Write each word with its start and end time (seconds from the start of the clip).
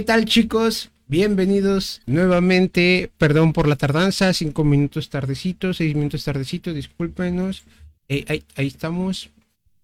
¿Qué 0.00 0.06
tal 0.06 0.24
chicos? 0.24 0.90
Bienvenidos 1.08 2.00
nuevamente. 2.06 3.10
Perdón 3.18 3.52
por 3.52 3.68
la 3.68 3.76
tardanza, 3.76 4.32
cinco 4.32 4.64
minutos 4.64 5.10
tardecito, 5.10 5.74
seis 5.74 5.94
minutos 5.94 6.24
tardecito, 6.24 6.72
discúlpenos. 6.72 7.64
Eh, 8.08 8.24
ahí, 8.26 8.66
estamos. 8.66 9.28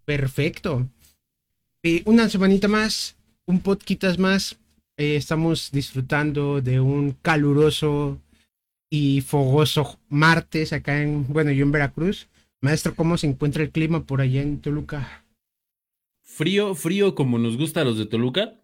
Perfecto. 0.07 0.89
Eh, 1.83 2.01
una 2.07 2.31
semanita 2.31 2.67
más, 2.67 3.15
un 3.45 3.61
podcast 3.61 4.19
más. 4.19 4.57
Eh, 4.97 5.17
estamos 5.17 5.71
disfrutando 5.71 6.63
de 6.63 6.81
un 6.81 7.15
caluroso 7.21 8.19
y 8.89 9.21
fogoso 9.21 9.99
martes 10.09 10.73
acá 10.73 11.03
en, 11.03 11.31
bueno, 11.31 11.51
yo 11.51 11.63
en 11.63 11.73
Veracruz. 11.73 12.27
Maestro, 12.63 12.95
¿cómo 12.95 13.19
se 13.19 13.27
encuentra 13.27 13.63
el 13.63 13.71
clima 13.71 14.05
por 14.05 14.23
allá 14.23 14.41
en 14.41 14.63
Toluca? 14.63 15.27
Frío, 16.23 16.75
frío 16.75 17.15
como 17.15 17.37
nos 17.39 17.59
gusta 17.59 17.83
a 17.83 17.85
los 17.85 17.99
de 17.99 18.07
Toluca. 18.07 18.55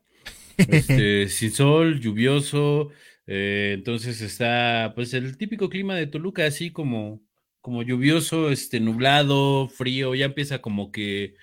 Este, 0.69 1.28
sin 1.28 1.52
sol, 1.52 2.00
lluvioso. 2.00 2.90
Eh, 3.26 3.72
entonces 3.75 4.20
está, 4.20 4.93
pues, 4.94 5.14
el 5.14 5.37
típico 5.37 5.69
clima 5.69 5.94
de 5.96 6.06
Toluca, 6.06 6.46
así 6.46 6.70
como, 6.70 7.22
como 7.60 7.82
lluvioso, 7.82 8.50
este, 8.50 8.81
nublado, 8.81 9.69
frío. 9.69 10.14
Ya 10.14 10.26
empieza 10.26 10.60
como 10.60 10.93
que. 10.93 11.34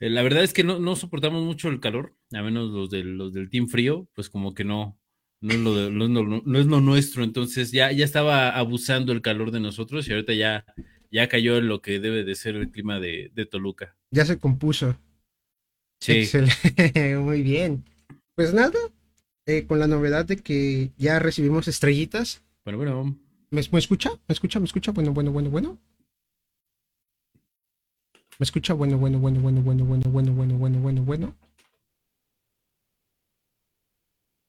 Eh, 0.00 0.10
la 0.10 0.22
verdad 0.22 0.42
es 0.42 0.52
que 0.52 0.64
no, 0.64 0.78
no, 0.78 0.96
soportamos 0.96 1.44
mucho 1.44 1.68
el 1.68 1.80
calor, 1.80 2.16
a 2.32 2.42
menos 2.42 2.70
los, 2.70 2.90
de, 2.90 3.04
los 3.04 3.32
del 3.32 3.48
Team 3.48 3.68
Frío, 3.68 4.08
pues 4.14 4.28
como 4.28 4.54
que 4.54 4.64
no, 4.64 4.98
no 5.40 5.52
es 5.54 5.60
lo, 5.60 5.90
no, 5.90 6.58
es 6.58 6.66
lo 6.66 6.80
nuestro. 6.80 7.22
Entonces 7.22 7.70
ya, 7.70 7.92
ya 7.92 8.04
estaba 8.04 8.50
abusando 8.50 9.12
el 9.12 9.22
calor 9.22 9.50
de 9.50 9.60
nosotros 9.60 10.08
y 10.08 10.12
ahorita 10.12 10.34
ya, 10.34 10.64
ya 11.10 11.28
cayó 11.28 11.58
en 11.58 11.68
lo 11.68 11.80
que 11.80 12.00
debe 12.00 12.24
de 12.24 12.34
ser 12.34 12.56
el 12.56 12.70
clima 12.70 12.98
de, 12.98 13.30
de 13.34 13.46
Toluca. 13.46 13.96
Ya 14.10 14.24
se 14.24 14.38
compuso. 14.38 14.98
Sí. 16.00 16.28
Muy 17.20 17.42
bien. 17.42 17.84
Pues 18.34 18.52
nada, 18.52 18.78
eh, 19.46 19.64
con 19.66 19.78
la 19.78 19.86
novedad 19.86 20.24
de 20.24 20.36
que 20.36 20.90
ya 20.96 21.20
recibimos 21.20 21.68
estrellitas. 21.68 22.42
Bueno, 22.64 22.78
bueno. 22.78 23.04
¿Me, 23.50 23.62
¿Me, 23.70 23.78
escucha? 23.78 24.10
¿Me 24.26 24.32
escucha? 24.32 24.58
¿Me 24.58 24.66
escucha? 24.66 24.90
Bueno, 24.90 25.12
bueno, 25.12 25.30
bueno, 25.30 25.50
bueno. 25.50 25.78
¿Me 28.38 28.44
escucha? 28.44 28.74
Bueno, 28.74 28.98
bueno, 28.98 29.20
bueno, 29.20 29.40
bueno, 29.40 29.62
bueno, 29.62 29.84
bueno, 29.84 30.10
bueno, 30.10 30.32
bueno, 30.32 30.58
bueno, 30.58 30.80
bueno, 30.80 31.02
bueno. 31.02 31.34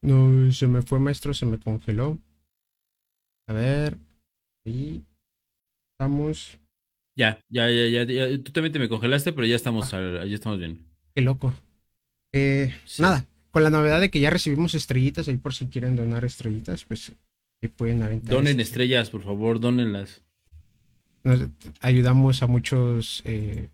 No, 0.01 0.51
se 0.51 0.65
me 0.67 0.81
fue 0.81 0.99
maestro, 0.99 1.33
se 1.33 1.45
me 1.45 1.59
congeló. 1.59 2.17
A 3.47 3.53
ver. 3.53 3.97
Ahí. 4.65 5.05
Estamos. 5.93 6.59
Ya, 7.15 7.39
ya, 7.49 7.69
ya, 7.69 8.03
ya, 8.03 8.43
Tú 8.43 8.51
también 8.51 8.73
te 8.73 8.79
me 8.79 8.89
congelaste, 8.89 9.31
pero 9.31 9.45
ya 9.45 9.55
estamos, 9.55 9.91
ya 9.91 10.23
estamos 10.23 10.57
bien. 10.59 10.85
Qué 11.13 11.21
loco. 11.21 11.53
Eh, 12.33 12.73
Nada, 12.99 13.25
con 13.55 13.63
la 13.63 13.69
novedad 13.69 14.01
de 14.01 14.09
que 14.09 14.19
ya 14.19 14.29
recibimos 14.29 14.75
estrellitas, 14.75 15.29
ahí 15.29 15.37
por 15.37 15.53
si 15.53 15.67
quieren 15.67 15.95
donar 15.95 16.25
estrellitas, 16.25 16.83
pues 16.83 17.13
pueden 17.77 18.03
aventar. 18.03 18.35
Donen 18.35 18.59
este, 18.59 18.63
estrellas, 18.63 19.09
por 19.09 19.23
favor, 19.23 19.61
donenlas. 19.61 20.23
ayudamos 21.79 22.43
a 22.43 22.47
muchos, 22.47 23.21
eh, 23.23 23.69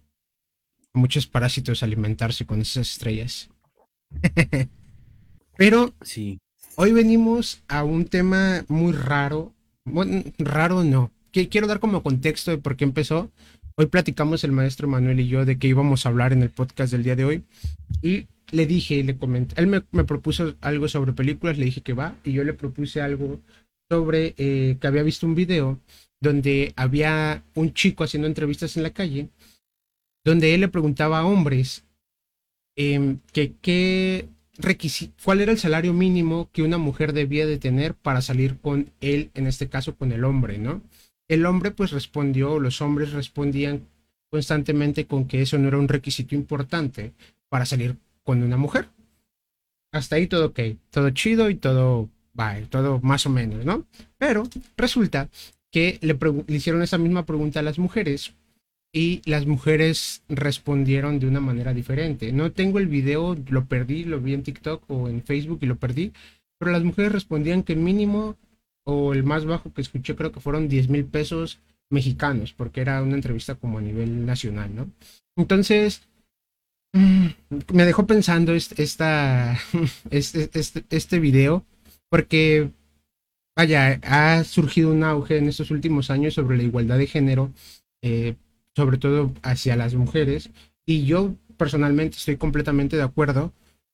a 0.94 1.00
muchos 1.00 1.26
parásitos 1.26 1.82
a 1.82 1.88
alimentarse 1.88 2.46
con 2.46 2.62
esas 2.62 2.92
estrellas. 2.92 3.50
Pero 5.58 5.96
sí. 6.04 6.38
hoy 6.76 6.92
venimos 6.92 7.64
a 7.68 7.84
un 7.84 8.06
tema 8.06 8.64
muy 8.68 8.94
raro. 8.94 9.52
Bueno, 9.84 10.24
raro 10.38 10.84
no. 10.84 11.10
Quiero 11.32 11.66
dar 11.66 11.80
como 11.80 12.04
contexto 12.04 12.52
de 12.52 12.60
por 12.60 12.76
qué 12.76 12.84
empezó. 12.84 13.32
Hoy 13.76 13.86
platicamos 13.86 14.44
el 14.44 14.52
maestro 14.52 14.88
Manuel 14.88 15.20
y 15.20 15.28
yo 15.28 15.46
de 15.46 15.58
qué 15.58 15.68
íbamos 15.68 16.06
a 16.06 16.10
hablar 16.10 16.34
en 16.34 16.44
el 16.44 16.50
podcast 16.50 16.92
del 16.92 17.04
día 17.04 17.16
de 17.16 17.26
hoy. 17.26 17.44
Y 18.02 18.28
le 18.52 18.66
dije, 18.66 19.04
le 19.04 19.18
comenté, 19.18 19.56
él 19.62 19.68
me, 19.68 19.82
propuso 20.04 20.56
algo 20.62 20.88
sobre 20.90 21.14
películas, 21.14 21.58
le 21.58 21.66
dije 21.66 21.82
que 21.82 21.94
va, 21.94 22.16
y 22.24 22.34
yo 22.34 22.44
le 22.44 22.54
propuse 22.54 23.02
algo 23.02 23.40
sobre 23.90 24.36
eh, 24.38 24.78
que 24.80 24.88
había 24.88 25.04
visto 25.04 25.26
un 25.26 25.36
video 25.36 25.80
donde 26.20 26.74
había 26.76 27.44
un 27.56 27.74
chico 27.74 28.04
haciendo 28.04 28.28
entrevistas 28.28 28.76
en 28.78 28.84
la 28.84 28.92
calle, 28.92 29.30
donde 30.26 30.54
él 30.54 30.62
le 30.62 30.68
preguntaba 30.68 31.20
a 31.20 31.26
hombres 31.26 31.86
em, 32.76 33.20
que 33.32 33.54
qué 33.62 34.28
requisito, 34.58 35.14
cuál 35.24 35.42
era 35.42 35.52
el 35.52 35.58
salario 35.58 35.94
mínimo 35.94 36.50
que 36.52 36.62
una 36.62 36.78
mujer 36.78 37.14
debía 37.14 37.46
de 37.48 37.58
tener 37.58 37.96
para 37.96 38.22
salir 38.22 38.60
con 38.60 38.92
él, 39.00 39.32
en 39.34 39.48
este 39.48 39.70
caso 39.70 39.96
con 39.96 40.12
el 40.12 40.26
hombre, 40.26 40.58
¿no? 40.58 40.82
El 41.32 41.46
hombre 41.46 41.72
pues 41.72 41.92
respondió, 41.92 42.60
los 42.60 42.82
hombres 42.82 43.14
respondían 43.14 43.88
constantemente 44.30 45.06
con 45.06 45.30
que 45.30 45.42
eso 45.42 45.58
no 45.58 45.70
era 45.70 45.78
un 45.78 45.88
requisito 45.88 46.36
importante 46.36 47.14
para 47.48 47.66
salir 47.66 47.96
con 48.26 48.44
una 48.44 48.58
mujer. 48.58 48.90
Hasta 49.94 50.18
ahí 50.18 50.28
todo 50.28 50.48
ok, 50.48 50.60
todo 50.90 51.10
chido 51.12 51.50
y 51.50 51.56
todo 51.56 52.10
va, 52.38 52.58
todo 52.70 53.00
más 53.00 53.26
o 53.26 53.30
menos, 53.30 53.64
¿no? 53.64 53.86
Pero 54.18 54.44
resulta 54.76 55.30
que 55.72 56.00
le, 56.02 56.18
hicieron 56.54 56.84
esa 56.84 56.98
misma 56.98 57.26
pregunta 57.26 57.62
a 57.62 57.64
las 57.64 57.80
mujeres 57.80 58.34
y 58.92 59.22
las 59.24 59.46
mujeres 59.46 60.24
respondieron 60.28 61.22
de 61.22 61.28
una 61.28 61.40
manera 61.40 61.74
diferente. 61.74 62.34
No 62.34 62.52
tengo 62.52 62.78
el 62.78 62.88
video, 62.88 63.38
lo 63.48 63.64
perdí, 63.68 64.04
lo 64.04 64.20
vi 64.20 64.34
en 64.34 64.44
TikTok 64.44 64.84
o 64.90 65.08
en 65.08 65.24
Facebook 65.24 65.60
y 65.62 65.68
lo 65.68 65.78
perdí, 65.78 66.12
pero 66.58 66.74
las 66.74 66.84
mujeres 66.84 67.14
respondían 67.14 67.64
que 67.64 67.78
mínimo 67.78 68.36
o 68.86 69.14
el 69.14 69.24
más 69.24 69.46
bajo 69.46 69.74
que 69.74 69.82
escuché 69.82 70.16
creo 70.16 70.32
que 70.32 70.40
fueron 70.40 70.68
10 70.68 70.90
mil 70.90 71.06
pesos 71.06 71.60
mexicanos, 71.90 72.54
porque 72.54 72.82
era 72.82 73.02
una 73.04 73.16
entrevista 73.16 73.56
como 73.56 73.78
a 73.78 73.82
nivel 73.82 74.26
nacional, 74.26 74.74
¿no? 74.76 74.90
Entonces, 75.36 76.02
Mm, 76.94 77.28
me 77.74 77.86
dejó 77.86 78.06
pensando 78.06 78.54
esta, 78.54 79.58
este, 80.10 80.50
este, 80.54 80.84
este 80.90 81.20
video, 81.20 81.66
porque, 82.10 82.72
vaya, 83.56 84.00
ha 84.04 84.44
surgido 84.44 84.92
un 84.92 85.04
auge 85.04 85.38
en 85.38 85.48
estos 85.48 85.72
últimos 85.72 86.10
años 86.10 86.34
sobre 86.34 86.58
la 86.58 86.64
igualdad 86.64 86.98
de 86.98 87.08
género, 87.08 87.52
eh, 88.02 88.36
sobre 88.76 88.98
todo 88.98 89.34
hacia 89.44 89.76
las 89.76 89.96
mujeres, 89.96 90.50
y 90.86 91.06
yo 91.06 91.36
personalmente 91.58 92.18
estoy 92.18 92.38
completamente 92.38 92.98
de 92.98 93.04
acuerdo, 93.04 93.54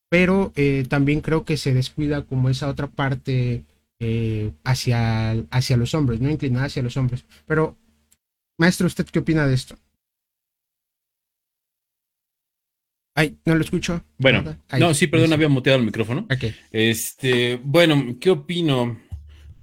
pero 0.09 0.53
eh, 0.55 0.85
también 0.89 1.21
creo 1.21 1.45
que 1.45 1.57
se 1.57 1.73
descuida 1.73 2.23
como 2.23 2.49
esa 2.49 2.69
otra 2.69 2.87
parte 2.87 3.63
eh, 3.99 4.51
hacia, 4.63 5.31
hacia 5.51 5.77
los 5.77 5.93
hombres, 5.93 6.19
no 6.19 6.29
inclinada 6.29 6.65
hacia 6.65 6.83
los 6.83 6.97
hombres. 6.97 7.25
Pero, 7.45 7.77
maestro, 8.57 8.87
¿usted 8.87 9.05
qué 9.05 9.19
opina 9.19 9.47
de 9.47 9.55
esto? 9.55 9.77
Ay, 13.15 13.35
no 13.45 13.55
lo 13.55 13.61
escucho. 13.61 14.03
Bueno, 14.19 14.57
no, 14.77 14.93
sí, 14.93 15.07
perdón, 15.07 15.33
había 15.33 15.49
muteado 15.49 15.79
el 15.79 15.85
micrófono. 15.85 16.27
Este, 16.71 17.59
bueno, 17.63 18.15
¿qué 18.21 18.29
opino? 18.29 19.01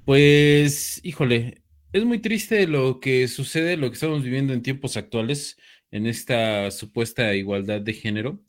Pues, 0.05 1.01
híjole, 1.05 1.63
es 1.93 2.05
muy 2.05 2.19
triste 2.19 2.67
lo 2.67 2.99
que 2.99 3.29
sucede, 3.29 3.77
lo 3.77 3.89
que 3.89 3.95
estamos 3.95 4.25
viviendo 4.25 4.53
en 4.53 4.63
tiempos 4.63 4.97
actuales, 4.97 5.57
en 5.93 6.07
esta 6.07 6.73
supuesta 6.73 7.33
igualdad 7.37 7.81
de 7.81 7.93
género, 7.93 8.43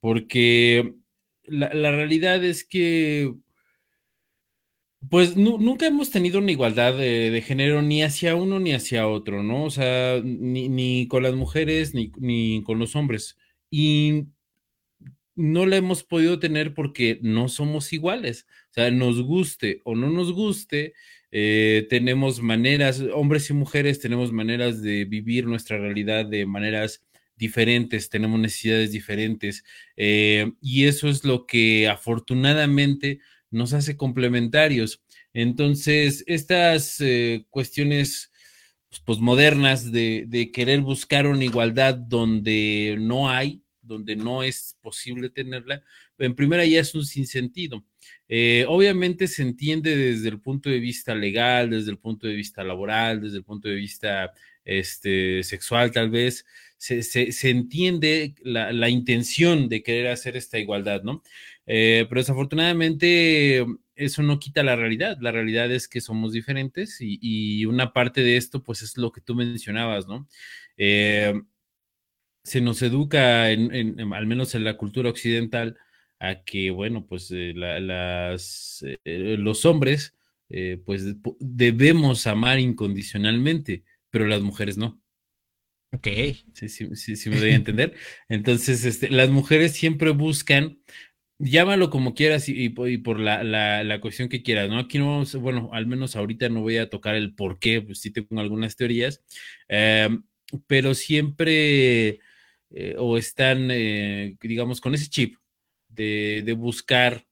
porque 0.00 0.96
la, 1.44 1.68
realidad 1.92 2.44
es 2.44 2.64
que, 2.64 3.32
pues, 5.08 5.36
nunca 5.36 5.86
hemos 5.86 6.10
tenido 6.10 6.38
una 6.38 6.52
igualdad 6.52 6.96
de, 6.96 7.42
género 7.46 7.82
ni 7.82 8.02
hacia 8.02 8.34
uno 8.36 8.60
ni 8.60 8.72
hacia 8.72 9.08
otro, 9.08 9.42
¿no? 9.42 9.64
O 9.64 9.70
sea, 9.70 10.20
ni, 10.22 10.68
ni 10.68 11.08
con 11.08 11.22
las 11.22 11.34
mujeres 11.34 11.94
ni, 11.94 12.12
ni 12.18 12.62
con 12.64 12.78
los 12.78 12.96
hombres. 12.96 13.38
Y 13.70 14.26
no 15.36 15.66
la 15.66 15.76
hemos 15.76 16.04
podido 16.04 16.38
tener 16.38 16.74
porque 16.74 17.18
no 17.22 17.48
somos 17.48 17.92
iguales. 17.92 18.46
O 18.70 18.74
sea, 18.74 18.90
nos 18.90 19.22
guste 19.22 19.80
o 19.84 19.94
no 19.96 20.10
nos 20.10 20.32
guste, 20.32 20.92
eh, 21.32 21.86
tenemos 21.88 22.42
maneras, 22.42 23.02
hombres 23.14 23.48
y 23.50 23.54
mujeres 23.54 24.00
tenemos 24.00 24.32
maneras 24.32 24.82
de 24.82 25.04
vivir 25.04 25.46
nuestra 25.46 25.78
realidad 25.78 26.26
de 26.26 26.44
maneras 26.44 27.04
diferentes, 27.36 28.10
tenemos 28.10 28.38
necesidades 28.38 28.92
diferentes 28.92 29.64
eh, 29.96 30.52
y 30.60 30.84
eso 30.86 31.08
es 31.08 31.24
lo 31.24 31.46
que 31.46 31.88
afortunadamente 31.88 33.20
nos 33.50 33.72
hace 33.72 33.96
complementarios. 33.96 35.02
Entonces, 35.32 36.24
estas 36.26 37.00
eh, 37.00 37.44
cuestiones 37.50 38.30
pues, 39.04 39.18
modernas 39.18 39.92
de, 39.92 40.50
querer 40.52 40.80
buscar 40.80 41.26
una 41.26 41.44
igualdad 41.44 41.94
donde 41.94 42.96
no 42.98 43.30
hay, 43.30 43.62
donde 43.82 44.16
no 44.16 44.42
es 44.42 44.76
posible 44.80 45.30
tenerla, 45.30 45.82
en 46.18 46.34
primera 46.34 46.64
ya 46.64 46.80
es 46.80 46.94
un 46.94 47.04
sinsentido. 47.04 47.84
Eh, 48.28 48.64
obviamente 48.68 49.26
se 49.26 49.42
entiende 49.42 49.96
desde 49.96 50.28
el 50.28 50.40
punto 50.40 50.70
de 50.70 50.78
vista 50.78 51.14
legal, 51.14 51.70
desde 51.70 51.90
el 51.90 51.98
punto 51.98 52.26
de 52.26 52.34
vista 52.34 52.62
laboral, 52.62 53.20
desde 53.20 53.38
el 53.38 53.44
punto 53.44 53.68
de 53.68 53.74
vista 53.74 54.32
este, 54.64 55.42
sexual 55.42 55.90
tal 55.90 56.10
vez, 56.10 56.44
se, 56.80 57.50
entiende 57.50 58.34
la, 58.42 58.88
intención 58.88 59.68
de 59.68 59.82
querer 59.82 60.06
hacer 60.08 60.36
esta 60.36 60.58
igualdad, 60.58 61.02
¿no? 61.02 61.22
Eh, 61.72 62.04
pero 62.08 62.20
desafortunadamente 62.20 63.64
eso 63.94 64.24
no 64.24 64.40
quita 64.40 64.64
la 64.64 64.74
realidad. 64.74 65.18
La 65.20 65.30
realidad 65.30 65.70
es 65.70 65.86
que 65.86 66.00
somos 66.00 66.32
diferentes 66.32 66.96
y, 67.00 67.64
una 67.64 67.92
parte 67.92 68.22
de 68.22 68.36
esto, 68.36 68.64
pues 68.64 68.82
es 68.82 68.96
lo 68.96 69.12
que 69.12 69.20
tú 69.20 69.36
mencionabas, 69.36 70.08
¿no? 70.08 70.26
Eh, 70.76 71.32
se 72.42 72.60
nos 72.60 72.82
educa, 72.82 73.52
en, 73.52 74.12
al 74.12 74.26
menos 74.26 74.54
en 74.56 74.64
la 74.64 74.76
cultura 74.76 75.10
occidental, 75.10 75.76
a 76.18 76.42
que, 76.42 76.72
bueno, 76.72 77.06
pues 77.06 77.30
eh, 77.30 77.52
las, 77.54 78.84
eh, 79.04 79.36
los 79.38 79.64
hombres, 79.64 80.16
pues 80.84 81.04
debemos 81.38 82.26
amar 82.26 82.58
incondicionalmente, 82.58 83.84
pero 84.10 84.26
las 84.26 84.42
mujeres 84.42 84.76
no. 84.76 85.00
Ok. 85.92 86.06
Sí, 86.54 86.68
sí, 86.68 86.96
sí, 86.96 87.16
sí 87.16 87.30
me 87.30 87.38
doy 87.38 87.50
a 87.50 87.54
entender. 87.54 87.94
Entonces, 88.28 88.84
este, 88.84 89.10
las 89.10 89.30
mujeres 89.30 89.72
siempre 89.72 90.10
buscan 90.10 90.80
llámalo 91.40 91.90
como 91.90 92.14
quieras 92.14 92.48
y, 92.48 92.68
por 92.68 93.18
la, 93.18 93.42
la, 93.42 94.00
cuestión 94.00 94.28
que 94.28 94.42
quieras, 94.42 94.68
¿no? 94.68 94.78
Aquí 94.78 94.98
no 94.98 95.10
vamos, 95.10 95.34
bueno, 95.36 95.70
al 95.72 95.86
menos 95.86 96.14
ahorita 96.14 96.48
no 96.48 96.60
voy 96.60 96.76
a 96.76 96.90
tocar 96.90 97.14
el 97.14 97.34
por 97.34 97.58
qué, 97.58 97.80
pues 97.80 98.00
sí 98.00 98.10
tengo 98.10 98.40
algunas 98.40 98.76
teorías, 98.76 99.22
em, 99.68 100.22
pero 100.66 100.94
siempre 100.94 102.20
eh, 102.70 102.94
o 102.98 103.16
están, 103.16 103.70
eh, 103.70 104.36
digamos, 104.42 104.80
con 104.80 104.94
ese 104.94 105.08
chip 105.08 105.36
de, 105.88 106.42
de 106.44 106.52
buscar 106.52 107.26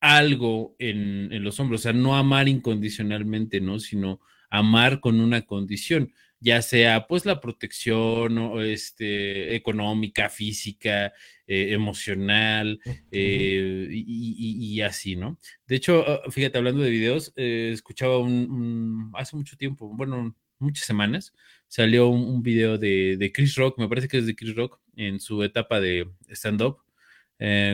algo 0.00 0.74
en, 0.78 1.32
en, 1.32 1.44
los 1.44 1.60
hombres, 1.60 1.82
o 1.82 1.84
sea, 1.84 1.92
no 1.92 2.16
amar 2.16 2.48
incondicionalmente, 2.48 3.60
¿no? 3.60 3.78
Sino 3.78 4.20
amar 4.52 5.00
con 5.00 5.20
una 5.20 5.42
condición 5.42 6.12
ya 6.42 6.60
sea 6.60 7.06
pues 7.06 7.24
la 7.24 7.40
protección 7.40 8.60
este, 8.62 9.54
económica, 9.54 10.28
física, 10.28 11.12
eh, 11.46 11.72
emocional 11.72 12.80
eh, 13.12 13.88
y, 13.90 14.80
así, 14.80 15.14
¿no? 15.14 15.38
De 15.66 15.76
hecho, 15.76 16.04
ah, 16.06 16.20
fíjate, 16.30 16.58
hablando 16.58 16.82
de 16.82 16.90
videos, 16.90 17.32
eh, 17.36 17.70
escuchaba 17.72 18.18
un, 18.18 19.12
hace 19.14 19.36
mucho 19.36 19.56
tiempo, 19.56 19.88
bueno, 19.94 20.36
muchas 20.58 20.84
semanas, 20.84 21.32
salió 21.68 22.08
un, 22.08 22.42
video 22.42 22.76
de, 22.76 23.30
Chris 23.32 23.54
Rock, 23.54 23.78
me 23.78 23.88
parece 23.88 24.08
que 24.08 24.18
es 24.18 24.26
de 24.26 24.34
Chris 24.34 24.56
Rock, 24.56 24.80
en 24.96 25.20
su 25.20 25.42
etapa 25.44 25.80
de 25.80 26.10
stand-up, 26.30 26.78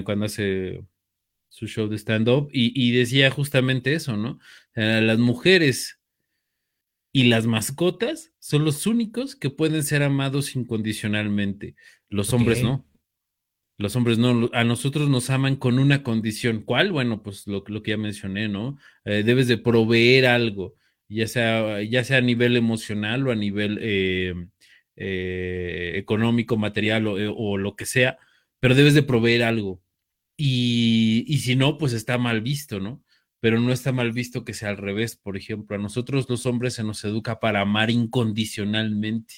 cuando 0.05 0.27
hace 0.27 0.83
su 1.49 1.67
show 1.67 1.89
de 1.89 1.97
stand-up, 1.97 2.51
y, 2.53 2.73
y, 2.75 2.93
decía 2.93 3.31
justamente 3.31 3.95
eso, 3.95 4.17
¿no? 4.17 4.39
las 4.75 5.19
mujeres 5.19 5.98
y 7.19 7.25
las 7.25 7.47
mascotas 7.47 8.33
son 8.39 8.65
los 8.65 8.87
únicos 8.87 9.35
que 9.35 9.51
pueden 9.51 9.83
ser 9.83 10.05
amados 10.05 10.55
incondicionalmente. 10.55 11.75
Los 12.09 12.33
hombres 12.33 12.63
no. 12.63 12.87
Los 13.77 13.97
hombres 13.97 14.19
no, 14.19 14.49
a 14.53 14.63
nosotros 14.63 15.09
nos 15.09 15.29
aman 15.29 15.57
con 15.57 15.81
una 15.81 16.05
condición. 16.05 16.63
¿Cuál? 16.63 16.93
Bueno, 16.93 17.25
pues 17.25 17.45
lo, 17.49 17.65
lo 17.67 17.83
que 17.83 17.91
ya 17.91 17.97
mencioné, 17.97 18.47
¿no? 18.47 18.79
Eh, 19.05 19.25
debes 19.25 19.49
de 19.49 19.59
proveer 19.59 20.27
algo, 20.27 20.77
ya 21.09 21.27
sea, 21.27 21.83
ya 21.83 22.05
sea 22.05 22.19
a 22.19 22.21
nivel 22.21 22.57
emocional 22.57 23.27
o 23.27 23.33
a 23.33 23.35
nivel 23.35 23.81
eh, 23.83 24.35
eh, 24.95 25.95
económico, 25.97 26.57
material 26.57 27.09
o, 27.09 27.59
lo 27.59 27.75
que 27.75 27.85
sea, 27.85 28.17
pero 28.61 28.77
debes 28.77 28.95
de 28.95 29.03
proveer 29.03 29.43
algo. 29.43 29.83
Y, 30.37 31.25
y 31.27 31.39
si 31.39 31.57
no, 31.57 31.79
pues 31.79 31.95
está 31.95 32.17
mal 32.17 32.43
visto, 32.43 32.79
¿no? 32.79 33.03
Pero 33.41 33.61
no 33.61 33.73
está 33.73 33.93
mal 33.93 34.13
visto 34.13 34.45
que 34.45 34.55
sea 34.55 34.71
al 34.71 34.77
revés. 34.77 35.17
Por 35.17 35.37
ejemplo, 35.37 35.77
a 35.77 35.79
nosotros 35.79 36.27
los 36.29 36.47
hombres 36.47 36.75
se 36.75 36.85
nos 36.85 37.05
educa 37.05 37.39
para 37.41 37.61
amar 37.61 37.91
incondicionalmente. 37.91 39.35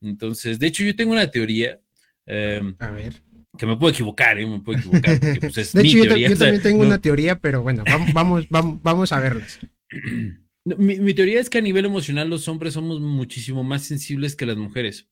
Entonces, 0.00 0.58
de 0.58 0.66
hecho, 0.66 0.84
yo 0.84 0.96
tengo 0.96 1.12
una 1.12 1.30
teoría. 1.30 1.80
Em, 2.26 2.74
a 2.78 2.90
ver. 2.90 3.22
Que 3.56 3.66
me 3.66 3.76
puedo 3.76 3.92
equivocar, 3.92 4.38
¿eh? 4.38 4.46
me 4.46 4.60
puedo 4.60 4.78
equivocar. 4.78 5.20
Pues, 5.40 5.72
de 5.72 5.82
hecho, 5.82 6.16
yo, 6.16 6.36
también 6.36 6.62
tengo 6.62 6.82
una 6.82 7.00
teoría, 7.00 7.38
pero 7.38 7.62
bueno, 7.62 7.84
vamos, 7.86 8.48
vamos, 8.50 8.82
vamos, 8.82 9.12
a 9.12 9.20
verlas. 9.20 9.60
Mi, 10.64 11.12
teoría 11.12 11.40
es 11.40 11.50
que 11.50 11.58
a 11.58 11.60
nivel 11.60 11.84
emocional 11.84 12.30
los 12.30 12.48
hombres 12.48 12.72
somos 12.72 12.98
muchísimo 12.98 13.62
más 13.62 13.82
sensibles 13.82 14.34
que 14.34 14.46
las 14.46 14.56
mujeres. 14.56 15.08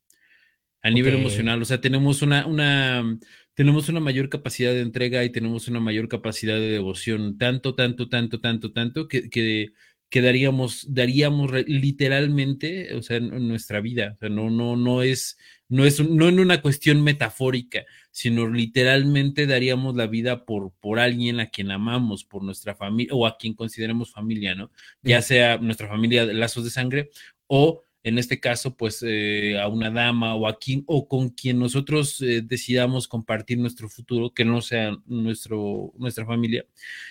A 0.80 0.90
nivel 0.90 1.14
emocional, 1.14 1.62
o 1.62 1.64
sea, 1.64 1.80
tenemos 1.80 2.22
una, 2.22 2.46
una, 2.46 3.18
tenemos 3.54 3.88
una 3.88 4.00
mayor 4.00 4.28
capacidad 4.28 4.72
de 4.72 4.80
entrega 4.80 5.24
y 5.24 5.30
tenemos 5.30 5.68
una 5.68 5.80
mayor 5.80 6.08
capacidad 6.08 6.54
de 6.54 6.70
devoción, 6.70 7.38
tanto, 7.38 7.74
tanto, 7.74 8.08
tanto, 8.08 8.40
tanto, 8.40 8.72
tanto, 8.72 9.08
que, 9.08 9.28
que, 9.30 10.20
daríamos, 10.20 10.86
daríamos 10.92 11.52
literalmente, 11.66 12.94
o 12.94 13.02
sea, 13.02 13.18
en, 13.18 13.48
nuestra 13.48 13.80
vida, 13.80 14.12
o 14.16 14.18
sea, 14.18 14.28
no, 14.28 14.50
no, 14.50 14.76
no 14.76 15.02
es, 15.02 15.38
no 15.68 15.84
es, 15.84 16.00
no 16.00 16.28
en 16.28 16.40
una 16.40 16.62
cuestión 16.62 17.02
metafórica, 17.02 17.84
sino 18.10 18.48
literalmente 18.48 19.46
daríamos 19.46 19.96
la 19.96 20.06
vida 20.06 20.44
por, 20.44 20.72
por 20.80 20.98
alguien 20.98 21.40
a 21.40 21.48
quien 21.48 21.70
amamos, 21.70 22.24
por 22.24 22.42
nuestra 22.42 22.74
familia, 22.74 23.14
o 23.14 23.26
a 23.26 23.36
quien 23.38 23.54
consideremos 23.54 24.12
familia, 24.12 24.54
¿no? 24.54 24.70
Ya 25.02 25.22
sea 25.22 25.58
nuestra 25.58 25.88
familia 25.88 26.26
de 26.26 26.34
lazos 26.34 26.64
de 26.64 26.70
sangre 26.70 27.10
o 27.46 27.84
en 28.04 28.18
este 28.18 28.40
caso, 28.40 28.76
pues 28.76 29.04
eh, 29.06 29.58
a 29.60 29.68
una 29.68 29.90
dama 29.90 30.34
o 30.34 30.48
a 30.48 30.58
quien 30.58 30.82
o 30.86 31.06
con 31.06 31.30
quien 31.30 31.58
nosotros 31.58 32.20
eh, 32.20 32.42
decidamos 32.42 33.06
compartir 33.06 33.58
nuestro 33.58 33.88
futuro, 33.88 34.34
que 34.34 34.44
no 34.44 34.60
sea 34.60 34.96
nuestro, 35.06 35.92
nuestra 35.96 36.26
familia, 36.26 36.66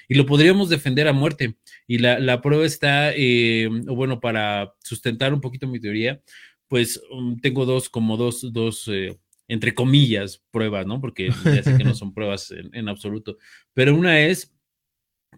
y 0.10 0.16
lo 0.16 0.26
podríamos 0.26 0.70
defender 0.70 1.08
a 1.08 1.14
muerte. 1.14 1.56
Y 1.88 2.00
la, 2.00 2.42
prueba 2.42 2.66
está, 2.66 3.14
eh, 3.16 3.70
o 3.88 3.96
bueno, 3.96 4.20
para 4.20 4.74
sustentar 4.84 5.34
un 5.34 5.42
poquito 5.42 5.68
mi 5.68 5.80
teoría, 5.80 6.22
pues 6.68 7.02
um, 7.12 7.40
tengo 7.40 7.66
dos, 7.66 7.90
como 7.90 8.18
dos, 8.18 8.52
dos, 8.52 8.90
entre 9.48 9.74
comillas, 9.74 10.44
pruebas, 10.52 10.86
¿no? 10.88 11.00
Porque 11.00 11.30
ya 11.46 11.64
sé 11.64 11.78
que 11.78 11.84
no 11.84 11.94
son 11.96 12.14
pruebas 12.14 12.52
en, 12.52 12.74
en 12.74 12.90
absoluto, 12.90 13.38
pero 13.74 13.96
una 13.96 14.20
es 14.22 14.54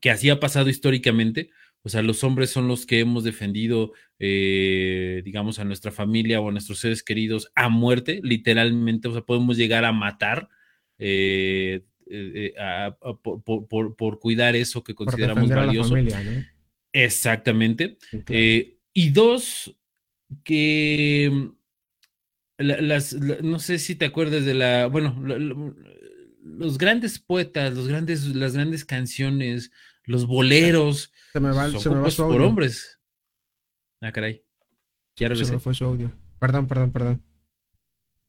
que 0.02 0.12
así 0.12 0.30
ha 0.30 0.40
pasado 0.40 0.70
históricamente, 0.70 1.52
o 1.86 1.90
sea, 1.90 2.02
los 2.02 2.24
hombres 2.24 2.50
son 2.50 2.70
los 2.70 2.86
que 2.86 3.02
hemos 3.02 3.26
defendido, 3.26 3.92
eh, 4.18 5.22
digamos, 5.26 5.60
a 5.60 5.66
nuestra 5.66 5.92
familia 5.92 6.40
o 6.40 6.48
a 6.48 6.52
nuestros 6.52 6.80
seres 6.80 7.04
queridos 7.04 7.52
a 7.56 7.68
muerte, 7.68 8.22
literalmente. 8.24 9.10
O 9.10 9.12
sea, 9.12 9.22
podemos 9.22 9.58
llegar 9.58 9.84
a 9.84 9.92
matar 9.92 10.48
eh, 10.98 11.84
eh, 12.10 12.54
por, 13.22 14.20
cuidar 14.20 14.56
eso 14.56 14.82
que 14.82 14.96
consideramos 14.96 15.50
valioso. 15.50 15.96
Exactamente. 16.94 17.98
y 18.94 19.10
dos, 19.10 19.76
que 20.46 21.30
mm, 21.34 21.48
las, 22.60 23.14
no 23.14 23.60
sé 23.60 23.78
si 23.78 23.96
te 23.96 24.06
acuerdas 24.06 24.46
de 24.46 24.54
la, 24.54 24.88
bueno, 24.88 25.22
los 26.42 26.78
grandes 26.78 27.20
poetas, 27.20 27.74
los 27.74 27.90
grandes, 27.90 28.24
las 28.28 28.54
grandes 28.54 28.86
canciones, 28.86 29.72
los 30.06 30.26
boleros 30.28 31.13
se 31.34 31.40
me 31.40 31.50
va, 31.52 31.68
se 31.68 31.90
me 31.90 31.96
va 31.96 32.10
por 32.10 32.42
hombres. 32.44 33.00
Ah, 34.02 34.12
caray. 34.12 34.46
Ya 35.16 35.36
se 35.36 35.52
me 35.52 35.60
fue 35.60 35.74
su 35.74 35.84
audio. 35.84 36.12
Perdón, 36.38 36.68
perdón, 36.68 36.92
perdón. 36.92 37.24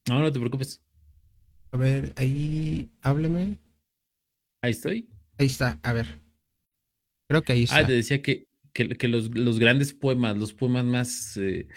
No, 0.08 0.20
no 0.20 0.32
te 0.32 0.38
preocupes. 0.38 0.80
A 1.70 1.76
ver, 1.76 2.14
ahí, 2.16 2.90
hábleme. 3.02 3.58
Ahí 4.62 4.70
estoy. 4.70 5.10
Ahí 5.36 5.46
está, 5.46 5.78
a 5.82 5.92
ver. 5.92 6.18
Creo 7.28 7.42
que 7.42 7.52
ahí 7.52 7.60
ah, 7.62 7.64
está. 7.64 7.76
Ah, 7.76 7.86
te 7.86 7.92
decía 7.92 8.22
que, 8.22 8.48
que, 8.72 9.08
los, 9.08 9.36
los, 9.36 9.58
grandes 9.58 9.92
poemas, 9.92 10.38
los 10.38 10.54
poemas 10.54 10.86
más 10.86 11.36
eh, 11.36 11.68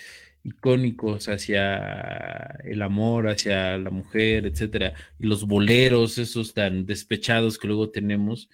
icónicos 0.47 1.27
hacia 1.27 2.57
el 2.63 2.81
amor, 2.81 3.27
hacia 3.27 3.77
la 3.77 3.89
mujer, 3.89 4.45
etcétera, 4.45 4.93
y 5.19 5.27
los 5.27 5.45
boleros, 5.45 6.17
esos 6.17 6.53
tan 6.53 6.85
despechados 6.85 7.57
que 7.57 7.67
luego 7.67 7.89
tenemos, 7.89 8.49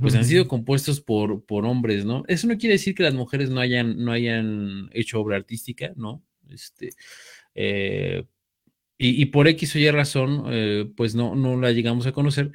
pues 0.00 0.16
han 0.16 0.24
sido 0.24 0.48
compuestos 0.48 1.00
por, 1.00 1.44
por 1.44 1.64
hombres, 1.64 2.04
¿no? 2.04 2.24
Eso 2.26 2.48
no 2.48 2.58
quiere 2.58 2.74
decir 2.74 2.96
que 2.96 3.04
las 3.04 3.14
mujeres 3.14 3.48
no 3.48 3.60
hayan, 3.60 4.04
no 4.04 4.10
hayan 4.10 4.90
hecho 4.92 5.20
obra 5.20 5.36
artística, 5.36 5.92
¿no? 5.94 6.20
Este, 6.50 6.90
eh, 7.54 8.24
y, 8.98 9.26
por 9.26 9.46
X 9.46 9.76
o 9.76 9.78
Y 9.78 9.90
razón, 9.90 10.44
eh, 10.48 10.90
pues 10.96 11.14
no, 11.14 11.36
no 11.36 11.60
la 11.60 11.70
llegamos 11.70 12.06
a 12.06 12.12
conocer, 12.12 12.50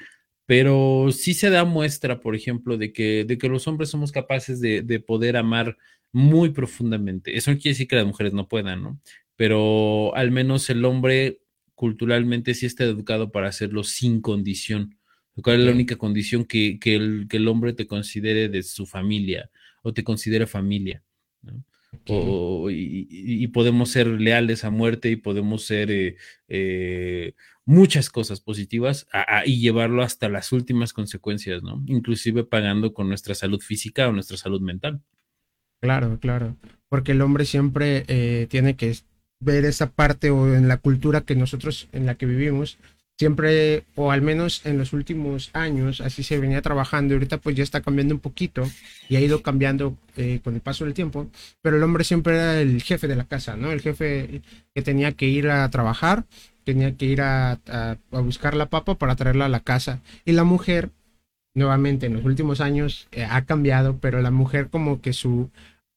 pero 0.45 1.11
sí 1.13 1.33
se 1.33 1.49
da 1.49 1.63
muestra, 1.63 2.19
por 2.19 2.35
ejemplo, 2.35 2.77
de 2.77 2.91
que, 2.91 3.23
de 3.23 3.37
que 3.37 3.47
los 3.47 3.67
hombres 3.67 3.89
somos 3.89 4.11
capaces 4.11 4.59
de, 4.59 4.81
de 4.81 4.99
poder 4.99 5.37
amar 5.37 5.77
muy 6.11 6.49
profundamente. 6.49 7.37
Eso 7.37 7.51
no 7.51 7.57
quiere 7.57 7.71
decir 7.71 7.87
que 7.87 7.95
las 7.95 8.05
mujeres 8.05 8.33
no 8.33 8.47
puedan, 8.47 8.83
¿no? 8.83 8.99
Pero 9.35 10.15
al 10.15 10.31
menos 10.31 10.69
el 10.69 10.85
hombre 10.85 11.41
culturalmente 11.75 12.53
sí 12.53 12.65
está 12.65 12.83
educado 12.83 13.31
para 13.31 13.47
hacerlo 13.47 13.83
sin 13.83 14.21
condición. 14.21 14.97
¿Cuál 15.41 15.61
es 15.61 15.65
la 15.65 15.71
única 15.71 15.95
condición 15.95 16.45
que, 16.45 16.77
el, 16.83 17.27
que 17.29 17.37
el 17.37 17.47
hombre 17.47 17.73
te 17.73 17.87
considere 17.87 18.49
de 18.49 18.63
su 18.63 18.85
familia 18.85 19.49
o 19.81 19.93
te 19.93 20.03
considere 20.03 20.45
familia? 20.45 21.03
y, 22.69 23.47
podemos 23.47 23.89
ser 23.89 24.07
leales 24.07 24.63
a 24.63 24.69
muerte 24.69 25.09
y 25.09 25.17
podemos 25.17 25.65
ser 25.65 25.91
eh, 25.91 26.15
eh, 26.47 27.33
muchas 27.65 28.09
cosas 28.09 28.39
positivas 28.39 29.07
y 29.45 29.59
llevarlo 29.59 30.01
hasta 30.01 30.29
las 30.29 30.51
últimas 30.51 30.93
consecuencias, 30.93 31.63
¿no? 31.63 31.83
Inclusive 31.87 32.43
pagando 32.43 32.93
con 32.93 33.07
nuestra 33.07 33.35
salud 33.35 33.59
física 33.59 34.07
o 34.07 34.13
nuestra 34.13 34.37
salud 34.37 34.61
mental. 34.61 35.01
Claro, 35.81 36.19
claro. 36.19 36.55
Porque 36.89 37.13
el 37.13 37.21
hombre 37.21 37.45
siempre 37.45 38.03
eh, 38.07 38.47
tiene 38.49 38.75
que 38.75 38.95
ver 39.39 39.65
esa 39.65 39.89
parte 39.89 40.29
o 40.29 40.53
en 40.53 40.67
la 40.67 40.77
cultura 40.77 41.21
que 41.21 41.35
nosotros 41.35 41.87
en 41.91 42.05
la 42.05 42.15
que 42.15 42.27
vivimos, 42.27 42.77
siempre, 43.17 43.85
o 43.95 44.11
al 44.11 44.21
menos 44.21 44.65
en 44.65 44.77
los 44.77 44.93
últimos 44.93 45.49
años, 45.53 46.01
así 46.01 46.23
se 46.23 46.39
venía 46.39 46.61
trabajando 46.61 47.13
y 47.13 47.15
ahorita 47.15 47.39
pues 47.39 47.55
ya 47.55 47.63
está 47.63 47.81
cambiando 47.81 48.13
un 48.13 48.19
poquito 48.21 48.63
y 49.09 49.15
ha 49.15 49.21
ido 49.21 49.41
cambiando 49.41 49.97
eh, 50.17 50.39
con 50.43 50.53
el 50.53 50.61
paso 50.61 50.85
del 50.85 50.93
tiempo, 50.93 51.27
pero 51.61 51.77
el 51.77 51.83
hombre 51.83 52.03
siempre 52.03 52.35
era 52.35 52.61
el 52.61 52.81
jefe 52.83 53.07
de 53.07 53.15
la 53.15 53.25
casa, 53.25 53.55
¿no? 53.55 53.71
El 53.71 53.81
jefe 53.81 54.41
que 54.75 54.81
tenía 54.83 55.13
que 55.13 55.25
ir 55.27 55.49
a 55.49 55.67
trabajar, 55.69 56.25
tenía 56.63 56.95
que 56.95 57.05
ir 57.05 57.21
a, 57.21 57.53
a 57.67 57.97
buscar 58.11 58.55
la 58.55 58.67
papa 58.69 58.95
para 58.95 59.15
traerla 59.15 59.45
a 59.45 59.49
la 59.49 59.61
casa 59.61 60.01
y 60.25 60.33
la 60.33 60.43
mujer 60.43 60.91
nuevamente 61.53 62.05
en 62.05 62.13
los 62.13 62.25
últimos 62.25 62.61
años 62.61 63.07
eh, 63.11 63.25
ha 63.29 63.45
cambiado, 63.45 63.97
pero 63.97 64.21
la 64.21 64.31
mujer 64.31 64.69
como 64.69 65.01
que 65.01 65.13
su 65.13 65.49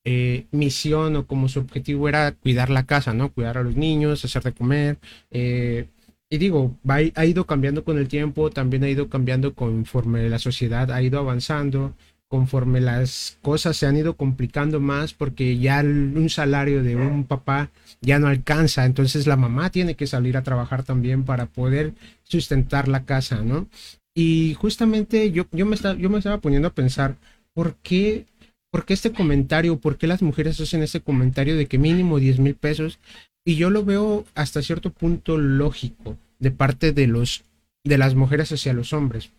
eh, 0.05 0.47
misión 0.51 1.17
o 1.17 1.27
como 1.27 1.49
su 1.49 1.61
objetivo 1.61 2.09
era 2.09 2.33
cuidar 2.33 2.71
la 2.71 2.85
casa, 2.87 3.15
¿no? 3.15 3.31
Cuidar 3.33 3.59
a 3.59 3.63
los 3.63 3.77
niños, 3.77 4.25
hacer 4.25 4.43
de 4.43 4.53
comer. 4.53 4.99
Eh, 5.31 5.87
y 6.31 6.39
digo, 6.39 6.77
ha 6.89 7.25
ido 7.25 7.47
cambiando 7.47 7.85
con 7.85 7.99
el 7.99 8.09
tiempo, 8.09 8.51
también 8.51 8.85
ha 8.85 8.89
ido 8.89 9.09
cambiando 9.09 9.55
conforme 9.55 10.29
la 10.29 10.39
sociedad 10.39 10.91
ha 10.91 11.01
ido 11.03 11.19
avanzando, 11.21 11.95
conforme 12.29 12.81
las 12.81 13.39
cosas 13.43 13.77
se 13.77 13.87
han 13.87 13.97
ido 13.97 14.17
complicando 14.17 14.81
más, 14.81 15.15
porque 15.15 15.59
ya 15.59 15.81
un 15.83 16.29
salario 16.29 16.83
de 16.83 16.97
un 16.97 17.25
papá 17.25 17.71
ya 18.01 18.19
no 18.19 18.27
alcanza, 18.27 18.85
entonces 18.87 19.27
la 19.29 19.37
mamá 19.37 19.71
tiene 19.71 19.95
que 19.95 20.09
salir 20.09 20.37
a 20.37 20.43
trabajar 20.43 20.83
también 20.83 21.25
para 21.25 21.47
poder 21.47 21.95
sustentar 22.25 22.89
la 22.89 23.05
casa, 23.05 23.43
¿no? 23.43 23.69
Y 24.15 24.55
justamente 24.55 25.31
yo, 25.31 25.47
yo, 25.53 25.67
me, 25.67 25.77
estaba, 25.77 25.95
yo 25.97 26.11
me 26.11 26.19
estaba 26.19 26.39
poniendo 26.39 26.69
a 26.69 26.75
pensar, 26.75 27.17
¿por 27.53 27.77
qué, 27.77 28.27
¿por 28.75 28.85
qué 28.85 28.95
este 28.95 29.13
comentario? 29.13 29.79
¿Por 29.79 29.99
qué 29.99 30.09
las 30.09 30.21
mujeres 30.21 30.61
hacen 30.61 30.83
este 30.83 31.01
comentario 31.01 31.57
de 31.57 31.67
que 31.67 31.79
mínimo 31.79 32.19
10 32.19 32.41
mil 32.41 32.57
pesos? 32.57 32.99
Y 33.45 33.55
yo 33.55 33.71
lo 33.71 33.85
veo 33.85 34.25
hasta 34.35 34.63
cierto 34.63 34.91
punto 34.91 35.39
lógico 35.39 36.19
de 36.41 36.51
parte 36.51 36.91
de, 36.91 37.07
los, 37.07 37.45
de 37.85 37.99
las 37.99 38.17
mujeres 38.17 38.51
hacia 38.51 38.73
los 38.73 38.93
hombres. 38.93 39.31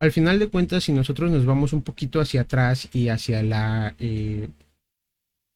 Al 0.00 0.12
final 0.12 0.38
de 0.38 0.48
cuentas, 0.48 0.84
si 0.84 0.94
nosotros 0.94 1.30
nos 1.30 1.44
vamos 1.44 1.74
un 1.74 1.82
poquito 1.82 2.22
hacia 2.22 2.40
atrás 2.40 2.88
y 2.94 3.10
hacia 3.10 3.42
la, 3.42 3.94
eh, 3.98 4.48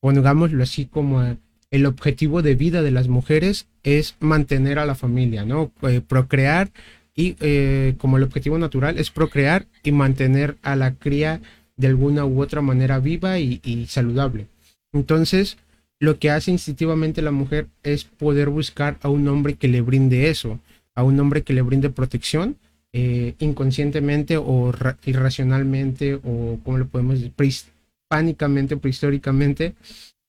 pongámoslo 0.02 0.62
así 0.62 0.85
como 0.85 1.38
el 1.71 1.87
objetivo 1.87 2.43
de 2.43 2.57
vida 2.57 2.83
de 2.83 2.90
las 2.90 3.09
mujeres 3.09 3.69
es 3.85 4.16
mantener 4.21 4.78
a 4.78 4.85
la 4.85 4.97
familia, 4.97 5.47
¿no? 5.47 5.73
Eh, 5.88 6.02
procrear 6.07 6.73
y 7.14 7.37
eh, 7.40 7.95
como 7.97 8.19
el 8.19 8.23
objetivo 8.23 8.59
natural 8.59 8.99
es 8.99 9.09
procrear 9.09 9.64
y 9.83 9.93
mantener 9.93 10.59
a 10.61 10.76
la 10.76 10.93
cría 10.93 11.40
de 11.76 11.88
alguna 11.88 12.25
u 12.25 12.43
otra 12.43 12.61
manera 12.61 12.99
viva 12.99 13.38
y, 13.38 13.87
saludable. 13.88 14.47
Entonces, 14.93 15.57
lo 15.99 16.19
que 16.19 16.31
hace 16.31 16.50
instintivamente 16.50 17.23
la 17.23 17.31
mujer 17.31 17.69
es 17.83 18.04
poder 18.04 18.49
buscar 18.49 18.99
a 19.02 19.09
un 19.09 19.26
hombre 19.28 19.54
que 19.54 19.69
le 19.69 19.81
brinde 19.81 20.28
eso, 20.28 20.61
a 20.95 21.02
un 21.02 21.19
hombre 21.19 21.43
que 21.43 21.52
le 21.52 21.62
brinde 21.62 21.90
protección, 21.90 22.57
eh, 22.93 23.35
inconscientemente 23.40 24.37
o 24.37 24.73
irracionalmente 25.04 26.15
o 26.15 26.58
como 26.63 26.78
lo 26.78 26.87
podemos 26.87 27.17
decir, 27.17 27.32
prehispánicamente, 27.32 28.76
prehistóricamente. 28.76 29.75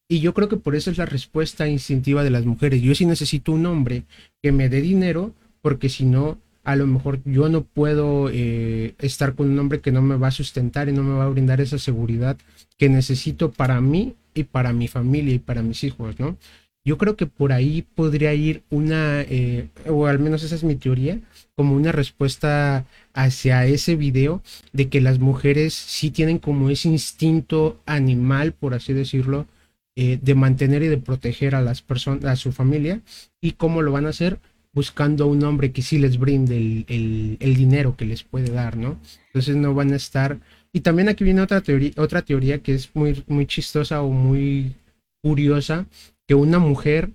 Y 0.07 0.19
yo 0.19 0.33
creo 0.33 0.49
que 0.49 0.57
por 0.57 0.75
eso 0.75 0.91
es 0.91 0.97
la 0.97 1.05
respuesta 1.05 1.67
instintiva 1.67 2.23
de 2.23 2.29
las 2.29 2.45
mujeres. 2.45 2.81
Yo 2.81 2.93
sí 2.95 3.05
necesito 3.05 3.51
un 3.51 3.65
hombre 3.65 4.03
que 4.41 4.51
me 4.51 4.69
dé 4.69 4.81
dinero 4.81 5.33
porque 5.61 5.89
si 5.89 6.05
no 6.05 6.37
a 6.65 6.75
lo 6.75 6.87
mejor 6.87 7.21
yo 7.25 7.47
no 7.47 7.63
puedo 7.63 8.29
eh, 8.31 8.95
estar 8.99 9.35
con 9.35 9.49
un 9.51 9.59
hombre 9.59 9.81
que 9.81 9.91
no 9.91 10.01
me 10.01 10.17
va 10.17 10.27
a 10.27 10.31
sustentar 10.31 10.89
y 10.89 10.93
no 10.93 11.03
me 11.03 11.13
va 11.13 11.25
a 11.25 11.29
brindar 11.29 11.61
esa 11.61 11.77
seguridad 11.77 12.37
que 12.77 12.89
necesito 12.89 13.51
para 13.51 13.79
mí 13.81 14.15
y 14.33 14.43
para 14.43 14.73
mi 14.73 14.87
familia 14.87 15.35
y 15.35 15.39
para 15.39 15.61
mis 15.61 15.83
hijos, 15.83 16.19
¿no? 16.19 16.37
Yo 16.83 16.97
creo 16.97 17.15
que 17.15 17.25
por 17.25 17.51
ahí 17.51 17.83
podría 17.95 18.33
ir 18.33 18.63
una, 18.69 19.21
eh, 19.21 19.69
o 19.87 20.05
al 20.05 20.19
menos 20.19 20.43
esa 20.43 20.55
es 20.55 20.63
mi 20.63 20.75
teoría, 20.75 21.19
como 21.55 21.75
una 21.75 21.91
respuesta 21.91 22.85
hacia 23.13 23.65
ese 23.65 23.95
video 23.95 24.43
de 24.73 24.89
que 24.89 25.01
las 25.01 25.19
mujeres 25.19 25.73
sí 25.73 26.11
tienen 26.11 26.37
como 26.39 26.69
ese 26.69 26.89
instinto 26.89 27.79
animal, 27.85 28.53
por 28.53 28.73
así 28.73 28.93
decirlo, 28.93 29.47
eh, 29.95 30.19
de 30.21 30.35
mantener 30.35 30.83
y 30.83 30.87
de 30.87 30.97
proteger 30.97 31.55
a 31.55 31.61
las 31.61 31.81
personas, 31.81 32.25
a 32.25 32.35
su 32.35 32.51
familia, 32.51 33.01
y 33.41 33.53
cómo 33.53 33.81
lo 33.81 33.91
van 33.91 34.05
a 34.05 34.09
hacer 34.09 34.39
buscando 34.75 35.23
a 35.23 35.27
un 35.27 35.41
hombre 35.43 35.71
que 35.71 35.81
sí 35.81 35.97
les 35.97 36.19
brinde 36.19 36.85
el, 36.89 37.55
dinero 37.55 37.95
que 37.95 38.05
les 38.05 38.23
puede 38.23 38.51
dar, 38.51 38.75
¿no? 38.75 38.99
Entonces 39.27 39.55
no 39.55 39.73
van 39.73 39.93
a 39.93 39.95
estar... 39.95 40.39
Y 40.73 40.81
también 40.81 41.07
aquí 41.07 41.23
viene 41.23 41.41
otra 41.41 41.61
teoría, 41.61 41.91
otra 41.95 42.21
teoría 42.21 42.59
que 42.59 42.73
es 42.73 42.93
muy, 42.93 43.23
muy 43.27 43.45
chistosa 43.45 44.01
o 44.01 44.09
muy 44.09 44.75
curiosa, 45.23 45.87
que 46.27 46.35
una 46.35 46.59
mujer, 46.59 47.11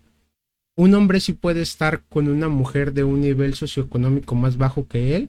un 0.75 0.95
hombre 0.95 1.21
sí 1.21 1.35
puede 1.35 1.61
estar 1.61 2.03
con 2.09 2.29
una 2.29 2.49
mujer 2.49 2.95
de 2.95 3.05
un 3.05 3.21
nivel 3.21 3.53
socioeconómico 3.55 4.35
más 4.35 4.57
bajo 4.57 4.89
que 4.89 5.15
él, 5.15 5.29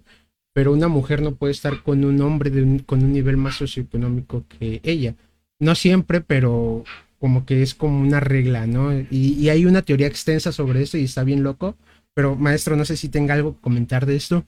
pero 0.53 0.71
una 0.71 0.87
mujer 0.87 1.21
no 1.21 1.35
puede 1.35 1.51
estar 1.51 1.83
con 1.83 2.05
un 2.05 2.21
hombre 2.21 2.49
de 2.49 2.81
con 2.85 3.03
un 3.03 3.11
nivel 3.11 3.35
más 3.35 3.55
socioeconómico 3.55 4.45
que 4.47 4.79
ella. 4.83 5.15
No 5.59 5.75
siempre, 5.75 6.21
pero 6.21 6.85
como 7.19 7.45
que 7.45 7.61
es 7.61 7.75
como 7.75 7.99
una 7.99 8.21
regla, 8.21 8.65
¿no? 8.65 8.97
Y, 8.97 9.33
y 9.37 9.49
hay 9.49 9.65
una 9.65 9.81
teoría 9.81 10.07
extensa 10.07 10.53
sobre 10.53 10.81
eso 10.81 10.97
y 10.97 11.03
está 11.03 11.25
bien 11.25 11.43
loco, 11.43 11.75
pero 12.13 12.35
maestro, 12.35 12.75
no 12.75 12.85
sé 12.85 12.97
si 12.97 13.09
tenga 13.09 13.33
algo 13.33 13.55
que 13.55 13.61
comentar 13.61 14.05
de 14.05 14.15
esto. 14.15 14.45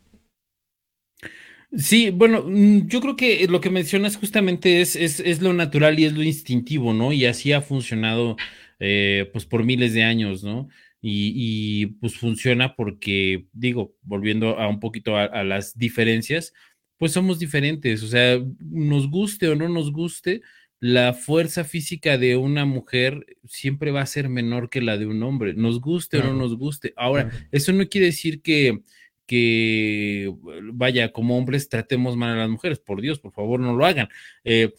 Sí, 1.75 2.11
bueno, 2.11 2.43
mm, 2.45 2.87
yo 2.87 3.01
creo 3.01 3.15
que 3.15 3.47
lo 3.47 3.59
que 3.59 3.71
mencionas 3.71 4.15
justamente 4.17 4.81
es, 4.81 4.95
es, 4.95 5.41
lo 5.41 5.53
natural 5.53 5.99
y 5.99 6.05
es 6.05 6.13
lo 6.13 6.21
instintivo, 6.21 6.93
¿no? 6.93 7.11
Y 7.11 7.25
así 7.25 7.51
ha 7.51 7.61
funcionado 7.61 8.37
eh, 8.79 9.29
pues 9.33 9.45
por 9.45 9.63
miles 9.63 9.93
de 9.93 10.03
años, 10.03 10.43
¿no? 10.43 10.69
Y, 11.01 11.87
pues 11.99 12.15
funciona 12.15 12.75
porque, 12.75 13.47
digo, 13.51 13.95
volviendo 14.03 14.59
a 14.59 14.69
un 14.69 14.79
poquito 14.79 15.17
a, 15.17 15.43
las 15.43 15.77
diferencias, 15.77 16.53
pues 16.97 17.11
somos 17.11 17.39
diferentes, 17.39 18.03
o 18.03 18.07
sea, 18.07 18.39
nos 18.59 19.09
guste 19.09 19.49
o 19.49 19.55
no 19.55 19.67
nos 19.67 19.91
guste, 19.91 20.41
la 20.83 21.13
fuerza 21.13 21.63
física 21.63 22.17
de 22.17 22.35
una 22.35 22.65
mujer 22.65 23.37
siempre 23.45 23.91
va 23.91 24.01
a 24.01 24.05
ser 24.05 24.27
menor 24.27 24.69
que 24.69 24.81
la 24.81 24.97
de 24.97 25.05
un 25.05 25.23
hombre, 25.23 25.53
nos 25.53 25.79
guste 25.79 26.17
o 26.17 26.23
no 26.25 26.33
nos 26.33 26.57
guste. 26.57 26.93
Ahora, 26.97 27.31
eso 27.53 27.71
no 27.71 27.87
quiere 27.87 28.07
decir 28.07 28.41
que, 28.41 28.81
que, 29.25 30.29
vaya, 30.73 31.13
como 31.13 31.37
hombres 31.37 31.69
tratemos 31.69 32.17
mal 32.17 32.31
a 32.31 32.35
las 32.35 32.49
mujeres, 32.49 32.79
por 32.79 32.99
Dios, 32.99 33.21
por 33.21 33.31
favor, 33.31 33.61
no 33.61 33.73
lo 33.73 33.85
hagan. 33.85 34.09
Eh, 34.43 34.73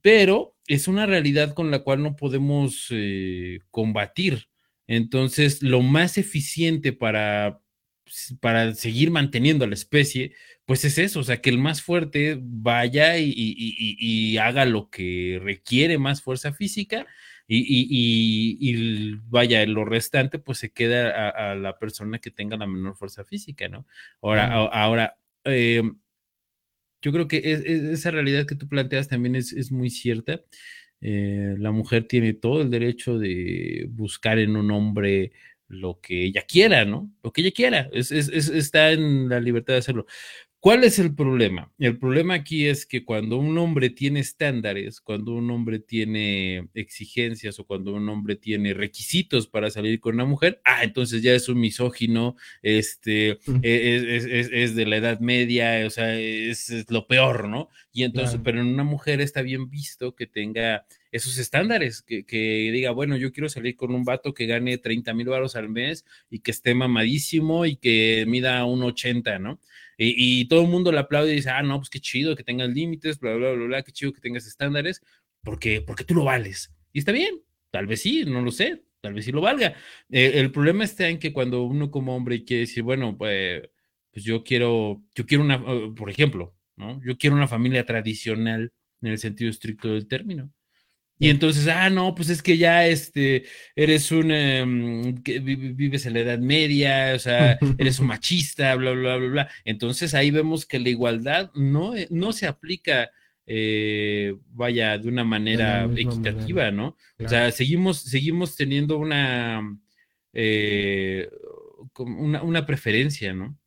pero 0.00 0.54
es 0.68 0.86
una 0.86 1.06
realidad 1.06 1.54
con 1.54 1.72
la 1.72 1.80
cual 1.80 2.04
no 2.04 2.14
podemos 2.14 2.86
eh, 2.92 3.58
combatir. 3.72 4.50
Entonces, 4.86 5.60
lo 5.60 5.82
más 5.82 6.18
eficiente 6.18 6.92
para, 6.92 7.60
para 8.40 8.74
seguir 8.74 9.10
manteniendo 9.10 9.64
a 9.64 9.68
la 9.68 9.74
especie, 9.74 10.32
pues 10.66 10.84
es 10.84 10.98
eso, 10.98 11.20
o 11.20 11.22
sea, 11.24 11.40
que 11.40 11.50
el 11.50 11.58
más 11.58 11.82
fuerte 11.82 12.38
vaya 12.40 13.16
y, 13.18 14.36
haga 14.38 14.64
lo 14.64 14.90
que 14.90 15.40
requiere 15.42 15.98
más 15.98 16.22
fuerza 16.22 16.52
física 16.52 17.06
y, 17.46 19.14
vaya, 19.28 19.64
lo 19.66 19.84
restante 19.84 20.38
pues 20.38 20.58
se 20.58 20.70
queda 20.70 21.30
a, 21.30 21.54
la 21.54 21.78
persona 21.78 22.18
que 22.18 22.30
tenga 22.30 22.56
la 22.56 22.66
menor 22.66 22.96
fuerza 22.96 23.24
física, 23.24 23.68
¿no? 23.68 23.86
Ahora, 24.20 24.52
ahora, 24.66 25.16
eh, 25.44 25.82
yo 27.00 27.12
creo 27.12 27.28
que 27.28 27.40
esa 27.92 28.10
realidad 28.10 28.46
que 28.46 28.56
tú 28.56 28.68
planteas 28.68 29.08
también 29.08 29.36
es, 29.36 29.72
muy 29.72 29.90
cierta. 29.90 30.42
Eh, 31.00 31.54
la 31.58 31.70
mujer 31.70 32.08
tiene 32.08 32.34
todo 32.34 32.60
el 32.60 32.70
derecho 32.70 33.18
de 33.18 33.86
buscar 33.90 34.38
en 34.38 34.56
un 34.56 34.70
hombre 34.70 35.32
lo 35.68 36.00
que 36.00 36.24
ella 36.24 36.42
quiera, 36.42 36.84
¿no? 36.84 37.12
Lo 37.22 37.32
que 37.32 37.42
ella 37.42 37.52
quiera, 37.52 37.90
está 37.92 38.92
en 38.92 39.28
la 39.28 39.38
libertad 39.38 39.74
de 39.74 39.78
hacerlo. 39.78 40.06
¿Cuál 40.60 40.82
es 40.82 40.98
el 40.98 41.14
problema? 41.14 41.72
El 41.78 41.98
problema 41.98 42.34
aquí 42.34 42.66
es 42.66 42.84
que 42.84 43.04
cuando 43.04 43.36
un 43.36 43.56
hombre 43.58 43.90
tiene 43.90 44.18
estándares, 44.18 45.00
cuando 45.00 45.34
un 45.34 45.48
hombre 45.52 45.78
tiene 45.78 46.68
exigencias 46.74 47.60
o 47.60 47.64
cuando 47.64 47.92
un 47.94 48.08
hombre 48.08 48.34
tiene 48.34 48.74
requisitos 48.74 49.46
para 49.46 49.70
salir 49.70 50.00
con 50.00 50.16
una 50.16 50.24
mujer, 50.24 50.60
ah, 50.64 50.82
entonces 50.82 51.22
ya 51.22 51.32
es 51.32 51.48
un 51.48 51.60
misógino, 51.60 52.34
este, 52.60 53.38
e, 53.62 54.50
es, 54.50 54.74
de 54.74 54.86
la 54.86 54.96
edad 54.96 55.20
media, 55.20 55.86
o 55.86 55.90
sea, 55.90 56.18
es, 56.18 56.90
lo 56.90 57.06
peor, 57.06 57.48
¿no? 57.48 57.68
Y 57.92 58.02
entonces, 58.02 58.40
pero 58.42 58.60
en 58.60 58.66
una 58.66 58.84
mujer 58.84 59.20
está 59.20 59.42
bien 59.42 59.70
visto 59.70 60.16
que 60.16 60.26
tenga 60.26 60.84
esos 61.10 61.38
estándares, 61.38 62.02
que, 62.02 62.70
diga, 62.72 62.90
bueno, 62.90 63.16
yo 63.16 63.32
quiero 63.32 63.48
salir 63.48 63.76
con 63.76 63.94
un 63.94 64.04
vato 64.04 64.34
que 64.34 64.46
gane 64.46 64.78
30 64.78 65.14
mil 65.14 65.28
baros 65.28 65.56
al 65.56 65.68
mes 65.68 66.04
y 66.30 66.40
que 66.40 66.50
esté 66.50 66.74
mamadísimo 66.74 67.66
y 67.66 67.76
que 67.76 68.24
mida 68.28 68.64
un 68.64 68.82
80, 68.82 69.38
¿no? 69.38 69.60
Y, 69.96 70.46
todo 70.46 70.62
el 70.62 70.68
mundo 70.68 70.92
le 70.92 71.00
aplaude 71.00 71.32
y 71.32 71.36
dice, 71.36 71.50
ah, 71.50 71.62
no, 71.62 71.78
pues 71.78 71.90
qué 71.90 72.00
chido 72.00 72.36
que 72.36 72.44
tengas 72.44 72.68
límites, 72.68 73.18
bla, 73.18 73.34
bla, 73.34 73.52
bla, 73.52 73.66
bla, 73.66 73.82
qué 73.82 73.92
chido 73.92 74.12
que 74.12 74.20
tengas 74.20 74.46
estándares, 74.46 75.02
porque, 75.42 75.80
porque 75.80 76.04
tú 76.04 76.14
lo 76.14 76.24
vales. 76.24 76.72
Y 76.92 77.00
está 77.00 77.12
bien, 77.12 77.42
tal 77.70 77.86
vez 77.86 78.02
sí, 78.02 78.24
no 78.24 78.42
lo 78.42 78.52
sé, 78.52 78.84
tal 79.00 79.14
vez 79.14 79.24
sí 79.24 79.32
lo 79.32 79.40
valga. 79.40 79.74
Eh, 80.10 80.32
el 80.34 80.52
problema 80.52 80.84
está 80.84 81.08
en 81.08 81.18
que 81.18 81.32
cuando 81.32 81.62
uno 81.64 81.90
como 81.90 82.14
hombre 82.14 82.44
quiere 82.44 82.60
decir, 82.62 82.82
bueno, 82.84 83.16
pues, 83.18 83.62
pues 84.12 84.24
yo 84.24 84.44
quiero, 84.44 85.02
yo 85.14 85.26
quiero 85.26 85.44
una, 85.44 85.60
por 85.94 86.10
ejemplo, 86.10 86.54
¿no? 86.76 87.00
Yo 87.04 87.18
quiero 87.18 87.36
una 87.36 87.48
familia 87.48 87.84
tradicional 87.84 88.72
en 89.02 89.08
el 89.10 89.18
sentido 89.18 89.50
estricto 89.50 89.88
del 89.88 90.06
término. 90.08 90.52
Y 91.18 91.30
entonces, 91.30 91.66
ah, 91.66 91.90
no, 91.90 92.14
pues 92.14 92.30
es 92.30 92.42
que 92.42 92.56
ya 92.56 92.86
este, 92.86 93.44
eres 93.74 94.12
un, 94.12 94.30
em, 94.30 95.22
que 95.22 95.40
vives 95.40 96.06
en 96.06 96.14
la 96.14 96.20
Edad 96.20 96.38
Media, 96.38 97.12
o 97.14 97.18
sea, 97.18 97.58
eres 97.76 97.98
un 97.98 98.06
machista, 98.08 98.74
bla, 98.76 98.92
bla, 98.92 99.16
bla, 99.16 99.28
bla. 99.28 99.50
Entonces 99.64 100.14
ahí 100.14 100.30
vemos 100.30 100.64
que 100.64 100.78
la 100.78 100.90
igualdad 100.90 101.50
no, 101.54 101.96
eh, 101.96 102.06
no 102.10 102.32
se 102.32 102.46
aplica, 102.46 103.10
eh, 103.46 104.34
vaya, 104.50 104.96
de 104.96 105.08
una 105.08 105.24
manera 105.24 105.88
equitativa, 105.96 106.70
¿no? 106.70 106.96
O 107.18 107.28
sea, 107.28 107.50
seguimos, 107.50 108.02
seguimos 108.02 108.54
teniendo 108.54 108.98
una, 108.98 109.76
eh, 110.32 111.28
una, 111.98 112.42
una, 112.42 112.64
preferencia, 112.64 113.32
¿no? 113.32 113.58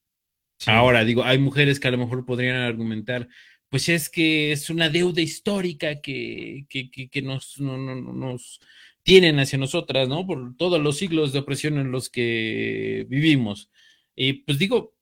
Ahora, 0.68 1.04
digo, 1.04 1.24
hay 1.24 1.40
mujeres 1.40 1.80
que 1.80 1.88
a 1.88 1.92
lo 1.92 1.98
mejor 1.98 2.26
podrían 2.26 2.58
argumentar 2.58 3.28
pues 3.72 3.88
es 3.88 4.10
que 4.10 4.52
es 4.52 4.70
una 4.70 4.90
deuda 4.90 5.22
histórica 5.22 6.02
que, 6.02 6.66
que, 6.70 7.22
nos, 7.22 7.58
nos 7.58 8.60
tienen 9.02 9.40
hacia 9.40 9.58
nosotras, 9.58 10.10
¿no? 10.10 10.28
Por 10.28 10.58
todos 10.58 10.82
los 10.82 10.98
siglos 10.98 11.32
de 11.32 11.40
opresión 11.40 11.78
en 11.78 11.90
los 11.90 12.10
que 12.10 13.06
vivimos. 13.10 13.72
Y 14.14 14.34
pues 14.44 14.60
digo, 14.60 14.94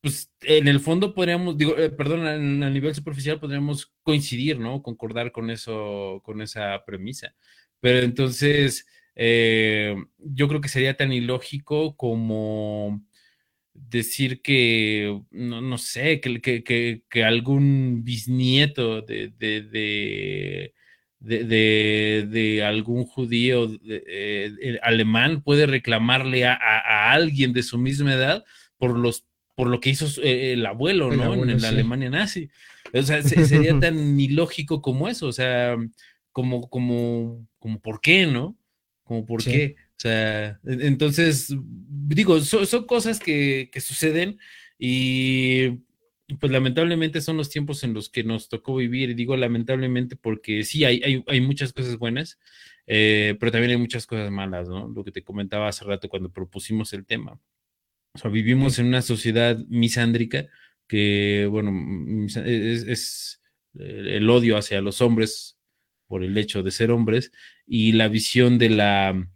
pues 0.00 0.32
en 0.42 0.68
el 0.68 0.78
fondo 0.78 1.14
podríamos, 1.14 1.58
digo, 1.58 1.76
eh, 1.76 1.90
perdón, 1.90 2.24
a, 2.26 2.70
nivel 2.70 2.94
superficial 2.94 3.40
podríamos 3.40 3.92
coincidir, 4.04 4.60
¿no? 4.60 4.82
Concordar 4.84 5.32
con 5.32 5.50
eso, 5.50 6.20
con 6.24 6.42
esa 6.42 6.84
premisa. 6.86 7.34
Pero 7.80 8.00
entonces, 8.00 8.86
eh, 9.16 9.96
yo 10.18 10.46
creo 10.46 10.60
que 10.60 10.68
sería 10.68 10.96
tan 10.96 11.12
ilógico 11.12 11.96
como 11.96 13.04
decir 13.74 14.42
que, 14.42 15.20
no, 15.30 15.60
no 15.60 15.78
sé, 15.78 16.20
que, 16.20 16.40
que, 16.40 17.02
que, 17.08 17.24
algún 17.24 18.04
bisnieto 18.04 19.02
de, 19.02 19.32
de, 19.38 20.72
de, 21.20 22.26
de 22.28 22.64
algún 22.64 23.04
judío 23.04 23.70
eh, 23.84 24.78
alemán 24.82 25.42
puede 25.42 25.66
reclamarle 25.66 26.44
a, 26.44 26.54
a, 26.54 27.12
alguien 27.12 27.52
de 27.52 27.62
su 27.62 27.78
misma 27.78 28.14
edad 28.14 28.44
por 28.78 28.98
los 28.98 29.24
por 29.54 29.68
lo 29.68 29.80
que 29.80 29.90
hizo 29.90 30.06
eh, 30.22 30.54
el 30.54 30.64
abuelo, 30.66 31.12
¿no? 31.12 31.34
en 31.34 31.60
la 31.60 31.68
Alemania 31.68 32.10
nazi. 32.10 32.48
O 32.92 33.02
sea, 33.02 33.22
sería 33.22 33.78
tan 33.80 34.18
ilógico 34.18 34.82
como 34.82 35.08
eso, 35.08 35.26
o 35.28 35.32
sea, 35.32 35.76
como, 36.32 36.68
como, 36.68 37.46
como, 37.58 37.78
¿por 37.80 38.00
qué, 38.00 38.26
no? 38.26 38.56
Como, 39.04 39.26
¿por 39.26 39.44
qué? 39.44 39.76
O 40.02 40.08
sea, 40.08 40.58
entonces, 40.64 41.54
digo, 42.08 42.40
son, 42.40 42.86
cosas 42.86 43.20
que, 43.20 43.70
que, 43.72 43.80
suceden 43.80 44.36
y 44.76 45.78
pues 46.40 46.50
lamentablemente 46.50 47.20
son 47.20 47.36
los 47.36 47.50
tiempos 47.50 47.84
en 47.84 47.94
los 47.94 48.08
que 48.08 48.24
nos 48.24 48.48
tocó 48.48 48.74
vivir, 48.74 49.10
y 49.10 49.14
digo 49.14 49.36
lamentablemente 49.36 50.16
porque 50.16 50.64
sí, 50.64 50.84
hay, 50.84 51.00
hay, 51.04 51.22
hay 51.28 51.40
muchas 51.40 51.72
cosas 51.72 51.98
buenas, 51.98 52.40
eh, 52.88 53.36
pero 53.38 53.52
también 53.52 53.70
hay 53.70 53.76
muchas 53.76 54.04
cosas 54.04 54.28
malas, 54.32 54.68
¿no? 54.68 54.88
Lo 54.88 55.04
que 55.04 55.12
te 55.12 55.22
comentaba 55.22 55.68
hace 55.68 55.84
rato 55.84 56.08
cuando 56.08 56.32
propusimos 56.32 56.92
el 56.94 57.06
tema. 57.06 57.38
O 58.14 58.18
sea, 58.18 58.28
vivimos 58.28 58.80
en 58.80 58.86
una 58.86 59.02
sociedad 59.02 59.56
misándrica 59.68 60.48
que, 60.88 61.46
bueno, 61.48 62.26
es, 62.44 63.40
el 63.78 64.28
odio 64.28 64.56
hacia 64.56 64.80
los 64.80 65.00
hombres 65.00 65.58
por 66.08 66.24
el 66.24 66.36
hecho 66.36 66.64
de 66.64 66.72
ser 66.72 66.90
hombres 66.90 67.30
y 67.68 67.92
la 67.92 68.08
visión 68.08 68.58
de 68.58 68.68
la, 68.68 69.31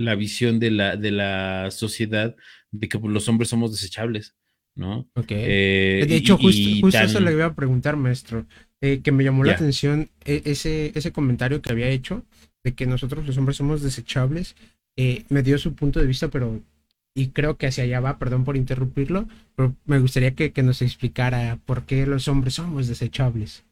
la 0.00 0.14
visión 0.14 0.58
de 0.58 0.70
la, 0.70 0.96
de 0.96 1.10
la 1.10 1.70
sociedad 1.70 2.34
de 2.70 2.88
que 2.88 2.98
pues, 2.98 3.12
los 3.12 3.28
hombres 3.28 3.50
somos 3.50 3.70
desechables, 3.70 4.34
¿no? 4.74 5.08
Ok. 5.14 5.26
Eh, 5.30 6.06
de 6.08 6.16
hecho, 6.16 6.38
justo, 6.38 6.88
eso 6.88 7.20
le 7.20 7.32
iba 7.32 7.44
a 7.44 7.54
preguntar, 7.54 7.96
maestro, 7.96 8.46
eh, 8.80 9.00
que 9.02 9.12
me 9.12 9.24
llamó 9.24 9.44
la 9.44 9.52
atención 9.52 10.08
e, 10.24 10.40
ese, 10.46 10.92
ese 10.94 11.12
comentario 11.12 11.60
que 11.60 11.70
había 11.70 11.88
hecho 11.88 12.24
de 12.64 12.72
que 12.72 12.86
nosotros 12.86 13.26
los 13.26 13.36
hombres 13.36 13.58
somos 13.58 13.82
desechables. 13.82 14.56
Eh, 14.96 15.24
me 15.28 15.42
dio 15.42 15.58
su 15.58 15.74
punto 15.74 16.00
de 16.00 16.06
vista, 16.06 16.28
pero 16.28 16.62
y 17.14 17.28
creo 17.28 17.58
que 17.58 17.66
hacia 17.66 17.84
allá 17.84 18.00
va, 18.00 18.18
perdón 18.18 18.44
por 18.44 18.56
interrumpirlo, 18.56 19.28
pero 19.54 19.76
me 19.84 19.98
gustaría 19.98 20.34
que, 20.34 20.62
nos 20.62 20.80
explicara 20.80 21.58
por 21.66 21.84
qué 21.84 22.06
los 22.06 22.26
hombres 22.28 22.54
somos 22.54 22.88
desechables. 22.88 23.64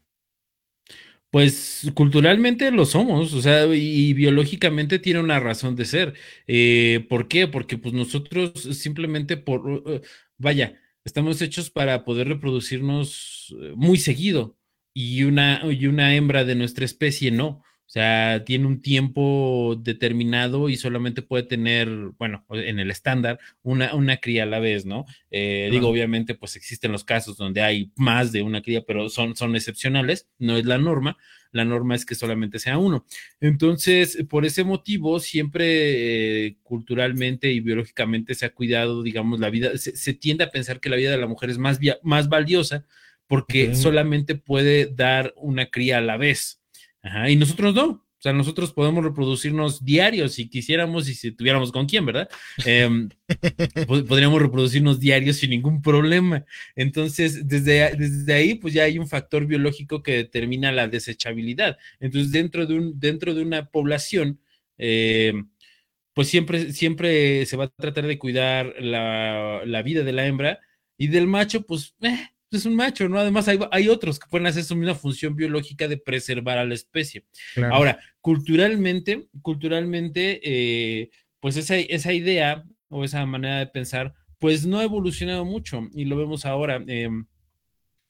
Pues 1.30 1.90
culturalmente 1.94 2.70
lo 2.70 2.86
somos, 2.86 3.34
o 3.34 3.42
sea, 3.42 3.66
y, 3.74 4.14
biológicamente 4.14 4.98
tiene 4.98 5.20
una 5.20 5.38
razón 5.40 5.76
de 5.76 5.84
ser. 5.84 6.14
Eh, 6.46 7.04
¿Por 7.10 7.28
qué? 7.28 7.46
Porque 7.46 7.76
pues 7.76 7.92
nosotros 7.92 8.52
simplemente 8.78 9.36
por, 9.36 9.82
eh, 9.86 10.00
vaya, 10.38 10.80
estamos 11.04 11.42
hechos 11.42 11.68
para 11.68 12.02
poder 12.06 12.28
reproducirnos 12.28 13.54
eh, 13.60 13.74
muy 13.76 13.98
seguido 13.98 14.56
y 14.94 15.24
una, 15.24 15.60
y 15.70 15.86
una 15.86 16.14
hembra 16.14 16.44
de 16.46 16.54
nuestra 16.54 16.86
especie 16.86 17.30
no. 17.30 17.62
O 17.88 17.90
sea, 17.90 18.44
tiene 18.44 18.66
un 18.66 18.82
tiempo 18.82 19.74
determinado 19.80 20.68
y 20.68 20.76
solamente 20.76 21.22
puede 21.22 21.44
tener, 21.44 21.88
bueno, 22.18 22.44
en 22.50 22.78
el 22.78 22.90
estándar, 22.90 23.38
una, 23.62 23.94
una 23.94 24.18
cría 24.18 24.42
a 24.42 24.46
la 24.46 24.58
vez, 24.58 24.84
¿no? 24.84 25.06
Eh, 25.30 25.70
digo, 25.72 25.88
obviamente, 25.88 26.34
pues 26.34 26.54
existen 26.56 26.92
los 26.92 27.04
casos 27.04 27.38
donde 27.38 27.62
hay 27.62 27.90
más 27.96 28.30
de 28.30 28.42
una 28.42 28.60
cría, 28.60 28.82
pero 28.86 29.08
son, 29.08 29.36
son 29.36 29.56
excepcionales, 29.56 30.28
no 30.38 30.58
es 30.58 30.66
la 30.66 30.76
norma. 30.76 31.16
La 31.50 31.64
norma 31.64 31.94
es 31.94 32.04
que 32.04 32.14
solamente 32.14 32.58
sea 32.58 32.76
uno. 32.76 33.06
Entonces, 33.40 34.22
por 34.28 34.44
ese 34.44 34.64
motivo, 34.64 35.18
siempre 35.18 36.44
eh, 36.44 36.58
culturalmente 36.62 37.50
y 37.50 37.60
biológicamente 37.60 38.34
se 38.34 38.44
ha 38.44 38.52
cuidado, 38.52 39.02
digamos, 39.02 39.40
la 39.40 39.48
vida, 39.48 39.70
se, 39.78 40.12
tiende 40.12 40.44
a 40.44 40.50
pensar 40.50 40.80
que 40.80 40.90
la 40.90 40.96
vida 40.96 41.10
de 41.10 41.16
la 41.16 41.26
mujer 41.26 41.48
es 41.48 41.56
más, 41.56 41.80
más 42.02 42.28
valiosa 42.28 42.84
porque 43.26 43.74
solamente 43.74 44.34
puede 44.34 44.86
dar 44.86 45.34
una 45.36 45.70
cría 45.70 45.98
a 45.98 46.02
la 46.02 46.16
vez 46.16 46.57
y 47.28 47.36
nosotros 47.36 47.74
no. 47.74 48.08
O 48.18 48.20
sea, 48.20 48.32
nosotros 48.32 48.72
podemos 48.72 49.04
reproducirnos 49.04 49.84
diarios 49.84 50.32
si 50.32 50.48
quisiéramos 50.48 51.08
y 51.08 51.14
si 51.14 51.30
tuviéramos 51.30 51.70
con 51.70 51.86
quién, 51.86 52.04
¿verdad? 52.04 52.28
Em, 52.66 53.08
podríamos 53.86 54.42
reproducirnos 54.42 54.98
diarios 54.98 55.36
sin 55.36 55.50
ningún 55.50 55.80
problema. 55.82 56.44
Entonces, 56.74 57.46
desde, 57.46 57.94
desde 57.94 58.34
ahí, 58.34 58.54
pues 58.56 58.74
ya 58.74 58.82
hay 58.82 58.98
un 58.98 59.06
factor 59.06 59.46
biológico 59.46 60.02
que 60.02 60.14
determina 60.14 60.72
la 60.72 60.88
desechabilidad. 60.88 61.78
Entonces, 62.00 62.32
dentro 62.32 62.66
de, 62.66 62.74
un, 62.74 62.98
dentro 62.98 63.34
de 63.34 63.42
una 63.42 63.70
población, 63.70 64.40
em, 64.78 65.48
pues 66.12 66.26
siempre, 66.28 66.72
siempre 66.72 67.46
se 67.46 67.56
va 67.56 67.66
a 67.66 67.68
tratar 67.68 68.06
de 68.08 68.18
cuidar 68.18 68.74
la, 68.80 69.62
la 69.64 69.82
vida 69.82 70.02
de 70.02 70.12
la 70.12 70.26
hembra 70.26 70.58
y 70.96 71.06
del 71.06 71.28
macho, 71.28 71.62
pues, 71.62 71.94
eh, 72.02 72.30
es 72.56 72.64
un 72.64 72.74
macho, 72.74 73.08
¿no? 73.08 73.18
Además, 73.18 73.48
hay, 73.48 73.88
otros 73.88 74.18
que 74.18 74.28
pueden 74.28 74.46
hacer 74.46 74.64
su 74.64 74.74
misma 74.74 74.94
función 74.94 75.36
biológica 75.36 75.86
de 75.86 75.98
preservar 75.98 76.58
a 76.58 76.64
la 76.64 76.74
especie. 76.74 77.24
Ahora, 77.70 77.98
culturalmente, 78.20 79.28
culturalmente, 79.42 80.40
eh, 80.42 81.10
pues 81.40 81.56
esa, 81.56 81.76
esa 81.76 82.12
idea 82.12 82.64
o 82.88 83.04
esa 83.04 83.24
manera 83.26 83.58
de 83.58 83.66
pensar, 83.66 84.14
pues 84.38 84.66
no 84.66 84.78
ha 84.78 84.84
evolucionado 84.84 85.44
mucho 85.44 85.88
y 85.92 86.04
lo 86.06 86.16
vemos 86.16 86.46
ahora. 86.46 86.82
Em, 86.86 87.26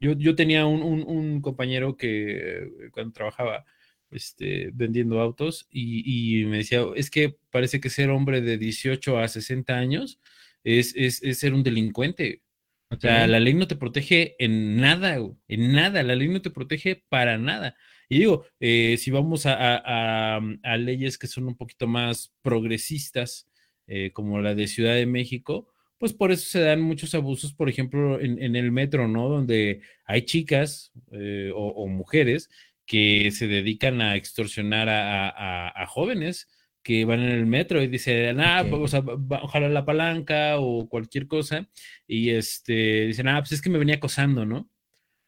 yo, 0.01 0.13
yo, 0.13 0.37
tenía 0.37 0.67
un, 0.67 1.41
compañero 1.41 1.97
que 1.97 2.59
eh, 2.59 2.91
cuando 2.93 3.13
trabajaba 3.13 3.65
este, 4.11 4.71
vendiendo 4.73 5.21
autos 5.21 5.67
y, 5.71 6.45
me 6.47 6.59
decía, 6.59 6.85
es 6.95 7.11
que 7.11 7.37
parece 7.51 7.81
que 7.81 7.91
ser 7.91 8.11
hombre 8.11 8.41
de 8.41 8.59
18 8.59 9.19
a 9.19 9.27
60 9.27 9.77
años 9.77 10.21
es, 10.63 10.95
es, 10.97 11.23
es 11.23 11.39
ser 11.39 11.55
un 11.55 11.63
delincuente. 11.63 12.43
O 12.91 12.99
sea, 12.99 13.27
la 13.27 13.39
ley 13.39 13.55
no 13.55 13.69
te 13.69 13.77
protege 13.77 14.35
en 14.39 14.81
nada, 14.81 15.19
en 15.49 15.73
nada, 15.73 16.03
la 16.03 16.17
ley 16.17 16.29
no 16.29 16.41
te 16.41 16.51
protege 16.51 17.05
para 17.09 17.37
nada. 17.37 17.77
Y 18.09 18.21
digo, 18.21 18.47
eh, 18.61 18.97
si 18.99 19.11
vamos 19.11 19.43
a, 19.45 20.41
leyes 20.79 21.19
que 21.19 21.27
son 21.27 21.49
un 21.49 21.57
poquito 21.57 21.87
más 21.87 22.33
progresistas, 22.43 23.47
eh, 23.87 24.11
como 24.13 24.41
la 24.41 24.55
de 24.55 24.67
Ciudad 24.69 24.95
de 24.95 25.07
México, 25.07 25.69
pues 25.99 26.15
por 26.15 26.33
eso 26.33 26.47
se 26.49 26.61
dan 26.61 26.81
muchos 26.81 27.15
abusos, 27.15 27.53
por 27.53 27.69
ejemplo, 27.69 28.21
en, 28.21 28.57
el 28.57 28.73
metro, 28.73 29.09
¿no? 29.09 29.29
Donde 29.29 29.81
hay 30.07 30.23
chicas 30.23 30.93
eh, 31.13 31.53
o, 31.55 31.87
mujeres 31.89 32.49
que 32.87 33.31
se 33.33 33.49
dedican 33.49 34.01
a 34.01 34.17
extorsionar 34.17 34.89
a 34.89 35.87
jóvenes 35.89 36.49
que 36.89 37.05
van 37.05 37.21
en 37.21 37.29
el 37.29 37.45
metro 37.45 37.83
y 37.83 37.87
dicen, 37.87 38.41
ah, 38.41 38.65
pues, 38.67 38.95
ojalá 38.95 39.69
la 39.69 39.85
palanca 39.85 40.59
o 40.59 40.89
cualquier 40.89 41.27
cosa, 41.27 41.69
y 42.07 42.31
este, 42.31 43.05
dicen, 43.09 43.29
ah, 43.29 43.41
pues 43.43 43.53
es 43.53 43.61
que 43.61 43.69
me 43.69 43.77
venía 43.77 43.97
acosando, 43.97 44.47
¿no? 44.47 44.71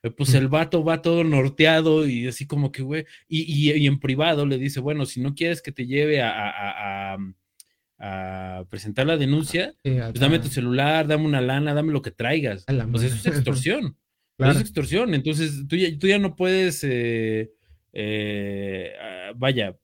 Eh, 0.03 0.11
pues 0.11 0.33
el 0.33 0.49
vato 0.49 0.83
va 0.83 1.03
todo 1.03 1.23
norteado 1.23 2.09
y 2.09 2.27
así 2.27 2.47
como 2.47 2.73
que, 2.73 2.81
güey, 2.81 3.05
y, 3.29 3.73
y, 3.75 3.87
en 3.87 4.01
privado 4.01 4.47
le 4.47 4.57
dice, 4.57 4.81
bueno, 4.81 5.05
si 5.05 5.21
no 5.21 5.35
quieres 5.35 5.61
que 5.61 5.71
te 5.71 5.87
lleve 5.87 6.23
a, 6.23 6.33
a, 6.33 7.19
a, 7.99 8.65
presentar 8.71 9.07
la 9.07 9.19
denuncia, 9.19 9.75
pues 9.83 10.19
dame 10.19 10.39
tu 10.39 10.49
celular, 10.49 11.07
dame 11.07 11.27
una 11.27 11.43
lana, 11.43 11.75
dame 11.75 11.93
lo 11.93 12.01
que 12.01 12.11
traigas. 12.11 12.65
Pues 12.91 13.03
eso 13.03 13.17
es 13.17 13.27
extorsión. 13.37 13.99
Eso 14.39 14.51
es 14.53 14.61
extorsión. 14.63 15.13
Entonces 15.13 15.69
tú 15.69 15.77
ya, 15.77 15.89
tú 15.99 16.07
ya 16.07 16.19
no 16.19 16.37
puedes, 16.37 16.83
eh, 16.85 17.53
eh, 17.93 18.95
ah, 18.99 19.33
vaya, 19.37 19.77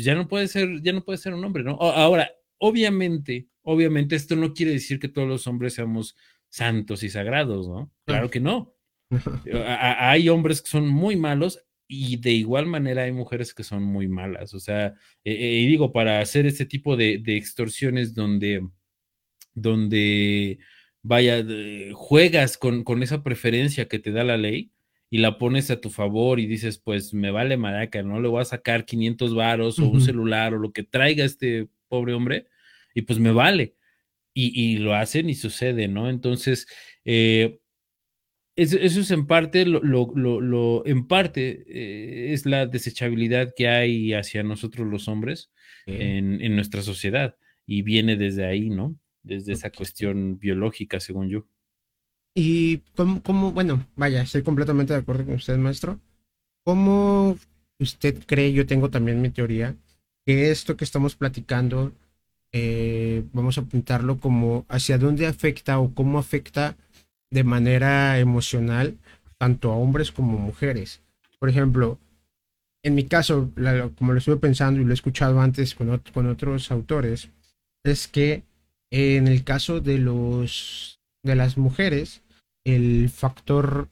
pues 0.00 0.06
ya 0.06 0.14
no 0.14 0.28
puede 0.28 0.48
ser, 0.48 0.80
ya 0.80 0.94
no 0.94 1.04
puede 1.04 1.18
ser 1.18 1.34
un 1.34 1.44
hombre, 1.44 1.62
¿no? 1.62 1.72
Ahora, 1.72 2.32
obviamente, 2.56 3.48
obviamente 3.60 4.16
esto 4.16 4.34
no 4.34 4.54
quiere 4.54 4.72
decir 4.72 4.98
que 4.98 5.08
todos 5.08 5.28
los 5.28 5.46
hombres 5.46 5.74
seamos 5.74 6.16
santos 6.48 7.02
y 7.02 7.10
sagrados, 7.10 7.68
¿no? 7.68 7.92
Claro 8.06 8.30
que 8.30 8.40
no. 8.40 8.74
hay 9.66 10.30
hombres 10.30 10.62
que 10.62 10.70
son 10.70 10.88
muy 10.88 11.16
malos 11.16 11.62
y 11.86 12.16
de 12.16 12.30
igual 12.30 12.64
manera 12.64 13.02
hay 13.02 13.12
mujeres 13.12 13.52
que 13.52 13.62
son 13.62 13.82
muy 13.82 14.08
malas. 14.08 14.54
O 14.54 14.58
sea, 14.58 14.86
eh, 15.22 15.34
eh, 15.34 15.58
y 15.58 15.66
digo, 15.66 15.92
para 15.92 16.20
hacer 16.20 16.46
este 16.46 16.64
tipo 16.64 16.96
de, 16.96 17.22
extorsiones 17.26 18.14
donde, 18.14 18.66
donde, 19.52 20.60
vaya, 21.02 21.44
juegas 21.92 22.56
con, 22.56 22.84
con, 22.84 23.02
esa 23.02 23.22
preferencia 23.22 23.86
que 23.86 23.98
te 23.98 24.12
da 24.12 24.24
la 24.24 24.38
ley, 24.38 24.72
y 25.10 25.18
la 25.18 25.38
pones 25.38 25.70
a 25.72 25.80
tu 25.80 25.90
favor 25.90 26.38
y 26.38 26.46
dices, 26.46 26.78
pues 26.78 27.12
me 27.12 27.32
vale 27.32 27.56
maraca, 27.56 28.02
no 28.02 28.20
le 28.20 28.28
voy 28.28 28.40
a 28.40 28.44
sacar 28.44 28.86
500 28.86 29.34
varos 29.34 29.78
o 29.80 29.88
un 29.88 30.00
celular 30.00 30.54
o 30.54 30.58
lo 30.58 30.72
que 30.72 30.84
traiga 30.84 31.24
este 31.24 31.68
pobre 31.88 32.14
hombre 32.14 32.46
y 32.94 33.02
pues 33.02 33.18
me 33.18 33.32
vale. 33.32 33.74
Y, 34.32 34.78
lo 34.78 34.94
hacen 34.94 35.28
y 35.28 35.34
sucede, 35.34 35.86
¿no? 35.86 36.08
Entonces, 36.08 36.66
eh, 37.04 37.60
eso, 38.56 38.78
es 38.78 39.10
en 39.10 39.26
parte, 39.26 39.66
lo, 39.66 39.80
lo, 39.82 40.86
en 40.86 41.08
parte 41.08 41.64
eh, 41.66 42.32
es 42.32 42.46
la 42.46 42.66
desechabilidad 42.66 43.52
que 43.54 43.68
hay 43.68 44.14
hacia 44.14 44.42
nosotros 44.42 44.86
los 44.86 45.08
hombres 45.08 45.50
en, 45.84 46.40
en, 46.40 46.54
nuestra 46.54 46.80
sociedad 46.80 47.36
y 47.66 47.82
viene 47.82 48.16
desde 48.16 48.46
ahí, 48.46 48.70
¿no? 48.70 48.96
Desde 49.22 49.52
esa 49.52 49.70
cuestión 49.70 50.38
biológica, 50.38 51.00
según 51.00 51.28
yo. 51.28 51.46
Y 52.34 52.78
cómo, 52.96 53.52
bueno, 53.52 53.86
vaya, 53.96 54.22
estoy 54.22 54.42
completamente 54.42 54.92
de 54.92 55.00
acuerdo 55.00 55.24
con 55.24 55.34
usted, 55.34 55.56
maestro. 55.58 55.98
¿Cómo 56.64 57.36
usted 57.78 58.22
cree, 58.26 58.52
yo 58.52 58.66
tengo 58.66 58.90
también 58.90 59.20
mi 59.20 59.30
teoría, 59.30 59.74
que 60.24 60.50
esto 60.50 60.76
que 60.76 60.84
estamos 60.84 61.16
platicando, 61.16 61.92
eh, 62.52 63.24
vamos 63.32 63.58
a 63.58 63.62
apuntarlo 63.62 64.18
como 64.18 64.66
hacia 64.68 64.98
dónde 64.98 65.26
afecta 65.26 65.78
o 65.78 65.92
cómo 65.94 66.18
afecta 66.18 66.76
de 67.30 67.44
manera 67.44 68.18
emocional 68.18 68.96
tanto 69.38 69.72
a 69.72 69.76
hombres 69.76 70.12
como 70.12 70.38
mujeres. 70.38 71.00
Por 71.38 71.48
ejemplo, 71.48 71.98
en 72.82 72.94
mi 72.94 73.04
caso, 73.04 73.50
como 73.98 74.12
lo 74.12 74.18
estuve 74.18 74.36
pensando 74.36 74.80
y 74.80 74.84
lo 74.84 74.90
he 74.90 74.94
escuchado 74.94 75.40
antes 75.40 75.74
con, 75.74 75.98
con 76.12 76.26
otros 76.28 76.70
autores, 76.70 77.30
es 77.82 78.08
que 78.08 78.42
en 78.90 79.28
el 79.28 79.44
caso 79.44 79.80
de 79.80 79.98
los 79.98 80.99
de 81.22 81.34
las 81.34 81.58
mujeres, 81.58 82.22
el 82.64 83.08
factor 83.10 83.88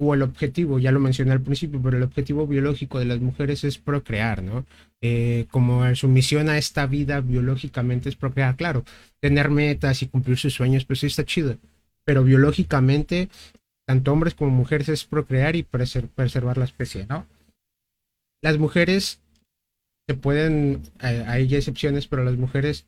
o 0.00 0.14
el 0.14 0.22
objetivo, 0.22 0.78
ya 0.78 0.92
lo 0.92 1.00
mencioné 1.00 1.32
al 1.32 1.42
principio, 1.42 1.80
pero 1.82 1.98
el 1.98 2.02
objetivo 2.02 2.46
biológico 2.46 2.98
de 2.98 3.04
las 3.04 3.20
mujeres 3.20 3.64
es 3.64 3.76
procrear, 3.76 4.42
¿no? 4.42 4.64
Eh, 5.02 5.46
como 5.50 5.94
su 5.94 6.08
misión 6.08 6.48
a 6.48 6.56
esta 6.56 6.86
vida 6.86 7.20
biológicamente 7.20 8.08
es 8.08 8.16
procrear, 8.16 8.56
claro, 8.56 8.84
tener 9.20 9.50
metas 9.50 10.02
y 10.02 10.08
cumplir 10.08 10.38
sus 10.38 10.54
sueños, 10.54 10.86
pues 10.86 11.00
sí 11.00 11.06
está 11.06 11.24
chido, 11.24 11.58
pero 12.04 12.24
biológicamente, 12.24 13.28
tanto 13.86 14.12
hombres 14.12 14.34
como 14.34 14.50
mujeres 14.50 14.88
es 14.88 15.04
procrear 15.04 15.54
y 15.54 15.64
preservar 15.64 16.56
la 16.56 16.64
especie, 16.64 17.06
¿no? 17.06 17.26
Las 18.42 18.56
mujeres 18.56 19.20
se 20.08 20.14
pueden, 20.14 20.82
eh, 21.02 21.24
hay 21.26 21.54
excepciones, 21.54 22.06
pero 22.06 22.24
las 22.24 22.38
mujeres 22.38 22.86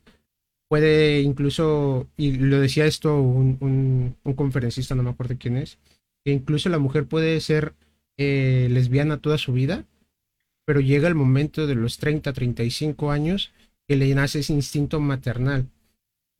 puede 0.73 1.21
incluso, 1.21 2.07
y 2.17 2.31
lo 2.31 2.59
decía 2.59 2.87
esto 2.87 3.21
un, 3.21 4.15
conferencista, 4.35 4.95
no 4.95 5.03
me 5.03 5.11
acuerdo 5.11 5.35
quién 5.37 5.55
es, 5.55 5.77
que 6.25 6.31
incluso 6.31 6.67
la 6.67 6.79
mujer 6.79 7.05
puede 7.05 7.39
ser 7.41 7.75
eh, 8.17 8.67
lesbiana 8.71 9.17
toda 9.17 9.37
su 9.37 9.53
vida, 9.53 9.85
pero 10.65 10.79
llega 10.79 11.07
el 11.07 11.13
momento 11.13 11.67
de 11.67 11.75
los 11.75 11.99
30, 11.99 12.33
35 12.33 13.11
años 13.11 13.51
que 13.87 13.97
le 13.97 14.15
nace 14.15 14.39
ese 14.39 14.53
instinto 14.53 14.99
maternal. 14.99 15.69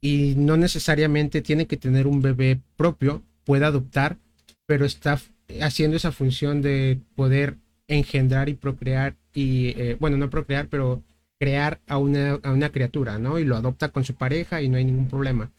Y 0.02 0.34
no 0.36 0.58
necesariamente 0.58 1.44
tiene 1.44 1.68
que 1.68 1.78
tener 1.78 2.08
un 2.08 2.24
bebé 2.24 2.60
propio, 2.76 3.22
puede 3.44 3.66
adoptar, 3.66 4.18
pero 4.66 4.84
está 4.84 5.22
haciendo 5.62 5.96
esa 5.96 6.12
función 6.12 6.64
de 6.64 6.98
poder 7.14 7.58
engendrar 7.88 8.50
y 8.50 8.56
procrear 8.56 9.16
y, 9.32 9.80
eh, 9.80 9.96
bueno, 10.00 10.18
no 10.18 10.32
procrear, 10.32 10.70
pero 10.70 11.04
crear 11.44 11.82
a 11.88 11.98
una, 11.98 12.40
a 12.42 12.54
una 12.54 12.70
criatura, 12.70 13.20
¿no? 13.20 13.38
Y 13.38 13.44
lo 13.44 13.58
adopta 13.58 13.90
con 13.90 14.06
su 14.06 14.16
pareja 14.16 14.62
y 14.62 14.70
no 14.70 14.78
hay 14.78 14.86
ningún 14.86 15.10
problema. 15.10 15.52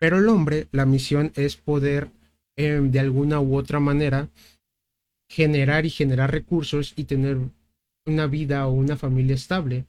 Pero 0.00 0.18
el 0.18 0.28
hombre, 0.28 0.66
la 0.72 0.86
misión 0.86 1.30
es 1.36 1.54
poder 1.54 2.10
em, 2.56 2.90
de 2.90 2.98
alguna 2.98 3.38
u 3.38 3.56
otra 3.56 3.78
manera 3.78 4.28
generar 5.30 5.86
y 5.86 5.90
generar 5.90 6.32
recursos 6.32 6.94
y 6.96 7.04
tener 7.04 7.38
una 8.06 8.26
vida 8.26 8.66
o 8.66 8.72
una 8.72 8.96
familia 8.96 9.36
estable. 9.36 9.84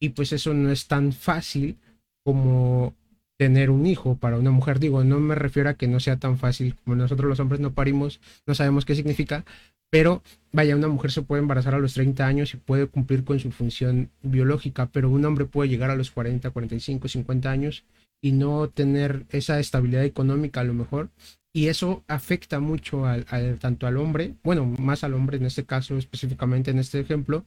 Y 0.00 0.10
pues 0.10 0.32
eso 0.32 0.54
no 0.54 0.70
es 0.70 0.86
tan 0.86 1.12
fácil 1.12 1.76
como 2.24 2.94
tener 3.36 3.68
un 3.70 3.84
hijo 3.84 4.14
para 4.14 4.38
una 4.38 4.52
mujer. 4.52 4.78
Digo, 4.78 5.02
no 5.02 5.18
me 5.18 5.34
refiero 5.34 5.70
a 5.70 5.74
que 5.74 5.88
no 5.88 5.98
sea 5.98 6.18
tan 6.18 6.38
fácil 6.38 6.76
como 6.76 6.94
nosotros 6.94 7.28
los 7.28 7.40
hombres 7.40 7.60
no 7.60 7.72
parimos, 7.72 8.20
no 8.46 8.54
sabemos 8.54 8.84
qué 8.84 8.94
significa, 8.94 9.44
pero 9.92 10.22
vaya, 10.52 10.74
una 10.74 10.88
mujer 10.88 11.12
se 11.12 11.20
puede 11.20 11.42
embarazar 11.42 11.74
a 11.74 11.78
los 11.78 11.92
30 11.92 12.26
años 12.26 12.54
y 12.54 12.56
puede 12.56 12.86
cumplir 12.86 13.24
con 13.24 13.38
su 13.38 13.52
función 13.52 14.10
biológica, 14.22 14.86
pero 14.90 15.10
un 15.10 15.22
hombre 15.26 15.44
puede 15.44 15.68
llegar 15.68 15.90
a 15.90 15.96
los 15.96 16.10
40, 16.10 16.48
45, 16.48 17.08
50 17.08 17.50
años 17.50 17.84
y 18.22 18.32
no 18.32 18.70
tener 18.70 19.26
esa 19.28 19.60
estabilidad 19.60 20.04
económica 20.04 20.60
a 20.60 20.64
lo 20.64 20.72
mejor. 20.72 21.10
Y 21.52 21.66
eso 21.66 22.02
afecta 22.08 22.58
mucho 22.58 23.04
al, 23.04 23.26
tanto 23.58 23.86
al 23.86 23.98
hombre, 23.98 24.34
bueno, 24.42 24.64
más 24.64 25.04
al 25.04 25.12
hombre 25.12 25.36
en 25.36 25.44
este 25.44 25.64
caso 25.66 25.98
específicamente 25.98 26.70
en 26.70 26.78
este 26.78 26.98
ejemplo, 26.98 27.44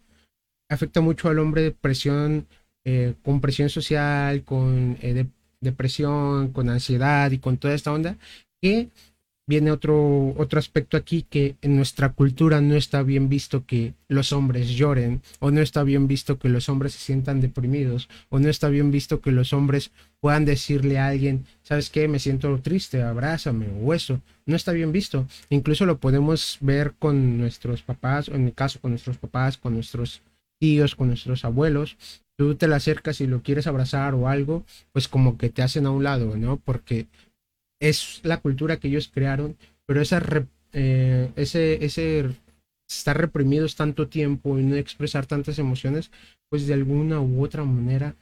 afecta 0.69 1.01
mucho 1.01 1.29
al 1.29 1.39
hombre 1.39 1.71
presión, 1.71 2.45
eh, 2.83 3.15
con 3.23 3.41
presión 3.41 3.69
social, 3.69 4.43
con 4.43 4.99
eh, 5.01 5.25
depresión, 5.61 6.51
con 6.51 6.69
ansiedad 6.69 7.31
y 7.31 7.39
con 7.39 7.57
toda 7.57 7.73
esta 7.73 7.91
onda, 7.91 8.17
que 8.61 8.89
viene 9.47 9.71
otro, 9.71 10.33
otro 10.37 10.59
aspecto 10.59 10.97
aquí 10.97 11.25
que 11.29 11.55
en 11.61 11.75
nuestra 11.75 12.13
cultura 12.13 12.61
no 12.61 12.75
está 12.75 13.03
bien 13.03 13.29
visto 13.29 13.65
que 13.65 13.93
los 14.07 14.33
hombres 14.33 14.69
lloren, 14.69 15.21
o 15.39 15.51
no 15.51 15.61
está 15.61 15.83
bien 15.83 16.07
visto 16.07 16.39
que 16.39 16.49
los 16.49 16.69
hombres 16.69 16.93
se 16.93 16.99
sientan 16.99 17.41
deprimidos, 17.41 18.09
o 18.29 18.39
no 18.39 18.49
está 18.49 18.69
bien 18.69 18.91
visto 18.91 19.21
que 19.21 19.31
los 19.31 19.53
hombres 19.53 19.91
puedan 20.19 20.45
decirle 20.45 20.97
a 20.97 21.07
alguien, 21.07 21.45
¿sabes 21.63 21.89
qué? 21.89 22.07
Me 22.07 22.19
siento 22.19 22.59
triste, 22.59 23.03
abrázame, 23.03 23.67
o 23.81 23.93
eso. 23.93 24.21
No 24.47 24.55
está 24.55 24.71
bien 24.71 24.91
visto. 24.91 25.27
Incluso 25.49 25.85
lo 25.85 25.97
podemos 25.99 26.57
ver 26.61 26.93
con 26.97 27.37
nuestros 27.37 27.81
papás, 27.81 28.29
o 28.29 28.35
en 28.35 28.45
mi 28.45 28.51
caso 28.51 28.79
con 28.79 28.91
nuestros 28.91 29.17
papás, 29.17 29.57
con 29.57 29.73
nuestros 29.73 30.21
tíos, 30.59 30.95
con 30.95 31.09
nuestros 31.09 31.45
abuelos. 31.45 31.97
Tú 32.37 32.55
te 32.55 32.67
le 32.67 32.75
acercas 32.75 33.21
y 33.21 33.27
lo 33.27 33.41
quieres 33.43 33.67
abrazar 33.67 34.13
o 34.13 34.27
algo, 34.27 34.65
pues 34.91 35.07
como 35.07 35.37
que 35.37 35.49
te 35.49 35.61
hacen 35.61 35.85
a 35.85 35.91
un 35.91 36.03
lado, 36.03 36.35
¿no? 36.35 36.57
Porque 36.57 37.07
es 37.89 38.21
la 38.23 38.37
cultura 38.37 38.77
que 38.77 38.87
ellos 38.87 39.11
crearon, 39.13 39.57
pero 39.85 40.01
esa 40.01 40.21
eh, 40.73 41.31
ese, 41.35 41.85
ese 41.85 42.29
estar 42.87 43.17
reprimidos 43.17 43.75
tanto 43.75 44.07
tiempo 44.07 44.57
y 44.59 44.63
no 44.63 44.75
expresar 44.75 45.25
tantas 45.25 45.59
emociones, 45.59 46.11
pues 46.49 46.67
de 46.67 46.73
alguna 46.73 47.21
u 47.21 47.43
otra 47.43 47.63
manera 47.63 48.15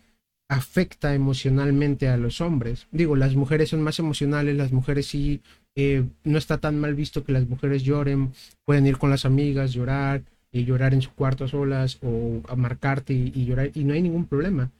afecta 0.49 1.15
emocionalmente 1.15 2.10
a 2.10 2.17
los 2.17 2.41
hombres. 2.41 2.88
Digo, 2.91 3.15
las 3.15 3.36
mujeres 3.36 3.69
son 3.69 3.82
más 3.82 3.99
emocionales, 3.99 4.56
las 4.56 4.71
mujeres 4.71 5.08
sí, 5.08 5.41
eh, 5.76 6.04
no 6.23 6.38
está 6.38 6.60
tan 6.60 6.80
mal 6.80 6.93
visto 6.95 7.23
que 7.23 7.32
las 7.32 7.47
mujeres 7.47 7.84
lloren, 7.84 8.34
pueden 8.65 8.86
ir 8.86 8.97
con 8.97 9.10
las 9.10 9.26
amigas, 9.26 9.73
llorar 9.73 10.21
y 10.52 10.65
llorar 10.65 10.93
en 10.93 11.02
su 11.02 11.12
cuarto 11.12 11.47
solas 11.47 11.97
o 12.04 12.41
a 12.47 12.56
marcarte 12.56 13.13
y 13.13 13.45
llorar 13.45 13.71
y 13.73 13.84
no 13.84 13.93
hay 13.93 14.02
ningún 14.02 14.26
problema 14.26 14.71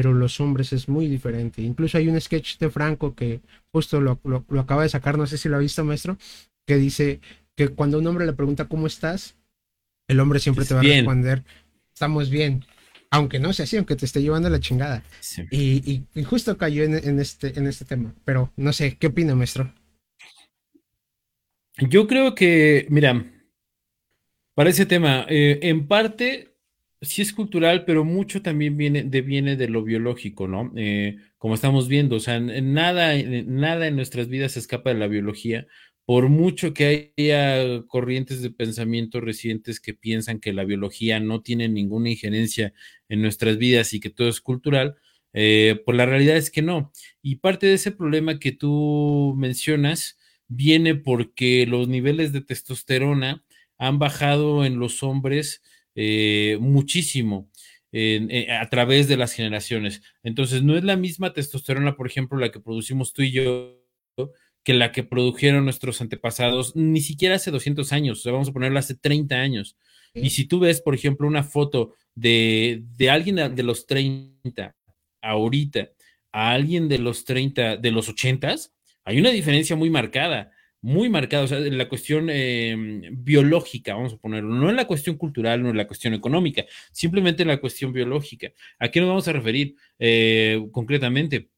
pero 0.00 0.14
los 0.14 0.40
hombres 0.40 0.72
es 0.72 0.88
muy 0.88 1.08
diferente. 1.08 1.60
Incluso 1.60 1.98
hay 1.98 2.08
un 2.08 2.18
sketch 2.18 2.56
de 2.56 2.70
Franco 2.70 3.14
que 3.14 3.42
justo 3.70 4.00
lo, 4.00 4.18
acaba 4.58 4.82
de 4.82 4.88
sacar, 4.88 5.18
no 5.18 5.26
sé 5.26 5.36
si 5.36 5.50
lo 5.50 5.56
ha 5.56 5.58
visto, 5.58 5.84
maestro, 5.84 6.16
que 6.66 6.76
dice 6.76 7.20
que 7.54 7.68
cuando 7.68 7.98
un 7.98 8.06
hombre 8.06 8.24
le 8.24 8.32
pregunta 8.32 8.64
cómo 8.64 8.86
estás, 8.86 9.36
el 10.08 10.18
hombre 10.20 10.40
siempre 10.40 10.64
te 10.64 10.72
va 10.72 10.80
a 10.80 10.84
responder, 10.84 11.44
estamos 11.92 12.30
bien, 12.30 12.64
aunque 13.10 13.38
no 13.38 13.52
sea 13.52 13.64
así, 13.64 13.76
aunque 13.76 13.94
te 13.94 14.06
esté 14.06 14.22
llevando 14.22 14.48
la 14.48 14.58
chingada. 14.58 15.04
Y, 15.50 16.04
justo 16.24 16.56
cayó 16.56 16.82
en, 16.82 17.20
este, 17.20 17.58
en 17.58 17.66
este 17.66 17.84
tema, 17.84 18.14
pero 18.24 18.50
no 18.56 18.72
sé, 18.72 18.96
¿qué 18.96 19.08
opina, 19.08 19.34
maestro? 19.34 19.70
Yo 21.76 22.06
creo 22.06 22.34
que, 22.34 22.86
mira, 22.88 23.22
para 24.54 24.70
ese 24.70 24.86
tema, 24.86 25.26
eh, 25.28 25.58
en 25.60 25.86
parte 25.86 26.49
sí 27.02 27.22
es 27.22 27.32
cultural, 27.32 27.84
pero 27.84 28.04
mucho 28.04 28.42
también 28.42 28.76
viene 28.76 29.04
de, 29.04 29.20
viene 29.22 29.56
de 29.56 29.68
lo 29.68 29.82
biológico, 29.82 30.48
¿no? 30.48 30.72
Eh, 30.76 31.16
como 31.38 31.54
estamos 31.54 31.88
viendo, 31.88 32.16
o 32.16 32.20
sea, 32.20 32.38
nada, 32.40 33.14
nada 33.46 33.86
en 33.86 33.96
nuestras 33.96 34.28
vidas 34.28 34.52
se 34.52 34.58
escapa 34.60 34.90
de 34.92 34.98
la 34.98 35.06
biología, 35.08 35.66
por 36.04 36.28
mucho 36.28 36.74
que 36.74 37.12
haya 37.16 37.82
corrientes 37.86 38.42
de 38.42 38.50
pensamiento 38.50 39.20
recientes 39.20 39.80
que 39.80 39.94
piensan 39.94 40.40
que 40.40 40.52
la 40.52 40.64
biología 40.64 41.20
no 41.20 41.40
tiene 41.42 41.68
ninguna 41.68 42.10
injerencia 42.10 42.72
en 43.08 43.22
nuestras 43.22 43.58
vidas 43.58 43.94
y 43.94 44.00
que 44.00 44.10
todo 44.10 44.28
es 44.28 44.40
cultural, 44.40 44.96
eh, 45.32 45.80
pues 45.84 45.96
la 45.96 46.06
realidad 46.06 46.36
es 46.36 46.50
que 46.50 46.62
no. 46.62 46.92
Y 47.22 47.36
parte 47.36 47.66
de 47.66 47.74
ese 47.74 47.92
problema 47.92 48.38
que 48.38 48.52
tú 48.52 49.34
mencionas 49.38 50.18
viene 50.48 50.96
porque 50.96 51.64
los 51.66 51.88
niveles 51.88 52.32
de 52.32 52.40
testosterona 52.40 53.44
han 53.78 53.98
bajado 53.98 54.64
en 54.64 54.78
los 54.78 55.02
hombres 55.02 55.62
eh, 56.02 56.56
muchísimo 56.58 57.50
eh, 57.92 58.46
a 58.50 58.70
través 58.70 59.06
de 59.06 59.18
las 59.18 59.34
generaciones. 59.34 60.00
Entonces, 60.22 60.62
no 60.62 60.78
es 60.78 60.82
la 60.82 60.96
misma 60.96 61.34
testosterona, 61.34 61.94
por 61.94 62.06
ejemplo, 62.06 62.38
la 62.38 62.50
que 62.50 62.58
producimos 62.58 63.12
tú 63.12 63.20
y 63.20 63.32
yo, 63.32 63.84
que 64.64 64.72
la 64.72 64.92
que 64.92 65.02
produjeron 65.02 65.64
nuestros 65.64 66.00
antepasados, 66.00 66.74
ni 66.74 67.02
siquiera 67.02 67.34
hace 67.34 67.50
200 67.50 67.92
años, 67.92 68.20
o 68.20 68.22
sea, 68.22 68.32
vamos 68.32 68.48
a 68.48 68.52
ponerla 68.52 68.80
hace 68.80 68.94
30 68.94 69.34
años. 69.34 69.76
Y 70.14 70.30
si 70.30 70.46
tú 70.46 70.60
ves, 70.60 70.80
por 70.80 70.94
ejemplo, 70.94 71.28
una 71.28 71.42
foto 71.42 71.94
de, 72.14 72.82
de 72.96 73.10
alguien 73.10 73.54
de 73.54 73.62
los 73.62 73.86
30 73.86 74.74
ahorita 75.20 75.90
a 76.32 76.52
alguien 76.52 76.88
de 76.88 76.98
los 76.98 77.26
30, 77.26 77.76
de 77.76 77.90
los 77.90 78.08
80, 78.08 78.56
hay 79.04 79.20
una 79.20 79.30
diferencia 79.30 79.76
muy 79.76 79.90
marcada 79.90 80.50
muy 80.82 81.08
marcado, 81.08 81.44
o 81.44 81.46
sea, 81.48 81.58
en 81.58 81.76
la 81.78 81.88
cuestión 81.88 82.30
em, 82.30 83.02
biológica, 83.24 83.94
vamos 83.94 84.14
a 84.14 84.16
ponerlo, 84.18 84.54
no 84.54 84.70
en 84.70 84.76
la 84.76 84.86
cuestión 84.86 85.16
cultural, 85.16 85.62
no 85.62 85.70
en 85.70 85.76
la 85.76 85.86
cuestión 85.86 86.14
económica, 86.14 86.64
simplemente 86.92 87.42
en 87.42 87.48
la 87.48 87.60
cuestión 87.60 87.92
biológica. 87.92 88.52
¿A 88.78 88.88
qué 88.90 89.00
nos 89.00 89.08
vamos 89.10 89.28
a 89.28 89.32
referir 89.32 89.76
eh, 89.98 90.60
concretamente? 90.72 91.50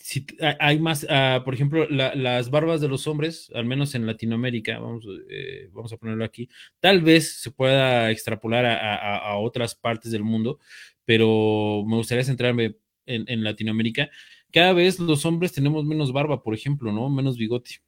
si 0.00 0.26
hay 0.60 0.78
más, 0.78 1.04
uh, 1.04 1.44
por 1.44 1.54
ejemplo, 1.54 1.88
la, 1.88 2.14
las 2.14 2.50
barbas 2.50 2.80
de 2.80 2.88
los 2.88 3.06
hombres, 3.06 3.50
al 3.54 3.64
menos 3.64 3.94
en 3.94 4.06
Latinoamérica, 4.06 4.78
vamos, 4.78 5.06
eh, 5.28 5.68
vamos 5.72 5.92
a 5.92 5.96
ponerlo 5.96 6.24
aquí, 6.24 6.48
tal 6.80 7.02
vez 7.02 7.40
se 7.40 7.50
pueda 7.50 8.10
extrapolar 8.10 8.64
a, 8.66 9.36
otras 9.38 9.74
partes 9.74 10.12
del 10.12 10.24
mundo, 10.24 10.58
pero 11.04 11.84
me 11.86 11.96
gustaría 11.96 12.24
centrarme 12.24 12.76
en, 13.06 13.24
en, 13.28 13.44
Latinoamérica. 13.44 14.10
Cada 14.52 14.72
vez 14.72 14.98
los 14.98 15.24
hombres 15.26 15.52
tenemos 15.52 15.84
menos 15.84 16.12
barba, 16.12 16.42
por 16.42 16.54
ejemplo, 16.54 16.92
¿no? 16.92 17.08
Menos 17.10 17.36
bigote. 17.36 17.80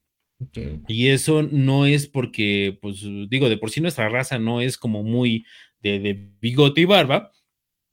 Y 0.88 1.09
eso 1.09 1.42
no 1.42 1.87
es 1.87 2.07
porque, 2.07 2.79
pues 2.81 3.03
digo, 3.29 3.48
de 3.48 3.59
por 3.59 3.70
sí 3.70 3.81
nuestra 3.81 4.09
raza 4.09 4.38
no 4.38 4.61
es 4.61 4.79
como 4.79 5.03
muy 5.03 5.44
de, 5.81 6.31
bigote 6.40 6.83
y 6.83 6.85
barba, 6.87 7.33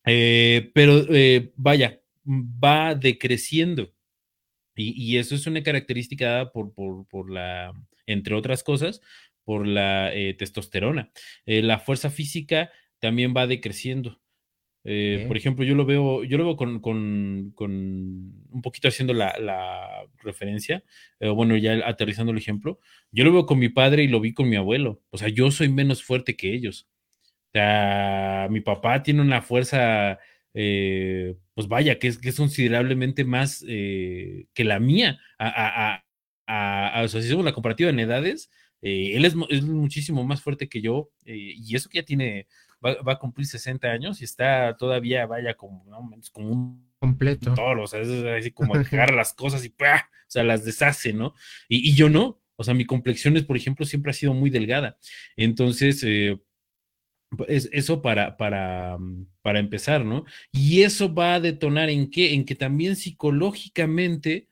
eh, 0.06 0.72
pero 0.74 1.06
eh, 1.14 1.52
vaya, 1.56 2.02
va 2.26 2.96
decreciendo. 2.96 3.94
Y, 4.76 5.18
eso 5.18 5.34
es 5.34 5.48
una 5.48 5.64
característica 5.64 6.52
por, 6.54 6.72
por, 6.72 7.08
por, 7.08 7.32
la, 7.32 7.74
entre 8.06 8.36
otras 8.36 8.64
cosas, 8.64 9.02
por 9.44 9.66
la 9.66 10.14
eh, 10.14 10.36
testosterona. 10.36 11.12
La 11.46 11.80
fuerza 11.80 12.12
física 12.12 12.72
también 13.00 13.34
va 13.36 13.48
decreciendo. 13.48 14.22
Eh. 14.90 15.26
Por 15.28 15.36
ejemplo, 15.36 15.66
yo 15.66 15.76
lo 15.76 15.86
veo, 15.86 16.24
yo 16.24 16.38
lo 16.38 16.46
veo 16.46 16.56
con, 16.56 16.80
con, 16.80 17.52
con 17.56 17.72
un 17.72 18.62
poquito 18.64 18.88
haciendo 18.88 19.14
la, 19.14 19.38
la 19.38 20.06
referencia, 20.24 20.84
eh, 21.20 21.28
bueno, 21.30 21.58
ya 21.58 21.86
aterrizando 21.86 22.32
el 22.32 22.38
ejemplo, 22.38 22.80
yo 23.12 23.26
lo 23.26 23.34
veo 23.34 23.46
con 23.46 23.60
mi 23.60 23.68
padre 23.68 24.04
y 24.04 24.08
lo 24.08 24.22
vi 24.22 24.34
con 24.34 24.50
mi 24.50 24.56
abuelo. 24.56 25.02
O 25.10 25.18
sea, 25.18 25.28
yo 25.28 25.52
soy 25.52 25.70
menos 25.70 26.04
fuerte 26.04 26.38
que 26.38 26.54
ellos. 26.54 26.88
O 27.50 27.52
sea, 27.54 28.48
mi 28.50 28.62
papá 28.62 29.04
tiene 29.04 29.22
una 29.22 29.42
fuerza 29.42 30.20
eh, 30.60 31.36
pues 31.54 31.68
vaya, 31.68 32.00
que 32.00 32.08
es, 32.08 32.18
que 32.18 32.30
es 32.30 32.38
considerablemente 32.38 33.24
más 33.24 33.64
eh, 33.68 34.48
que 34.56 34.64
la 34.64 34.80
mía. 34.80 35.20
A, 35.38 35.50
a, 35.50 36.04
a, 36.48 37.02
a, 37.02 37.08
si 37.08 37.20
hacemos 37.20 37.46
la 37.46 37.54
comparativa 37.54 37.92
en 37.92 38.00
edades, 38.00 38.50
eh, 38.82 39.12
él 39.14 39.26
es, 39.26 39.36
es, 39.50 39.62
muchísimo 39.62 40.24
más 40.24 40.42
fuerte 40.42 40.68
que 40.68 40.82
yo, 40.82 41.12
y 41.26 41.76
eso 41.76 41.90
que 41.90 42.00
ya 42.00 42.06
tiene, 42.06 42.48
va, 42.86 43.02
va, 43.02 43.14
a 43.14 43.20
cumplir 43.20 43.48
60 43.48 43.88
años 43.88 44.22
y 44.22 44.26
está 44.26 44.76
todavía, 44.78 45.26
vaya, 45.26 45.56
como, 45.56 45.84
¿no? 45.86 46.10
como 46.32 46.50
un 46.50 46.92
completo. 47.00 47.54
Toro, 47.54 47.84
o 47.84 47.88
sea, 47.88 48.02
es 48.02 48.10
así 48.10 48.52
como 48.52 48.74
agarra 48.76 49.16
las 49.16 49.34
cosas 49.34 49.64
y 49.66 49.70
¡pah! 49.70 50.10
o 50.10 50.30
sea, 50.30 50.44
las 50.44 50.66
deshace, 50.66 51.14
¿no? 51.14 51.34
Y, 51.70 51.90
y, 51.90 51.96
yo 51.96 52.10
no. 52.10 52.42
O 52.56 52.64
sea, 52.64 52.74
mi 52.74 52.86
complexión 52.86 53.38
es, 53.38 53.44
por 53.44 53.56
ejemplo, 53.56 53.86
siempre 53.86 54.10
ha 54.12 54.14
sido 54.14 54.34
muy 54.34 54.50
delgada. 54.50 54.98
Entonces, 55.36 56.04
eh, 56.04 56.40
es, 57.48 57.70
eso 57.72 58.02
para, 58.02 58.38
para, 58.38 58.98
para 59.42 59.60
empezar, 59.60 60.04
¿no? 60.04 60.26
Y 60.52 60.82
eso 60.82 61.14
va 61.14 61.36
a 61.36 61.40
detonar 61.40 61.90
en 61.90 62.10
qué? 62.10 62.34
En 62.34 62.46
que 62.46 62.56
también 62.56 62.96
psicológicamente 62.96 64.48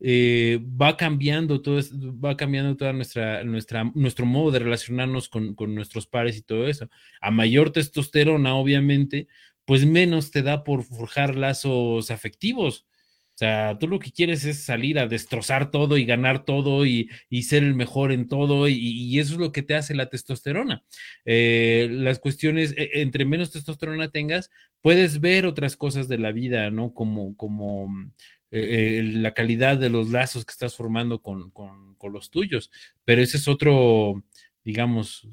eh, 0.00 0.60
va 0.62 0.96
cambiando 0.96 1.60
todo, 1.60 1.80
va 2.24 2.36
cambiando 2.36 2.76
toda 2.76 2.92
nuestra, 2.92 3.42
nuestro 3.42 4.26
modo 4.26 4.52
de 4.52 4.60
relacionarnos 4.60 5.28
con, 5.28 5.54
con 5.54 5.74
nuestros 5.74 6.06
pares 6.06 6.36
y 6.36 6.42
todo 6.42 6.68
eso. 6.68 6.88
A 7.20 7.30
mayor 7.30 7.70
testosterona, 7.72 8.54
obviamente, 8.54 9.28
pues 9.64 9.84
menos 9.84 10.30
te 10.30 10.42
da 10.42 10.64
por 10.64 10.84
forjar 10.84 11.34
lazos 11.34 12.10
afectivos. 12.10 12.86
O 13.34 13.38
sea, 13.38 13.76
tú 13.78 13.86
lo 13.86 14.00
que 14.00 14.10
quieres 14.10 14.44
es 14.44 14.64
salir 14.64 14.98
a 14.98 15.06
destrozar 15.06 15.70
todo 15.70 15.96
y 15.96 16.04
ganar 16.04 16.44
todo 16.44 16.84
y, 16.84 17.08
y 17.30 17.44
ser 17.44 17.62
el 17.62 17.74
mejor 17.74 18.10
en 18.10 18.26
todo 18.26 18.66
y, 18.66 18.74
y, 18.74 19.20
eso 19.20 19.34
es 19.34 19.38
lo 19.38 19.52
que 19.52 19.62
te 19.62 19.76
hace 19.76 19.94
la 19.94 20.08
testosterona. 20.10 20.82
Eh, 21.24 21.86
las 21.88 22.18
cuestiones, 22.18 22.74
e, 22.76 23.00
entre 23.00 23.24
menos 23.24 23.52
testosterona 23.52 24.10
tengas, 24.10 24.50
puedes 24.80 25.20
ver 25.20 25.46
otras 25.46 25.76
cosas 25.76 26.08
de 26.08 26.18
la 26.18 26.32
vida, 26.32 26.72
¿no? 26.72 26.92
Como, 26.92 27.36
como 27.36 27.88
eh, 28.50 29.02
la 29.04 29.34
calidad 29.34 29.76
de 29.78 29.90
los 29.90 30.10
lazos 30.10 30.44
que 30.44 30.52
estás 30.52 30.74
formando 30.74 31.20
con, 31.20 31.50
con, 31.50 31.94
con 31.96 32.12
los 32.12 32.30
tuyos. 32.30 32.70
Pero 33.04 33.22
ese 33.22 33.36
es 33.36 33.48
otro, 33.48 34.22
digamos, 34.64 35.28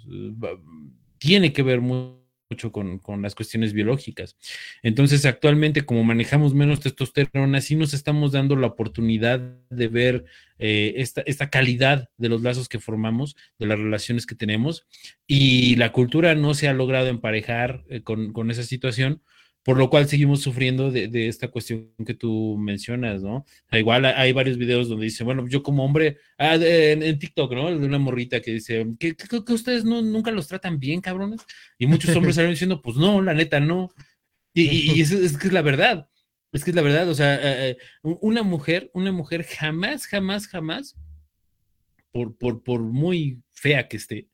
tiene 1.17 1.53
que 1.53 1.63
ver 1.63 1.81
mucho 1.81 2.25
con, 2.71 2.99
con, 2.99 3.21
las 3.21 3.35
cuestiones 3.35 3.73
biológicas. 3.73 4.37
Entonces, 4.83 5.25
actualmente, 5.25 5.85
como 5.85 6.03
manejamos 6.03 6.53
menos 6.53 6.79
testosterona, 6.79 7.59
sí 7.61 7.75
nos 7.75 7.93
estamos 7.93 8.33
dando 8.33 8.55
la 8.55 8.67
oportunidad 8.67 9.39
de 9.69 9.87
ver 9.87 10.25
eh, 10.59 10.93
esta, 10.97 11.21
esta, 11.21 11.49
calidad 11.49 12.09
de 12.17 12.29
los 12.29 12.41
lazos 12.43 12.69
que 12.69 12.79
formamos, 12.79 13.35
de 13.57 13.65
las 13.65 13.79
relaciones 13.79 14.25
que 14.25 14.35
tenemos, 14.35 14.85
y 15.25 15.75
la 15.77 15.91
cultura 15.91 16.35
no 16.35 16.53
se 16.53 16.67
ha 16.67 16.73
logrado 16.73 17.07
emparejar 17.07 17.83
eh, 17.89 18.03
con, 18.03 18.51
esa 18.51 18.63
situación, 18.63 19.21
por 19.65 19.79
lo 19.79 19.89
cual 19.89 20.07
seguimos 20.07 20.41
sufriendo 20.41 20.91
de, 20.91 21.07
de, 21.07 21.27
esta 21.27 21.47
cuestión 21.47 21.91
que 22.05 22.13
tú 22.13 22.55
mencionas, 22.55 23.23
¿no? 23.23 23.47
Igual 23.71 24.05
hay 24.05 24.31
varios 24.31 24.59
videos 24.59 24.87
donde 24.87 25.05
dice, 25.05 25.23
bueno, 25.23 25.47
yo 25.47 25.63
como 25.63 25.83
hombre, 25.83 26.19
ah, 26.37 26.53
en, 26.53 27.01
en, 27.01 27.17
TikTok, 27.17 27.51
¿no? 27.51 27.75
De 27.75 27.83
una 27.83 27.97
morrita 27.97 28.43
que 28.43 28.51
dice, 28.51 28.85
que, 28.99 29.15
que, 29.15 29.43
que 29.43 29.53
ustedes 29.53 29.83
no, 29.83 30.03
nunca 30.03 30.29
los 30.29 30.47
tratan 30.47 30.79
bien, 30.79 31.01
cabrones. 31.01 31.41
Y 31.79 31.87
muchos 31.87 32.15
hombres 32.15 32.35
salen 32.35 32.51
diciendo, 32.51 32.79
pues 32.79 32.97
no, 32.97 33.23
la 33.23 33.33
neta, 33.33 33.59
no. 33.59 33.91
Y, 34.53 34.69
y, 34.69 34.91
y 34.97 35.01
es, 35.01 35.11
es, 35.11 35.35
que 35.35 35.47
es 35.47 35.53
la 35.53 35.63
verdad. 35.63 36.07
Es 36.51 36.63
que 36.63 36.69
es 36.69 36.75
la 36.75 36.83
verdad, 36.83 37.09
o 37.09 37.15
sea, 37.15 37.39
eh, 37.41 37.77
una 38.03 38.43
mujer, 38.43 38.91
una 38.93 39.11
mujer 39.11 39.43
jamás, 39.45 40.05
jamás, 40.05 40.47
jamás, 40.47 40.95
por, 42.11 42.37
por, 42.37 42.61
por 42.61 42.81
muy 42.81 43.41
fea 43.51 43.87
que 43.87 43.97
esté, 43.97 44.29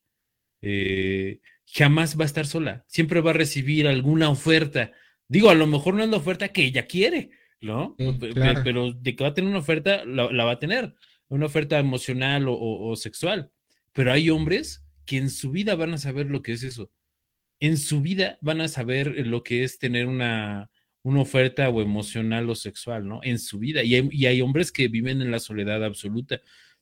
eh, 0.61 1.39
jamás 1.65 2.19
va 2.19 2.23
a 2.23 2.27
estar 2.27 2.45
sola. 2.45 2.83
Siempre 2.87 3.21
va 3.21 3.29
a 3.31 3.35
recibir 3.35 3.87
alguna 3.87 4.29
oferta 4.29 4.91
Digo, 5.31 5.49
a 5.49 5.55
lo 5.55 5.65
mejor 5.65 5.93
no 5.93 6.03
es 6.03 6.09
la 6.09 6.17
oferta 6.17 6.49
que 6.49 6.65
ella 6.65 6.87
quiere, 6.87 7.29
¿no? 7.61 7.95
Sí, 7.97 8.33
claro. 8.33 8.61
Pero 8.65 8.91
de 8.91 9.15
que 9.15 9.23
va 9.23 9.29
a 9.29 9.33
tener 9.33 9.49
una 9.49 9.59
oferta, 9.59 10.03
la, 10.03 10.29
la 10.29 10.43
va 10.43 10.51
a 10.51 10.59
tener, 10.59 10.93
una 11.29 11.45
oferta 11.45 11.79
emocional 11.79 12.49
o, 12.49 12.53
o, 12.53 12.89
o, 12.89 12.95
sexual. 12.97 13.49
Pero 13.93 14.11
hay 14.11 14.29
hombres 14.29 14.83
que 15.05 15.15
en 15.15 15.29
su 15.29 15.51
vida 15.51 15.75
van 15.75 15.93
a 15.93 15.97
saber 15.97 16.25
lo 16.25 16.41
que 16.41 16.51
es 16.51 16.63
eso. 16.63 16.91
En 17.61 17.77
su 17.77 18.01
vida 18.01 18.39
van 18.41 18.59
a 18.59 18.67
saber 18.67 19.25
lo 19.25 19.41
que 19.41 19.63
es 19.63 19.79
tener 19.79 20.07
una, 20.07 20.69
una 21.01 21.21
oferta 21.21 21.69
o 21.69 21.81
emocional 21.81 22.49
o 22.49 22.55
sexual, 22.55 23.07
¿no? 23.07 23.21
En 23.23 23.39
su 23.39 23.57
vida. 23.57 23.83
Y 23.83 23.95
hay, 23.95 24.09
y 24.11 24.25
hay 24.25 24.41
hombres 24.41 24.69
que 24.73 24.89
viven 24.89 25.21
en 25.21 25.31
la 25.31 25.39
soledad 25.39 25.81
absoluta. 25.85 26.41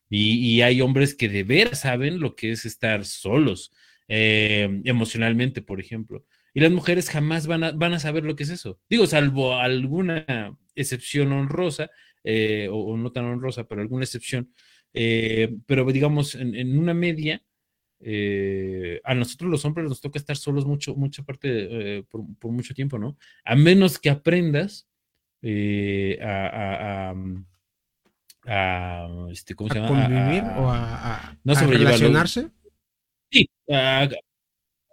Y, 0.09 0.55
y, 0.55 0.63
hay 0.63 0.81
hombres 0.81 1.13
que 1.13 1.29
de 1.29 1.43
veras 1.43 1.81
saben 1.81 2.19
lo 2.19 2.35
que 2.35 2.51
es 2.51 2.65
estar 2.65 3.05
solos, 3.05 3.71
eh, 4.07 4.81
emocionalmente, 4.85 5.61
por 5.61 5.79
ejemplo. 5.79 6.25
Y 6.53 6.61
las 6.61 6.71
mujeres 6.71 7.09
jamás 7.09 7.47
van 7.47 7.63
a, 7.63 7.71
van 7.71 7.93
a 7.93 7.99
saber 7.99 8.23
lo 8.23 8.35
que 8.35 8.43
es 8.43 8.49
eso. 8.49 8.79
Digo, 8.89 9.05
salvo 9.07 9.55
alguna 9.55 10.57
excepción 10.75 11.31
honrosa, 11.31 11.89
eh, 12.23 12.67
o, 12.71 12.77
o, 12.77 12.97
no 12.97 13.11
tan 13.11 13.25
honrosa, 13.25 13.65
pero 13.65 13.81
alguna 13.81 14.03
excepción. 14.03 14.53
Eh, 14.93 15.55
pero 15.65 15.85
digamos, 15.91 16.35
en, 16.35 16.55
en 16.55 16.77
una 16.77 16.93
media, 16.93 17.43
eh, 18.01 19.01
a 19.03 19.13
nosotros 19.13 19.49
los 19.51 19.65
hombres 19.65 19.87
nos 19.87 20.01
toca 20.01 20.19
estar 20.19 20.35
solos 20.35 20.65
mucho, 20.65 20.95
mucha 20.95 21.23
parte, 21.23 22.03
por, 22.09 22.25
por, 22.39 22.51
mucho 22.51 22.73
tiempo, 22.73 22.97
¿no? 22.97 23.17
A 23.43 23.55
menos 23.55 23.99
que 23.99 24.09
aprendas 24.09 24.87
a, 25.43 26.25
a, 26.25 27.11
a, 27.11 27.15
a, 28.45 29.27
este, 29.31 29.55
¿cómo 29.55 29.69
se 29.69 29.79
llama? 29.79 29.87
convivir 29.87 30.43
o 30.43 30.69
a, 30.69 31.37
no 31.43 31.53
a 31.53 31.61
relacionarse. 31.61 32.49
Sí, 33.31 33.49
a, 33.69 34.09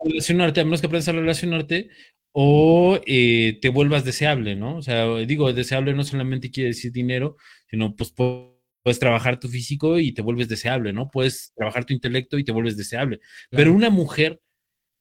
relacionarte, 0.09 0.61
a 0.61 0.65
menos 0.65 0.81
que 0.81 0.87
aprendas 0.87 1.09
a 1.09 1.13
relacionarte 1.13 1.91
o 2.33 3.01
eh, 3.07 3.59
te 3.63 3.71
vuelvas 3.71 4.05
deseable, 4.05 4.57
¿no? 4.57 4.77
O 4.77 4.83
sea, 4.83 5.07
digo, 5.21 5.53
deseable 5.53 5.95
no 5.95 6.05
solamente 6.05 6.51
quiere 6.51 6.69
decir 6.69 6.93
dinero, 6.93 7.37
sino 7.71 7.97
pues 7.97 8.13
puedes 8.13 8.99
trabajar 9.01 9.41
tu 9.41 9.49
físico 9.49 9.99
y 9.99 10.13
te 10.13 10.23
vuelves 10.23 10.49
deseable, 10.49 10.93
¿no? 10.93 11.11
Puedes 11.11 11.53
trabajar 11.57 11.87
tu 11.87 11.95
intelecto 11.95 12.39
y 12.39 12.45
te 12.45 12.53
vuelves 12.53 12.77
deseable. 12.77 13.19
Claro. 13.19 13.31
Pero 13.51 13.73
una 13.73 13.89
mujer, 13.91 14.41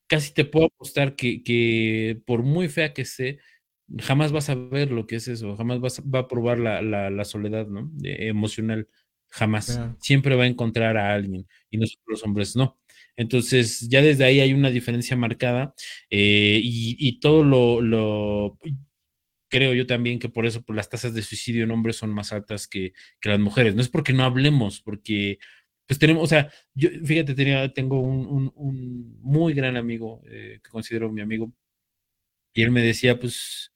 casi 0.07 0.33
te 0.33 0.45
puedo 0.45 0.67
apostar 0.67 1.15
que, 1.15 1.43
que, 1.43 2.21
por 2.25 2.43
muy 2.43 2.69
fea 2.69 2.93
que 2.93 3.01
esté, 3.01 3.39
jamás 3.99 4.31
vas 4.31 4.49
a 4.49 4.55
ver 4.55 4.91
lo 4.91 5.05
que 5.05 5.17
es 5.17 5.27
eso, 5.27 5.55
jamás 5.57 5.79
vas, 5.79 6.01
va 6.03 6.19
a 6.19 6.27
probar 6.27 6.57
la, 6.59 6.81
la, 6.81 7.09
la 7.09 7.25
soledad, 7.25 7.67
¿no? 7.67 7.89
De, 7.93 8.27
emocional, 8.27 8.87
jamás. 9.27 9.75
Claro. 9.75 9.97
Siempre 9.99 10.35
va 10.35 10.43
a 10.45 10.47
encontrar 10.47 10.97
a 10.97 11.13
alguien 11.13 11.47
y 11.69 11.77
nosotros 11.77 12.05
los 12.07 12.23
hombres 12.23 12.55
no. 12.55 12.79
Entonces, 13.17 13.87
ya 13.89 14.01
desde 14.01 14.25
ahí 14.25 14.39
hay 14.41 14.53
una 14.53 14.69
diferencia 14.71 15.15
marcada 15.15 15.73
eh, 16.09 16.59
y, 16.63 16.97
y, 16.99 17.19
todo 17.19 17.43
lo, 17.43 17.81
lo, 17.81 18.57
creo 19.49 19.73
yo 19.73 19.87
también 19.87 20.19
que 20.19 20.29
por 20.29 20.45
eso 20.45 20.63
por 20.63 20.75
las 20.75 20.89
tasas 20.89 21.13
de 21.13 21.21
suicidio 21.21 21.63
en 21.63 21.71
hombres 21.71 21.95
son 21.95 22.11
más 22.11 22.33
altas 22.33 22.67
que, 22.67 22.93
que, 23.21 23.29
las 23.29 23.39
mujeres. 23.39 23.75
No 23.75 23.81
es 23.81 23.89
porque 23.89 24.13
no 24.13 24.23
hablemos, 24.23 24.81
porque 24.81 25.39
pues 25.87 25.99
tenemos, 25.99 26.23
o 26.23 26.27
sea, 26.27 26.51
yo 26.73 26.89
fíjate, 27.03 27.35
tenía, 27.35 27.71
tengo 27.73 27.99
un, 28.01 28.25
un, 28.27 28.51
un 28.55 29.19
muy 29.21 29.53
gran 29.53 29.77
amigo 29.77 30.21
eh, 30.27 30.59
que 30.63 30.69
considero 30.69 31.11
mi 31.11 31.21
amigo 31.21 31.53
y 32.55 32.63
él 32.63 32.71
me 32.71 32.81
decía, 32.81 33.19
pues, 33.19 33.71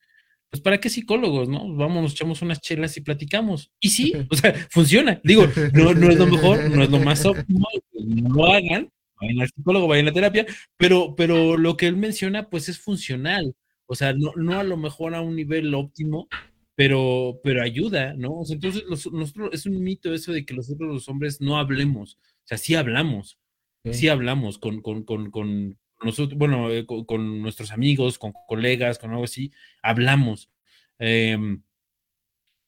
pues 0.48 0.60
¿para 0.62 0.80
qué 0.80 0.88
psicólogos, 0.88 1.48
no? 1.48 1.72
Vamos, 1.76 2.02
nos 2.02 2.12
echamos 2.12 2.42
unas 2.42 2.60
chelas 2.60 2.96
y 2.96 3.02
platicamos. 3.02 3.70
Y 3.78 3.90
sí, 3.90 4.12
o 4.30 4.34
sea, 4.34 4.54
funciona. 4.70 5.20
Digo, 5.22 5.46
no, 5.74 5.94
no 5.94 6.10
es 6.10 6.18
lo 6.18 6.26
mejor, 6.26 6.68
no 6.70 6.82
es 6.82 6.90
lo 6.90 6.98
más 6.98 7.24
óptimo, 7.26 7.68
no 7.92 8.34
lo 8.34 8.46
hagan, 8.52 8.90
vayan 9.20 9.40
al 9.40 9.48
psicólogo, 9.48 9.88
vayan 9.88 10.06
a 10.06 10.10
la 10.10 10.14
terapia, 10.14 10.46
pero, 10.76 11.14
pero 11.16 11.56
lo 11.56 11.76
que 11.76 11.86
él 11.86 11.96
menciona, 11.96 12.48
pues 12.48 12.68
es 12.68 12.78
funcional. 12.78 13.54
O 13.86 13.94
sea, 13.94 14.12
no, 14.12 14.32
no 14.36 14.58
a 14.58 14.64
lo 14.64 14.76
mejor 14.76 15.14
a 15.14 15.20
un 15.20 15.36
nivel 15.36 15.74
óptimo, 15.74 16.28
pero, 16.76 17.40
pero 17.42 17.62
ayuda, 17.62 18.14
¿no? 18.14 18.42
entonces, 18.48 18.84
nosotros, 18.88 19.50
es 19.52 19.66
un 19.66 19.82
mito 19.82 20.14
eso 20.14 20.32
de 20.32 20.46
que 20.46 20.54
nosotros 20.54 20.88
los 20.88 21.08
hombres 21.08 21.40
no 21.40 21.58
hablemos, 21.58 22.14
o 22.14 22.46
sea, 22.46 22.56
sí 22.56 22.74
hablamos, 22.74 23.38
sí, 23.92 24.08
hablamos 24.08 24.58
con, 24.58 24.80
con, 24.80 25.04
con, 25.04 25.30
con 25.30 25.78
nosotros, 26.02 26.38
bueno, 26.38 26.70
eh, 26.70 26.86
con, 26.86 27.42
nuestros 27.42 27.72
amigos, 27.72 28.18
con 28.18 28.32
colegas, 28.48 28.98
con 28.98 29.10
algo 29.10 29.24
así, 29.24 29.52
hablamos. 29.82 30.50
Em, 30.98 31.62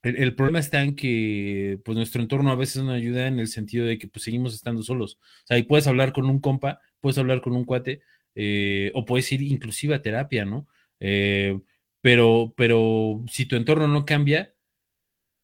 el, 0.03 0.35
problema 0.35 0.59
está 0.59 0.83
en 0.83 0.97
que 0.97 1.79
pues 1.85 1.97
nuestro 1.97 2.23
entorno 2.23 2.51
a 2.51 2.57
veces 2.57 2.83
no 2.83 2.93
ayuda 2.93 3.27
en 3.29 3.39
el 3.39 3.49
sentido 3.49 3.87
de 3.87 3.99
que 3.99 4.09
pues 4.09 4.25
seguimos 4.25 4.55
estando 4.55 4.83
solos. 4.83 5.19
O 5.45 5.47
sea, 5.47 5.59
y 5.59 5.63
puedes 5.63 5.87
hablar 5.87 6.13
con 6.13 6.27
un 6.27 6.41
compa, 6.41 6.81
puedes 7.01 7.19
hablar 7.19 7.41
con 7.41 7.55
un 7.55 7.65
cuate, 7.65 8.03
eh, 8.35 8.91
o 8.95 9.05
puedes 9.05 9.31
ir 9.33 9.43
inclusive 9.43 9.95
a 9.95 10.03
terapia, 10.03 10.45
¿no? 10.45 10.67
Eh, 11.01 11.59
pero, 12.01 12.53
pero 12.57 13.25
si 13.29 13.47
tu 13.47 13.57
entorno 13.57 13.87
no 13.87 14.05
cambia, 14.05 14.55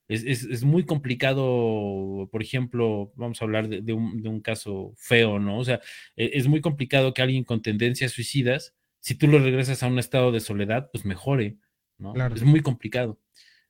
es, 0.09 0.65
muy 0.65 0.87
complicado, 0.87 2.29
por 2.33 2.43
ejemplo, 2.43 3.13
vamos 3.15 3.41
a 3.41 3.45
hablar 3.45 3.69
de, 3.69 3.93
un, 3.93 4.41
caso 4.41 4.95
feo, 4.97 5.39
¿no? 5.39 5.59
O 5.59 5.65
sea, 5.65 5.81
e, 6.17 6.31
es, 6.33 6.49
muy 6.49 6.63
complicado 6.63 7.13
que 7.13 7.21
alguien 7.21 7.45
con 7.45 7.61
tendencias 7.61 8.13
suicidas, 8.13 8.75
si 9.01 9.15
tú 9.17 9.29
lo 9.29 9.39
regresas 9.39 9.83
a 9.83 9.87
un 9.87 9.99
estado 9.99 10.33
de 10.33 10.41
soledad, 10.41 10.89
pues 10.91 11.05
mejore, 11.05 11.59
¿no? 11.99 12.15
Es 12.35 12.43
muy 12.43 12.63
complicado. 12.63 13.21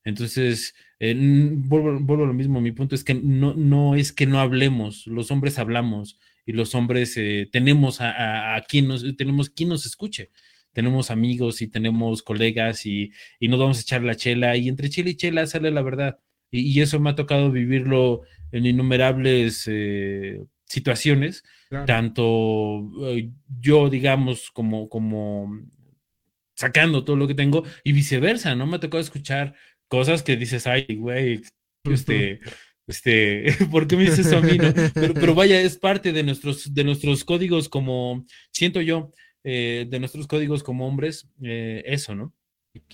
Entonces, 0.04 0.74
eh, 1.00 1.14
vuelvo, 1.16 2.24
a 2.24 2.26
lo 2.26 2.34
mismo, 2.34 2.60
mi 2.60 2.72
punto 2.72 2.94
es 2.94 3.04
que 3.04 3.14
no, 3.14 3.54
no 3.54 3.94
es 3.94 4.12
que 4.12 4.26
no 4.26 4.40
hablemos, 4.40 5.06
los 5.06 5.30
hombres 5.30 5.58
hablamos 5.58 6.18
y 6.46 6.52
los 6.52 6.74
hombres 6.74 7.16
eh, 7.16 7.48
tenemos 7.52 7.98
a, 8.00 8.62
quien 8.68 8.88
nos, 8.88 9.04
tenemos 9.16 9.50
quien 9.50 9.68
nos 9.68 9.84
escuche. 9.86 10.30
Tenemos 10.72 11.10
amigos 11.10 11.60
y 11.60 11.68
tenemos 11.68 12.22
colegas 12.22 12.86
y, 12.86 13.10
y, 13.40 13.48
nos 13.48 13.58
vamos 13.58 13.78
a 13.78 13.80
echar 13.80 14.02
la 14.02 14.14
chela 14.14 14.56
y 14.56 14.68
entre 14.68 14.90
chela 14.90 15.10
y 15.10 15.16
chela 15.16 15.46
sale 15.46 15.70
la 15.70 15.82
verdad. 15.82 16.18
Y, 16.50 16.80
eso 16.80 17.00
me 17.00 17.10
ha 17.10 17.14
tocado 17.14 17.50
vivirlo 17.50 18.22
en 18.52 18.64
innumerables 18.64 19.64
eh, 19.66 20.42
situaciones, 20.64 21.44
tanto 21.86 22.90
yo, 23.60 23.90
digamos, 23.90 24.50
como, 24.50 24.88
como 24.88 25.60
sacando 26.54 27.04
todo 27.04 27.16
lo 27.16 27.28
que 27.28 27.34
tengo 27.34 27.64
y 27.84 27.92
viceversa, 27.92 28.54
¿no? 28.54 28.66
Me 28.66 28.76
ha 28.76 28.80
tocado 28.80 29.00
escuchar 29.00 29.54
cosas 29.88 30.22
que 30.22 30.36
dices, 30.36 30.66
ay, 30.66 30.86
güey, 30.96 31.42
este, 31.84 32.40
este, 32.86 33.44
¿por 33.70 33.86
qué 33.86 33.96
me 33.96 34.04
dices 34.04 34.26
eso 34.26 34.38
a 34.38 34.40
mí? 34.40 34.58
Pero, 34.94 35.34
vaya, 35.34 35.60
es 35.60 35.76
parte 35.76 36.12
de 36.12 36.22
nuestros, 36.22 36.74
de 36.74 36.84
nuestros 36.84 37.24
códigos 37.24 37.68
como, 37.68 38.24
siento 38.52 38.80
yo, 38.80 39.12
eh, 39.44 39.86
de 39.88 39.98
nuestros 40.00 40.26
códigos 40.26 40.62
como 40.62 40.86
hombres, 40.86 41.28
eh, 41.42 41.82
eso, 41.86 42.14
¿no? 42.14 42.34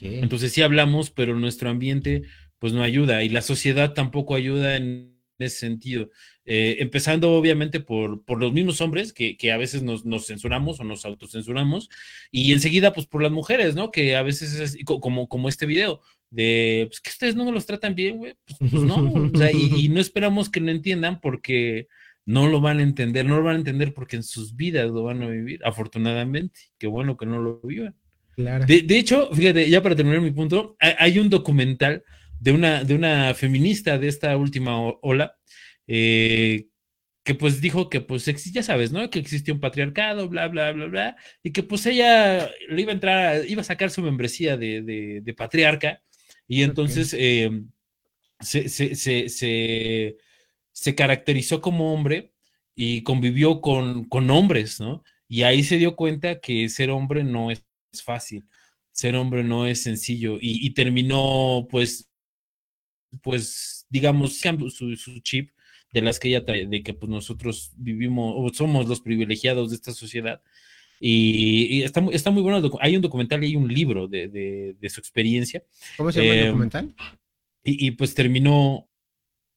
Entonces 0.00 0.52
sí 0.52 0.62
hablamos, 0.62 1.10
pero 1.10 1.38
nuestro 1.38 1.68
ambiente 1.68 2.22
pues 2.58 2.72
no 2.72 2.82
ayuda 2.82 3.22
y 3.22 3.28
la 3.28 3.42
sociedad 3.42 3.92
tampoco 3.92 4.34
ayuda 4.34 4.76
en 4.76 5.14
ese 5.38 5.58
sentido. 5.58 6.10
Eh, 6.46 6.76
empezando 6.80 7.32
obviamente 7.32 7.80
por, 7.80 8.24
por, 8.24 8.38
los 8.38 8.52
mismos 8.52 8.80
hombres 8.80 9.12
que, 9.12 9.36
que 9.36 9.50
a 9.52 9.56
veces 9.56 9.82
nos, 9.82 10.04
nos, 10.04 10.26
censuramos 10.26 10.78
o 10.78 10.84
nos 10.84 11.04
autocensuramos 11.04 11.88
y 12.30 12.52
enseguida 12.52 12.92
pues 12.92 13.06
por 13.06 13.22
las 13.22 13.32
mujeres, 13.32 13.74
¿no? 13.74 13.90
Que 13.90 14.14
a 14.16 14.22
veces 14.22 14.54
es 14.60 14.84
como, 14.84 15.28
como 15.28 15.48
este 15.48 15.66
video, 15.66 16.00
de 16.34 16.86
pues 16.88 17.00
que 17.00 17.10
ustedes 17.10 17.36
no 17.36 17.50
los 17.52 17.64
tratan 17.64 17.94
bien, 17.94 18.16
güey, 18.16 18.34
pues, 18.44 18.70
pues 18.72 18.82
no, 18.82 18.96
o 19.34 19.38
sea, 19.38 19.50
y, 19.52 19.88
no 19.88 20.00
esperamos 20.00 20.50
que 20.50 20.60
lo 20.60 20.70
entiendan 20.70 21.20
porque 21.20 21.86
no 22.26 22.48
lo 22.48 22.60
van 22.60 22.80
a 22.80 22.82
entender, 22.82 23.24
no 23.24 23.36
lo 23.36 23.44
van 23.44 23.56
a 23.56 23.58
entender 23.58 23.94
porque 23.94 24.16
en 24.16 24.24
sus 24.24 24.56
vidas 24.56 24.90
lo 24.90 25.04
van 25.04 25.22
a 25.22 25.28
vivir, 25.28 25.60
afortunadamente, 25.64 26.58
qué 26.78 26.88
bueno 26.88 27.16
que 27.16 27.26
no 27.26 27.40
lo 27.40 27.60
vivan. 27.60 27.94
Claro. 28.34 28.66
De, 28.66 28.98
hecho, 28.98 29.30
fíjate, 29.32 29.70
ya 29.70 29.80
para 29.80 29.94
terminar 29.94 30.20
mi 30.20 30.32
punto, 30.32 30.76
hay, 30.80 31.20
un 31.20 31.30
documental 31.30 32.02
de 32.40 32.50
una, 32.50 32.82
de 32.82 32.94
una 32.96 33.32
feminista 33.34 33.96
de 33.96 34.08
esta 34.08 34.36
última 34.36 34.76
ola, 35.02 35.36
eh, 35.86 36.66
que 37.22 37.36
pues 37.36 37.60
dijo 37.60 37.88
que 37.88 38.00
pues 38.00 38.24
ya 38.24 38.62
sabes, 38.64 38.90
¿no? 38.90 39.08
Que 39.08 39.20
existía 39.20 39.54
un 39.54 39.60
patriarcado, 39.60 40.28
bla, 40.28 40.48
bla, 40.48 40.72
bla, 40.72 40.86
bla, 40.86 41.16
y 41.44 41.52
que 41.52 41.62
pues 41.62 41.86
ella 41.86 42.50
le 42.68 42.82
iba 42.82 42.90
a 42.90 42.94
entrar, 42.94 43.44
iba 43.46 43.60
a 43.60 43.64
sacar 43.64 43.90
su 43.90 44.02
membresía 44.02 44.56
de, 44.56 44.82
de, 44.82 45.20
de 45.22 45.34
patriarca, 45.34 46.02
y 46.46 46.62
entonces 46.62 47.14
eh, 47.18 47.64
se, 48.40 50.16
caracterizó 50.94 51.60
como 51.60 51.92
hombre 51.94 52.32
y 52.74 53.02
convivió 53.02 53.60
con, 53.60 54.08
hombres, 54.30 54.80
¿no? 54.80 55.02
Y 55.28 55.42
ahí 55.42 55.64
se 55.64 55.78
dio 55.78 55.96
cuenta 55.96 56.40
que 56.40 56.68
ser 56.68 56.90
hombre 56.90 57.24
no 57.24 57.50
es 57.50 57.64
fácil, 58.04 58.46
ser 58.92 59.16
hombre 59.16 59.44
no 59.44 59.66
es 59.66 59.82
sencillo 59.82 60.38
y, 60.40 60.72
terminó, 60.74 61.66
pues, 61.70 62.10
pues, 63.22 63.86
digamos, 63.88 64.40
su, 64.40 64.96
su 64.96 65.20
chip 65.20 65.50
de 65.94 66.02
las 66.02 66.18
que 66.18 66.28
ella 66.28 66.40
de 66.40 66.82
que 66.82 66.92
pues 66.92 67.08
nosotros 67.08 67.72
vivimos 67.76 68.34
o 68.36 68.52
somos 68.52 68.88
los 68.88 69.00
privilegiados 69.00 69.70
de 69.70 69.76
esta 69.76 69.92
sociedad. 69.92 70.42
Y, 71.00 71.82
está, 71.82 72.04
está, 72.12 72.30
muy 72.30 72.42
bueno. 72.42 72.70
Hay 72.80 72.96
un 72.96 73.02
documental 73.02 73.42
y 73.42 73.48
hay 73.48 73.56
un 73.56 73.72
libro 73.72 74.08
de, 74.08 74.76
su 74.88 75.00
experiencia. 75.00 75.62
¿Cómo 75.96 76.12
se 76.12 76.20
llama 76.20 76.34
el 76.34 76.40
em, 76.40 76.46
documental? 76.46 76.94
Y, 77.62 77.90
pues 77.92 78.14
terminó. 78.14 78.88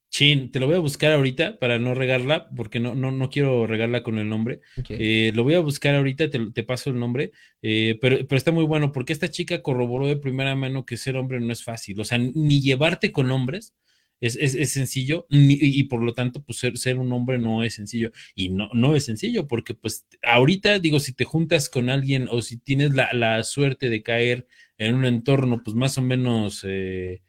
Chin, 0.10 0.52
te 0.52 0.62
lo 0.62 0.68
voy 0.68 0.76
a 0.78 0.80
buscar 0.80 1.12
ahorita 1.12 1.60
para 1.60 1.80
no 1.80 1.94
regarla, 1.94 2.50
porque 2.56 2.80
no, 2.80 2.96
no, 2.96 3.12
no 3.12 3.30
quiero 3.30 3.68
regarla 3.68 4.04
con 4.04 4.18
el 4.18 4.30
nombre. 4.30 4.62
Eh, 4.88 5.34
lo 5.36 5.44
voy 5.44 5.56
a 5.56 5.60
buscar 5.60 5.96
ahorita, 5.96 6.30
te, 6.30 6.40
te 6.52 6.64
paso 6.64 6.90
el 6.90 6.98
nombre, 6.98 7.32
eh, 7.62 8.00
pero, 8.02 8.18
pero 8.26 8.38
está 8.38 8.54
muy 8.54 8.64
bueno 8.64 8.94
porque 8.94 9.12
esta 9.12 9.30
chica 9.30 9.62
corroboró 9.62 10.08
de 10.08 10.16
primera 10.16 10.56
mano 10.56 10.86
que 10.86 10.96
ser 10.96 11.18
hombre 11.18 11.42
no 11.42 11.52
es 11.52 11.62
fácil. 11.62 12.00
O 12.00 12.06
sea, 12.06 12.18
ni 12.20 12.62
llevarte 12.62 13.12
con 13.12 13.30
hombres, 13.32 13.76
es, 14.20 14.72
sencillo 14.72 15.28
y, 15.30 15.84
por 15.84 16.02
lo 16.02 16.14
tanto, 16.14 16.42
pues 16.44 16.60
ser, 16.60 16.78
ser, 16.78 16.98
un 16.98 17.12
hombre 17.12 17.38
no 17.38 17.64
es 17.64 17.76
sencillo. 17.76 18.12
Y 18.36 18.50
no, 18.50 18.70
no 18.74 18.96
es 18.96 19.06
sencillo 19.06 19.48
porque 19.48 19.74
pues 19.74 20.06
ahorita 20.24 20.80
digo, 20.80 21.00
si 21.00 21.14
te 21.14 21.26
juntas 21.26 21.70
con 21.70 21.90
alguien 21.90 22.28
o 22.32 22.42
si 22.42 22.58
tienes 22.58 22.94
la, 22.94 23.44
suerte 23.44 23.90
de 23.90 24.04
caer 24.04 24.48
en 24.78 24.96
un 24.96 25.06
entorno 25.06 25.64
pues 25.64 25.76
más 25.76 25.98
o 25.98 26.02
menos, 26.02 26.66
eh, 26.68 27.22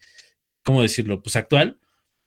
¿cómo 0.62 0.82
decirlo? 0.82 1.22
Pues 1.22 1.36
actual, 1.36 1.78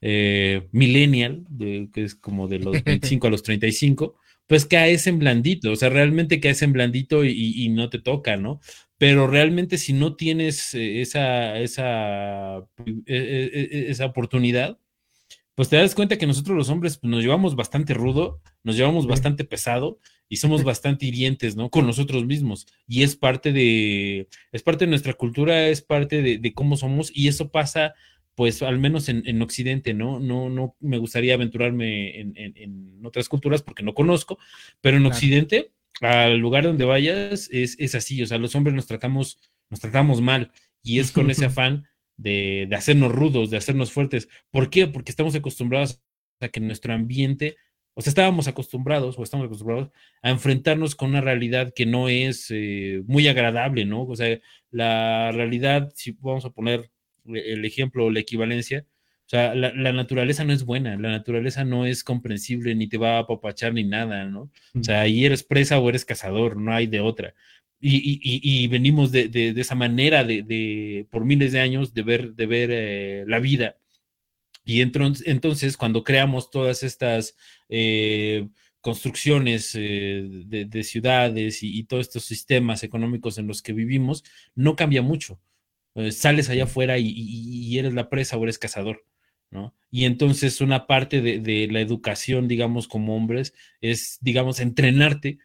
eh, 0.02 0.68
millennial, 0.72 1.46
que 1.94 2.04
es 2.04 2.16
como 2.16 2.48
de 2.48 2.60
los 2.60 2.72
25 2.84 3.28
a 3.28 3.30
los 3.30 3.44
35, 3.44 4.16
pues 4.52 4.66
caes 4.66 5.08
en 5.08 5.18
blandito, 5.18 5.72
o 5.72 5.76
sea, 5.78 5.88
realmente 5.88 6.42
caes 6.42 6.62
en 6.62 6.74
blandito 6.74 7.24
y, 7.24 7.54
y 7.56 7.70
no 7.70 7.90
te 7.90 8.00
toca, 8.00 8.36
¿no? 8.36 8.60
pero 9.02 9.26
realmente 9.26 9.80
si 9.80 9.94
no 9.94 10.16
tienes 10.16 10.76
eh, 10.76 11.02
esa, 11.02 11.58
esa, 11.58 12.58
e, 12.86 12.94
e, 13.08 13.70
e, 13.72 13.90
esa 13.90 14.06
oportunidad, 14.06 14.78
pues 15.56 15.70
te 15.70 15.78
das 15.78 15.96
cuenta 15.96 16.20
que 16.20 16.28
nosotros 16.28 16.56
los 16.56 16.70
hombres 16.70 17.00
pues, 17.00 17.10
nos 17.10 17.24
llevamos 17.24 17.56
bastante 17.56 17.96
rudo, 17.96 18.42
nos 18.62 18.78
llevamos 18.78 19.08
bastante 19.08 19.44
pesado 19.44 19.98
y 20.30 20.36
somos 20.36 20.64
bastante 20.64 21.08
hirientes, 21.08 21.56
¿no? 21.56 21.72
Con 21.72 21.88
nosotros 21.88 22.26
mismos. 22.26 22.68
Y 22.88 23.02
es 23.02 23.16
parte 23.16 23.52
de, 23.52 24.28
es 24.52 24.62
parte 24.62 24.86
de 24.86 24.92
nuestra 24.92 25.14
cultura, 25.14 25.68
es 25.70 25.82
parte 25.82 26.22
de, 26.22 26.54
cómo 26.54 26.78
somos 26.78 27.12
y 27.12 27.28
eso 27.28 27.50
pasa, 27.50 27.96
pues 28.36 28.62
al 28.62 28.80
menos 28.80 29.10
en, 29.10 29.42
Occidente, 29.42 29.94
¿no? 29.94 30.20
No, 30.20 30.50
no 30.50 30.76
me 30.80 30.98
gustaría 30.98 31.34
aventurarme 31.34 32.20
en, 32.20 33.02
otras 33.04 33.28
culturas 33.30 33.62
porque 33.62 33.84
no 33.84 33.94
conozco, 33.94 34.38
pero 34.80 34.98
en 34.98 35.06
Occidente 35.06 35.72
al 36.02 36.38
lugar 36.38 36.64
donde 36.64 36.86
vayas 36.86 37.50
es, 37.52 37.96
así, 37.96 38.22
o 38.22 38.26
sea, 38.26 38.38
los 38.38 38.56
hombres 38.56 38.76
nos 38.76 38.88
tratamos, 38.88 39.40
nos 39.70 39.80
tratamos 39.80 40.22
mal 40.22 40.52
y 40.82 41.00
es 41.00 41.12
con 41.12 41.30
ese 41.30 41.46
afán 41.46 41.88
de, 42.18 42.68
hacernos 42.74 43.12
rudos, 43.12 43.50
de 43.50 43.58
hacernos 43.58 43.92
fuertes. 43.92 44.28
¿Por 44.50 44.70
qué? 44.70 44.88
Porque 44.88 45.12
estamos 45.12 45.36
acostumbrados 45.36 46.02
a 46.40 46.50
que 46.50 46.60
nuestro 46.60 46.94
ambiente, 46.94 47.56
o 47.94 48.02
sea, 48.02 48.10
estábamos 48.10 48.48
acostumbrados 48.48 49.18
o 49.18 49.24
estamos 49.24 49.46
acostumbrados 49.46 49.92
a 50.24 50.32
enfrentarnos 50.32 50.96
con 50.96 51.10
una 51.10 51.22
realidad 51.22 51.72
que 51.76 51.86
no 51.86 52.10
es 52.10 52.48
eh, 52.50 53.04
muy 53.06 53.28
agradable, 53.28 53.86
¿no? 53.86 54.04
O 54.04 54.16
sea, 54.16 54.40
la 54.72 55.32
realidad, 55.32 55.92
si 55.96 56.12
vamos 56.20 56.46
a 56.46 56.52
poner 56.52 56.90
el 57.26 57.66
ejemplo 57.66 58.06
o 58.06 58.12
la 58.12 58.20
equivalencia, 58.20 58.86
o 59.26 59.30
sea, 59.32 59.56
la, 59.56 59.94
naturaleza 59.94 60.44
no 60.44 60.52
es 60.52 60.66
buena, 60.66 60.98
la 60.98 61.10
naturaleza 61.10 61.64
no 61.64 61.86
es 61.86 62.04
comprensible, 62.04 62.76
ni 62.76 62.88
te 62.88 62.98
va 62.98 63.16
a 63.16 63.20
apapachar 63.20 63.74
ni 63.74 63.86
nada, 63.86 64.26
¿no? 64.26 64.52
O 64.78 64.84
sea, 64.84 65.02
ahí 65.02 65.26
eres 65.26 65.44
presa 65.44 65.80
o 65.80 65.88
eres 65.88 66.04
cazador, 66.04 66.58
no 66.58 66.74
hay 66.74 66.88
de 66.88 67.00
otra. 67.00 67.34
Y, 67.80 68.68
venimos 68.68 69.12
de, 69.12 69.54
esa 69.58 69.76
manera 69.76 70.24
de, 70.24 71.08
por 71.10 71.24
miles 71.26 71.54
de 71.54 71.62
años 71.62 71.94
de 71.94 72.04
ver, 72.04 72.34
de 72.34 72.46
ver 72.46 72.70
eh, 72.74 73.24
la 73.26 73.40
vida. 73.40 73.78
Y 74.66 74.82
entonces, 74.82 75.26
entonces, 75.28 75.78
cuando 75.78 76.04
creamos 76.04 76.52
todas 76.52 76.84
estas 76.84 77.36
eh, 77.70 78.50
construcciones 78.82 79.72
eh, 79.76 80.28
de, 80.46 80.84
ciudades 80.84 81.64
y, 81.64 81.84
todos 81.86 82.08
estos 82.08 82.26
sistemas 82.26 82.84
económicos 82.84 83.38
en 83.38 83.48
los 83.48 83.62
que 83.62 83.74
vivimos, 83.74 84.24
no 84.56 84.76
cambia 84.76 85.02
mucho. 85.02 85.40
Sales 86.12 86.50
allá 86.50 86.64
afuera 86.64 86.98
y 86.98 87.78
eres 87.78 87.94
la 87.94 88.10
presa 88.10 88.38
o 88.38 88.44
eres 88.44 88.60
cazador. 88.60 89.04
¿no? 89.52 89.76
Y 89.92 90.06
entonces 90.06 90.62
una 90.62 90.88
parte 90.88 91.22
de, 91.22 91.68
la 91.70 91.82
educación, 91.82 92.48
digamos, 92.48 92.88
como 92.88 93.16
hombres, 93.16 93.54
es, 93.82 94.18
digamos, 94.22 94.60
entrenarte 94.62 95.40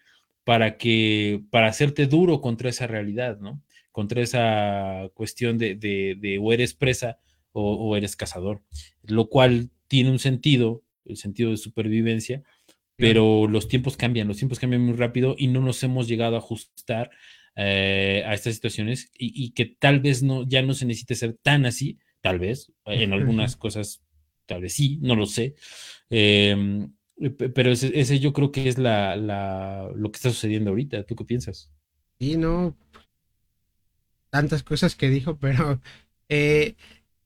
para 0.45 0.79
que, 0.79 1.43
para 1.51 1.67
hacerte 1.67 2.07
duro 2.07 2.41
contra 2.41 2.71
esa 2.71 2.87
realidad, 2.87 3.39
¿no? 3.41 3.61
Contra 3.91 4.23
esa 4.23 5.11
cuestión 5.15 5.59
de, 5.59 5.75
de, 5.75 6.39
o 6.41 6.53
eres 6.53 6.73
presa 6.75 7.19
o, 7.53 7.97
eres 7.97 8.17
cazador, 8.17 8.63
lo 9.03 9.29
cual 9.29 9.71
tiene 9.89 10.11
un 10.11 10.19
sentido, 10.19 10.85
el 11.07 11.17
sentido 11.17 11.51
de 11.51 11.57
supervivencia, 11.57 12.43
pero 12.97 13.49
los 13.49 13.67
tiempos 13.67 13.97
cambian, 13.97 14.29
los 14.29 14.37
tiempos 14.37 14.59
cambian 14.59 14.83
muy 14.83 14.95
rápido 14.95 15.35
y 15.39 15.49
no 15.49 15.61
nos 15.61 15.83
hemos 15.83 16.07
llegado 16.07 16.37
a 16.37 16.39
ajustar 16.39 17.11
eh, 17.57 18.23
a 18.27 18.35
estas 18.35 18.55
situaciones 18.55 19.11
y, 19.19 19.51
que 19.53 19.65
tal 19.65 20.01
vez 20.01 20.23
no, 20.23 20.47
ya 20.47 20.61
no 20.61 20.75
se 20.75 20.85
necesite 20.85 21.15
ser 21.15 21.39
tan 21.43 21.65
así, 21.65 21.99
tal 22.21 22.39
vez, 22.39 22.71
en 22.85 23.15
algunas 23.15 23.57
cosas, 23.57 24.03
tal 24.45 24.61
vez 24.61 24.75
sí, 24.75 24.99
no 25.01 25.17
lo 25.17 25.25
sé. 25.27 25.55
Em, 26.11 26.93
pero 27.55 27.73
ese, 27.73 28.21
yo 28.21 28.35
creo 28.35 28.53
que 28.53 28.69
es 28.69 28.77
la, 28.77 29.17
lo 29.17 30.11
que 30.11 30.17
está 30.17 30.31
sucediendo 30.31 30.71
ahorita. 30.71 31.05
¿Tú 31.05 31.17
qué 31.17 31.25
piensas? 31.25 31.71
Sí, 32.19 32.37
no. 32.37 32.77
Tantas 34.29 34.63
cosas 34.63 34.95
que 34.95 35.09
dijo, 35.09 35.37
pero 35.41 35.81
eh, 36.29 36.75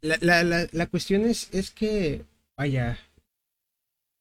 la, 0.00 0.44
la, 0.44 0.68
la, 0.70 0.86
cuestión 0.86 1.24
es, 1.24 1.52
es 1.52 1.72
que, 1.72 2.24
vaya, 2.56 2.98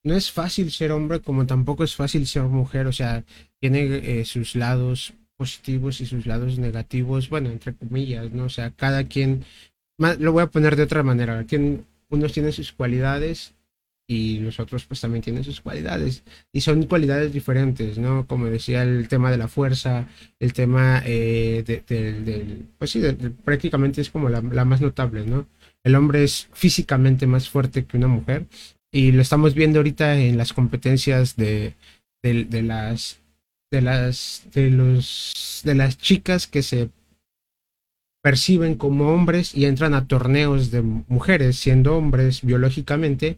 no 0.03 0.15
es 0.15 0.31
fácil 0.31 0.71
ser 0.71 0.91
hombre 0.91 1.21
como 1.21 1.45
tampoco 1.45 1.83
es 1.83 1.95
fácil 1.95 2.25
ser 2.25 2.43
mujer. 2.43 2.87
O 2.87 2.93
sea, 2.93 3.23
tiene 3.59 4.21
eh, 4.21 4.25
sus 4.25 4.55
lados 4.55 5.13
positivos 5.39 6.01
y 6.01 6.05
sus 6.05 6.25
lados 6.25 6.59
negativos, 6.59 7.29
bueno, 7.29 7.49
entre 7.49 7.73
comillas, 7.73 8.29
¿no? 8.33 8.43
O 8.43 8.49
sea, 8.49 8.71
cada 8.71 9.05
quien, 9.05 9.45
lo 9.97 10.33
voy 10.33 10.43
a 10.43 10.51
poner 10.51 10.75
de 10.75 10.83
otra 10.83 11.01
manera, 11.01 11.45
unos 12.09 12.33
tienen 12.33 12.51
sus 12.51 12.73
cualidades 12.73 13.53
y 14.05 14.39
los 14.39 14.59
otros 14.59 14.85
pues 14.85 14.99
también 14.99 15.21
tienen 15.21 15.45
sus 15.45 15.61
cualidades 15.61 16.23
y 16.51 16.59
son 16.59 16.83
cualidades 16.87 17.31
diferentes, 17.31 17.97
¿no? 17.97 18.27
Como 18.27 18.47
decía 18.47 18.83
el 18.83 19.07
tema 19.07 19.31
de 19.31 19.37
la 19.37 19.47
fuerza, 19.47 20.09
el 20.39 20.51
tema 20.51 21.01
eh, 21.05 21.63
del, 21.87 22.65
pues 22.77 22.91
sí, 22.91 23.01
prácticamente 23.45 24.01
es 24.01 24.09
como 24.09 24.27
la, 24.27 24.41
más 24.41 24.81
notable, 24.81 25.25
¿no? 25.25 25.47
El 25.85 25.95
hombre 25.95 26.25
es 26.25 26.49
físicamente 26.51 27.27
más 27.27 27.47
fuerte 27.47 27.85
que 27.85 27.95
una 27.95 28.07
mujer 28.07 28.45
y 28.91 29.13
lo 29.13 29.21
estamos 29.21 29.53
viendo 29.53 29.79
ahorita 29.79 30.19
en 30.19 30.37
las 30.37 30.51
competencias 30.51 31.37
de, 31.37 31.75
de 32.21 32.61
las 32.63 33.21
de 33.71 33.81
las 33.81 34.43
de 34.53 34.69
los 34.69 35.61
de 35.63 35.75
las 35.75 35.97
chicas 35.97 36.47
que 36.47 36.63
se 36.63 36.89
perciben 38.21 38.75
como 38.75 39.13
hombres 39.13 39.55
y 39.55 39.65
entran 39.65 39.93
a 39.93 40.07
torneos 40.07 40.71
de 40.71 40.81
mujeres 40.81 41.57
siendo 41.57 41.95
hombres 41.95 42.41
biológicamente 42.41 43.37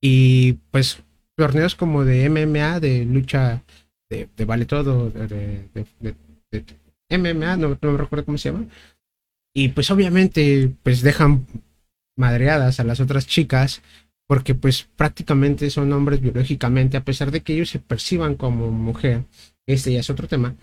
y 0.00 0.54
pues 0.70 1.02
torneos 1.36 1.74
como 1.74 2.04
de 2.04 2.28
MMA 2.28 2.80
de 2.80 3.04
lucha 3.04 3.62
de, 4.10 4.28
vale 4.44 4.66
todo 4.66 5.10
de, 5.10 5.68
MMA 7.10 7.56
no, 7.56 7.78
no 7.80 7.92
me 7.92 7.98
recuerdo 7.98 8.24
cómo 8.24 8.38
se 8.38 8.50
llama 8.50 8.66
y 9.54 9.68
pues 9.68 9.90
obviamente 9.90 10.72
pues 10.82 11.02
dejan 11.02 11.46
madreadas 12.16 12.80
a 12.80 12.84
las 12.84 13.00
otras 13.00 13.26
chicas 13.26 13.82
porque 14.28 14.54
pues 14.54 14.86
prácticamente 14.94 15.70
son 15.70 15.92
hombres 15.92 16.20
biológicamente 16.20 16.96
a 16.96 17.04
pesar 17.04 17.32
de 17.32 17.40
que 17.40 17.54
ellos 17.54 17.70
se 17.70 17.80
perciban 17.80 18.36
como 18.36 18.70
mujer 18.70 19.24
este 19.68 19.92
ya 19.92 20.00
es 20.00 20.10
otro 20.10 20.26
tema, 20.26 20.56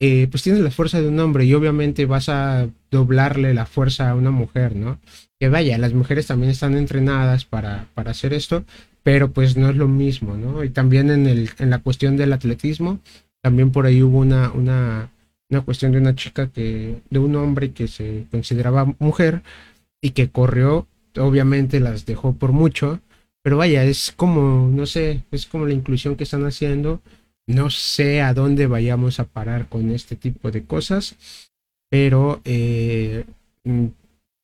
eh, 0.00 0.28
pues 0.30 0.44
tienes 0.44 0.62
la 0.62 0.70
fuerza 0.70 1.00
de 1.00 1.08
un 1.08 1.18
hombre 1.18 1.44
y 1.44 1.54
obviamente 1.54 2.06
vas 2.06 2.28
a 2.28 2.68
doblarle 2.90 3.52
la 3.52 3.66
fuerza 3.66 4.10
a 4.10 4.14
una 4.14 4.30
mujer, 4.30 4.76
¿no? 4.76 5.00
Que 5.40 5.48
vaya, 5.48 5.76
las 5.76 5.92
mujeres 5.92 6.28
también 6.28 6.52
están 6.52 6.76
entrenadas 6.76 7.44
para, 7.44 7.88
para 7.94 8.12
hacer 8.12 8.32
esto, 8.32 8.64
pero 9.02 9.32
pues 9.32 9.56
no 9.56 9.68
es 9.68 9.76
lo 9.76 9.88
mismo, 9.88 10.36
¿no? 10.36 10.62
Y 10.62 10.70
también 10.70 11.10
en, 11.10 11.26
el, 11.26 11.50
en 11.58 11.70
la 11.70 11.80
cuestión 11.80 12.16
del 12.16 12.32
atletismo, 12.32 13.00
también 13.42 13.72
por 13.72 13.86
ahí 13.86 14.04
hubo 14.04 14.18
una, 14.18 14.52
una, 14.52 15.10
una 15.50 15.60
cuestión 15.62 15.90
de 15.90 15.98
una 15.98 16.14
chica 16.14 16.48
que, 16.48 17.02
de 17.10 17.18
un 17.18 17.34
hombre 17.34 17.72
que 17.72 17.88
se 17.88 18.26
consideraba 18.30 18.94
mujer 19.00 19.42
y 20.00 20.10
que 20.10 20.30
corrió, 20.30 20.86
obviamente 21.16 21.80
las 21.80 22.06
dejó 22.06 22.34
por 22.34 22.52
mucho, 22.52 23.00
pero 23.42 23.56
vaya, 23.56 23.84
es 23.84 24.12
como, 24.12 24.68
no 24.68 24.86
sé, 24.86 25.22
es 25.30 25.46
como 25.46 25.66
la 25.66 25.74
inclusión 25.74 26.16
que 26.16 26.24
están 26.24 26.44
haciendo. 26.44 27.00
No 27.46 27.70
sé 27.70 28.20
a 28.20 28.34
dónde 28.34 28.66
vayamos 28.66 29.20
a 29.20 29.24
parar 29.24 29.68
con 29.68 29.90
este 29.90 30.16
tipo 30.16 30.50
de 30.50 30.64
cosas, 30.64 31.16
pero 31.90 32.42
eh, 32.44 33.24
mm, 33.64 33.86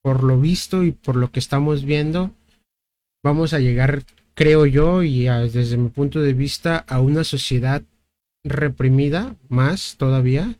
por 0.02 0.22
lo 0.22 0.40
visto 0.40 0.84
y 0.84 0.92
por 0.92 1.16
lo 1.16 1.30
que 1.30 1.38
estamos 1.38 1.84
viendo, 1.84 2.30
vamos 3.22 3.52
a 3.52 3.58
llegar, 3.58 4.02
creo 4.34 4.66
yo, 4.66 5.02
y 5.02 5.24
desde 5.24 5.76
mi 5.76 5.88
punto 5.88 6.20
de 6.20 6.34
vista, 6.34 6.78
a 6.88 7.00
una 7.00 7.24
sociedad 7.24 7.82
reprimida 8.44 9.34
más 9.48 9.96
todavía, 9.96 10.54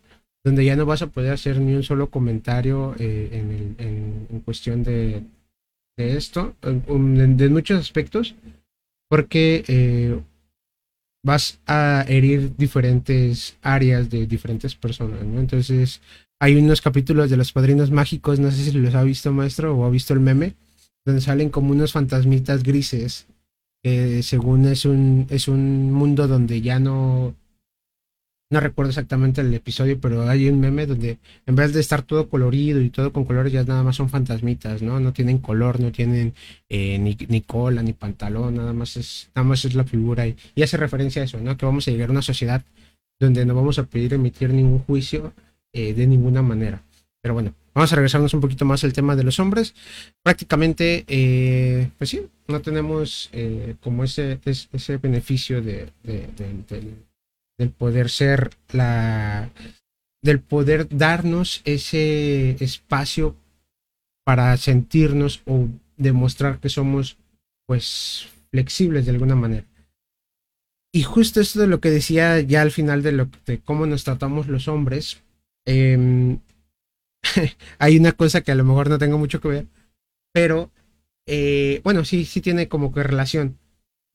donde 0.45 0.65
ya 0.65 0.77
no 0.77 0.87
vas 0.87 1.03
a 1.03 1.09
poder 1.09 1.33
hacer 1.33 1.61
ni 1.61 1.75
un 1.75 1.83
solo 1.83 2.11
comentario 2.11 2.95
eh, 2.99 3.75
en, 3.79 4.43
cuestión 4.45 4.83
de, 4.83 5.23
esto, 5.97 6.55
de, 6.63 7.49
muchos 7.49 7.81
aspectos, 7.81 8.35
porque 9.09 9.65
eh, 9.69 10.21
vas 11.25 11.61
a 11.67 12.05
herir 12.09 12.57
diferentes 12.57 13.57
áreas 13.63 14.11
de 14.11 14.27
diferentes 14.27 14.75
personas, 14.75 15.25
¿no? 15.25 15.41
Entonces, 15.41 16.01
hay 16.41 16.57
unos 16.57 16.81
capítulos 16.81 17.31
de 17.31 17.37
los 17.37 17.53
padrinos 17.53 17.91
mágicos, 17.91 18.41
no 18.41 18.51
sé 18.51 18.65
si 18.65 18.73
los 18.73 18.95
ha 18.95 19.03
visto, 19.03 19.33
maestro, 19.33 19.77
o 19.77 19.85
ha 19.85 19.91
visto 19.91 20.13
el 20.15 20.21
meme, 20.21 20.55
donde 21.05 21.21
salen 21.21 21.51
como 21.51 21.73
unos 21.73 21.93
fantasmitas 21.93 22.63
grises, 22.63 23.27
que 23.83 24.23
según 24.23 24.67
es 24.67 24.85
un, 24.85 25.27
es 25.31 25.49
un 25.49 25.93
mundo 25.93 26.27
donde 26.27 26.61
ya 26.61 26.79
no, 26.79 27.35
no 28.55 28.61
recuerdo 28.61 28.91
exactamente 28.91 29.41
el 29.41 29.53
episodio, 29.53 29.99
pero 30.01 30.29
hay 30.29 30.49
un 30.49 30.61
meme 30.61 30.87
donde 30.87 31.19
en 31.45 31.57
vez 31.57 31.73
de 31.73 31.81
estar 31.81 32.03
todo 32.03 32.29
colorido 32.29 32.81
y 32.81 32.89
todo 32.89 33.13
con 33.13 33.25
colores, 33.25 33.53
ya 33.53 33.65
nada 33.65 33.83
más 33.83 33.97
son 33.97 34.09
fantasmitas, 34.09 34.81
¿no? 34.81 35.01
No 35.01 35.13
tienen 35.13 35.39
color, 35.39 35.81
no 35.81 35.91
tienen 35.91 36.35
eh, 36.69 36.99
ni, 37.01 37.17
ni, 37.29 37.41
cola, 37.41 37.83
ni 37.83 37.95
pantalón, 37.95 38.55
nada 38.55 38.73
más 38.73 38.97
es, 38.97 39.29
nada 39.35 39.49
más 39.49 39.65
es 39.65 39.75
la 39.75 39.83
figura 39.83 40.29
y, 40.29 40.37
hace 40.63 40.77
referencia 40.77 41.21
a 41.21 41.25
eso, 41.25 41.41
¿no? 41.41 41.57
Que 41.57 41.67
vamos 41.67 41.89
a 41.89 41.91
llegar 41.91 42.11
a 42.11 42.13
una 42.13 42.23
sociedad 42.23 42.63
donde 43.19 43.45
no 43.45 43.57
vamos 43.57 43.81
a 43.81 43.87
pedir 43.87 44.15
emitir 44.15 44.51
ningún 44.51 44.79
juicio 44.79 45.33
eh, 45.73 45.93
de 45.93 46.07
ninguna 46.07 46.41
manera. 46.41 46.81
Pero 47.21 47.35
bueno, 47.35 47.55
vamos 47.75 47.93
a 47.93 47.97
regresarnos 47.97 48.35
un 48.35 48.41
poquito 48.41 48.65
más 48.65 48.85
al 48.85 48.93
tema 48.93 49.17
de 49.17 49.25
los 49.25 49.41
hombres. 49.41 49.75
Prácticamente, 50.23 51.05
eh, 51.09 51.91
pues 51.99 52.11
sí, 52.11 52.23
no 52.47 52.61
tenemos 52.61 53.31
como 53.81 54.05
ese, 54.05 54.39
ese 54.45 54.97
beneficio 54.99 55.61
de, 55.61 55.89
de, 56.05 56.29
de 56.37 56.95
del 57.59 57.71
poder 57.71 58.11
ser 58.11 58.51
la, 58.73 59.51
del 60.23 60.41
poder 60.41 60.89
darnos 60.89 61.63
ese 61.65 62.63
espacio 62.63 63.37
para 64.25 64.57
sentirnos 64.57 65.43
o 65.47 65.69
demostrar 65.97 66.59
que 66.59 66.69
somos 66.69 67.19
pues 67.67 68.29
flexibles 68.51 69.05
de 69.05 69.13
alguna 69.13 69.37
manera. 69.37 69.67
Y 70.93 71.03
justo 71.03 71.41
esto 71.41 71.61
de 71.61 71.67
lo 71.67 71.81
que 71.81 71.91
decía 71.91 72.41
ya 72.41 72.63
al 72.63 72.71
final 72.71 73.03
de, 73.03 73.13
lo, 73.13 73.29
de 73.47 73.59
cómo 73.59 73.85
nos 73.85 74.05
tratamos 74.05 74.49
los 74.49 74.69
hombres, 74.69 75.23
em, 75.67 76.39
hay 77.79 77.97
una 77.99 78.13
cosa 78.13 78.43
que 78.43 78.53
a 78.53 78.55
lo 78.55 78.65
mejor 78.65 78.89
no 78.89 78.99
tengo 78.99 79.19
mucho 79.19 79.41
que 79.41 79.49
ver, 79.49 79.67
pero 80.33 80.71
eh, 81.27 81.81
bueno, 81.85 82.05
sí, 82.05 82.25
sí 82.25 82.41
tiene 82.41 82.69
como 82.69 82.93
que 82.93 83.03
relación. 83.03 83.59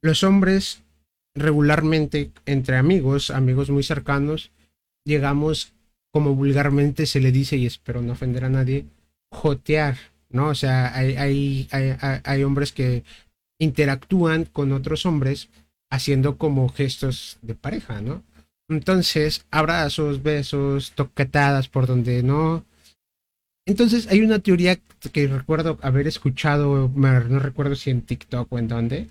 Los 0.02 0.24
hombres 0.24 0.82
regularmente 1.36 2.32
entre 2.46 2.78
amigos, 2.78 3.30
amigos 3.32 3.70
muy 3.70 3.84
cercanos, 3.84 4.52
llegamos, 5.06 5.74
como 6.12 6.36
vulgarmente 6.36 7.06
se 7.06 7.20
le 7.20 7.32
dice, 7.32 7.58
y 7.58 7.66
espero 7.66 8.02
no 8.02 8.14
ofender 8.14 8.46
a 8.46 8.50
nadie, 8.50 8.86
jotear, 9.32 9.98
¿no? 10.30 10.48
O 10.48 10.56
sea, 10.56 10.96
hay, 10.96 11.16
hay, 11.16 11.68
hay, 11.72 11.96
hay 12.24 12.44
hombres 12.44 12.72
que 12.72 13.04
interactúan 13.60 14.46
con 14.46 14.72
otros 14.72 15.06
hombres 15.06 15.50
haciendo 15.92 16.38
como 16.38 16.70
gestos 16.70 17.38
de 17.42 17.56
pareja, 17.56 18.02
¿no? 18.02 18.24
Entonces, 18.70 19.46
abrazos, 19.50 20.22
besos, 20.22 20.92
toquetadas 20.92 21.68
por 21.68 21.88
donde 21.88 22.22
no. 22.22 22.66
Entonces, 23.66 24.08
hay 24.08 24.22
una 24.22 24.40
teoría 24.40 24.80
que 25.12 25.28
recuerdo 25.28 25.80
haber 25.82 26.08
escuchado, 26.08 26.92
no 26.96 27.40
recuerdo 27.40 27.76
si 27.76 27.90
en 27.90 28.04
TikTok 28.04 28.52
o 28.52 28.60
en 28.60 28.68
dónde, 28.68 29.08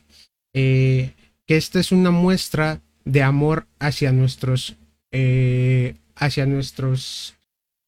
eh, 0.54 1.12
que 1.48 1.56
esta 1.56 1.80
es 1.80 1.92
una 1.92 2.10
muestra 2.10 2.82
de 3.06 3.22
amor 3.22 3.66
hacia 3.78 4.12
nuestros, 4.12 4.76
eh, 5.10 5.94
hacia 6.14 6.44
nuestros 6.44 7.36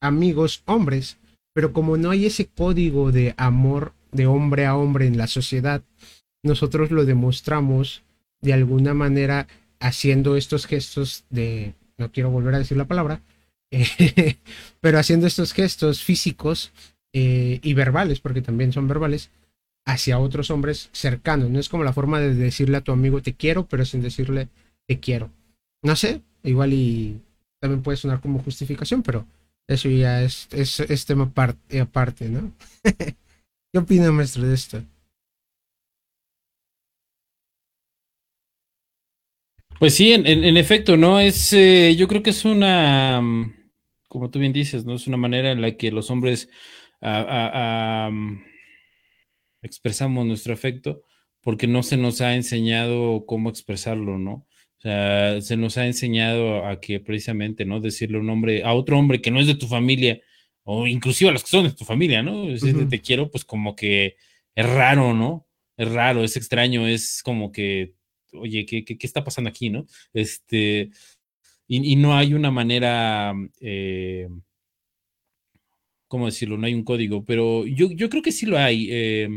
amigos 0.00 0.62
hombres, 0.64 1.18
pero 1.52 1.74
como 1.74 1.98
no 1.98 2.10
hay 2.10 2.24
ese 2.24 2.46
código 2.46 3.12
de 3.12 3.34
amor 3.36 3.92
de 4.12 4.26
hombre 4.26 4.64
a 4.64 4.76
hombre 4.76 5.06
en 5.06 5.18
la 5.18 5.26
sociedad, 5.26 5.82
nosotros 6.42 6.90
lo 6.90 7.04
demostramos 7.04 8.02
de 8.40 8.54
alguna 8.54 8.94
manera 8.94 9.46
haciendo 9.78 10.36
estos 10.36 10.66
gestos 10.66 11.24
de, 11.28 11.74
no 11.98 12.10
quiero 12.10 12.30
volver 12.30 12.54
a 12.54 12.60
decir 12.60 12.78
la 12.78 12.88
palabra, 12.88 13.20
pero 14.80 14.98
haciendo 14.98 15.26
estos 15.26 15.52
gestos 15.52 16.02
físicos 16.02 16.72
eh, 17.12 17.60
y 17.62 17.74
verbales, 17.74 18.20
porque 18.20 18.40
también 18.40 18.72
son 18.72 18.88
verbales, 18.88 19.30
hacia 19.86 20.18
otros 20.18 20.50
hombres 20.50 20.90
cercanos. 20.92 21.50
No 21.50 21.58
es 21.58 21.68
como 21.68 21.84
la 21.84 21.92
forma 21.92 22.20
de 22.20 22.34
decirle 22.34 22.76
a 22.76 22.82
tu 22.82 22.92
amigo 22.92 23.22
te 23.22 23.34
quiero, 23.34 23.66
pero 23.66 23.84
sin 23.84 24.02
decirle 24.02 24.48
te 24.86 25.00
quiero. 25.00 25.30
No 25.82 25.96
sé, 25.96 26.22
igual 26.42 26.72
y 26.72 27.20
también 27.60 27.82
puede 27.82 27.96
sonar 27.96 28.20
como 28.20 28.42
justificación, 28.42 29.02
pero 29.02 29.26
eso 29.68 29.88
ya 29.88 30.22
es, 30.22 30.48
es, 30.52 31.06
tema 31.06 31.32
aparte, 31.80 32.28
¿no? 32.28 32.52
¿Qué 33.72 33.78
opina, 33.78 34.10
maestro, 34.10 34.46
de 34.46 34.54
esto? 34.54 34.82
Pues 39.78 39.94
sí, 39.94 40.12
en, 40.12 40.56
efecto, 40.56 40.96
¿no? 40.96 41.20
Es, 41.20 41.52
eh, 41.54 41.94
yo 41.96 42.06
creo 42.06 42.22
que 42.22 42.30
es 42.30 42.44
una, 42.44 43.22
como 44.08 44.28
tú 44.28 44.38
bien 44.38 44.52
dices, 44.52 44.84
¿no? 44.84 44.94
Es 44.94 45.06
una 45.06 45.16
manera 45.16 45.52
en 45.52 45.62
la 45.62 45.76
que 45.76 45.90
los 45.90 46.10
hombres 46.10 46.50
expresamos 49.62 50.26
nuestro 50.26 50.54
afecto 50.54 51.02
porque 51.40 51.66
no 51.66 51.82
se 51.82 51.96
nos 51.96 52.20
ha 52.20 52.34
enseñado 52.34 53.24
cómo 53.26 53.50
expresarlo, 53.50 54.18
¿no? 54.18 54.46
O 54.78 54.82
sea, 54.82 55.40
se 55.40 55.56
nos 55.56 55.76
ha 55.78 55.86
enseñado 55.86 56.66
a 56.66 56.80
que 56.80 57.00
precisamente, 57.00 57.64
¿no? 57.64 57.80
Decirle 57.80 58.18
a 58.18 58.20
un 58.20 58.30
hombre, 58.30 58.64
a 58.64 58.74
otro 58.74 58.98
hombre 58.98 59.20
que 59.20 59.30
no 59.30 59.40
es 59.40 59.46
de 59.46 59.54
tu 59.54 59.66
familia, 59.66 60.20
o 60.64 60.86
inclusive 60.86 61.30
a 61.30 61.32
los 61.32 61.42
que 61.42 61.50
son 61.50 61.64
de 61.64 61.72
tu 61.72 61.84
familia, 61.84 62.22
¿no? 62.22 62.46
Decirle 62.46 62.86
te 62.86 63.00
quiero, 63.00 63.30
pues 63.30 63.44
como 63.44 63.76
que 63.76 64.16
es 64.54 64.66
raro, 64.66 65.14
¿no? 65.14 65.46
Es 65.76 65.90
raro, 65.90 66.24
es 66.24 66.36
extraño, 66.36 66.86
es 66.86 67.22
como 67.22 67.52
que 67.52 67.94
oye, 68.32 68.66
¿qué, 68.66 68.84
qué, 68.84 68.96
está 69.00 69.24
pasando 69.24 69.50
aquí, 69.50 69.70
no? 69.70 69.86
Este, 70.12 70.90
y, 71.66 71.96
no 71.96 72.16
hay 72.16 72.34
una 72.34 72.50
manera, 72.50 73.32
eh, 73.60 74.28
¿cómo 76.08 76.26
decirlo? 76.26 76.56
No 76.56 76.66
hay 76.66 76.74
un 76.74 76.84
código, 76.84 77.24
pero 77.24 77.66
yo, 77.66 77.88
creo 78.08 78.22
que 78.22 78.32
sí 78.32 78.46
lo 78.46 78.58
hay, 78.58 78.88
eh, 78.90 79.28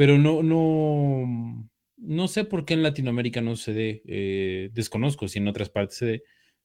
pero 0.00 0.16
no, 0.16 0.42
no, 0.42 1.68
no 1.98 2.26
sé 2.26 2.46
por 2.46 2.64
qué 2.64 2.72
en 2.72 2.82
Latinoamérica 2.82 3.42
no 3.42 3.54
se 3.54 3.74
dé, 3.74 4.02
eh, 4.06 4.70
desconozco 4.72 5.28
si 5.28 5.40
en 5.40 5.48
otras 5.48 5.68
partes 5.68 5.98
se 5.98 6.06
dé, 6.06 6.22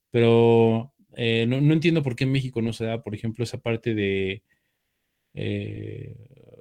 pero 0.09 0.93
no, 1.17 1.59
no, 1.59 1.73
entiendo 1.73 2.01
por 2.01 2.15
qué 2.15 2.23
en 2.23 2.31
México 2.31 2.61
no 2.61 2.71
se 2.71 2.85
da, 2.85 3.03
por 3.03 3.13
ejemplo, 3.13 3.43
esa 3.43 3.57
parte 3.57 3.93
de 3.93 4.41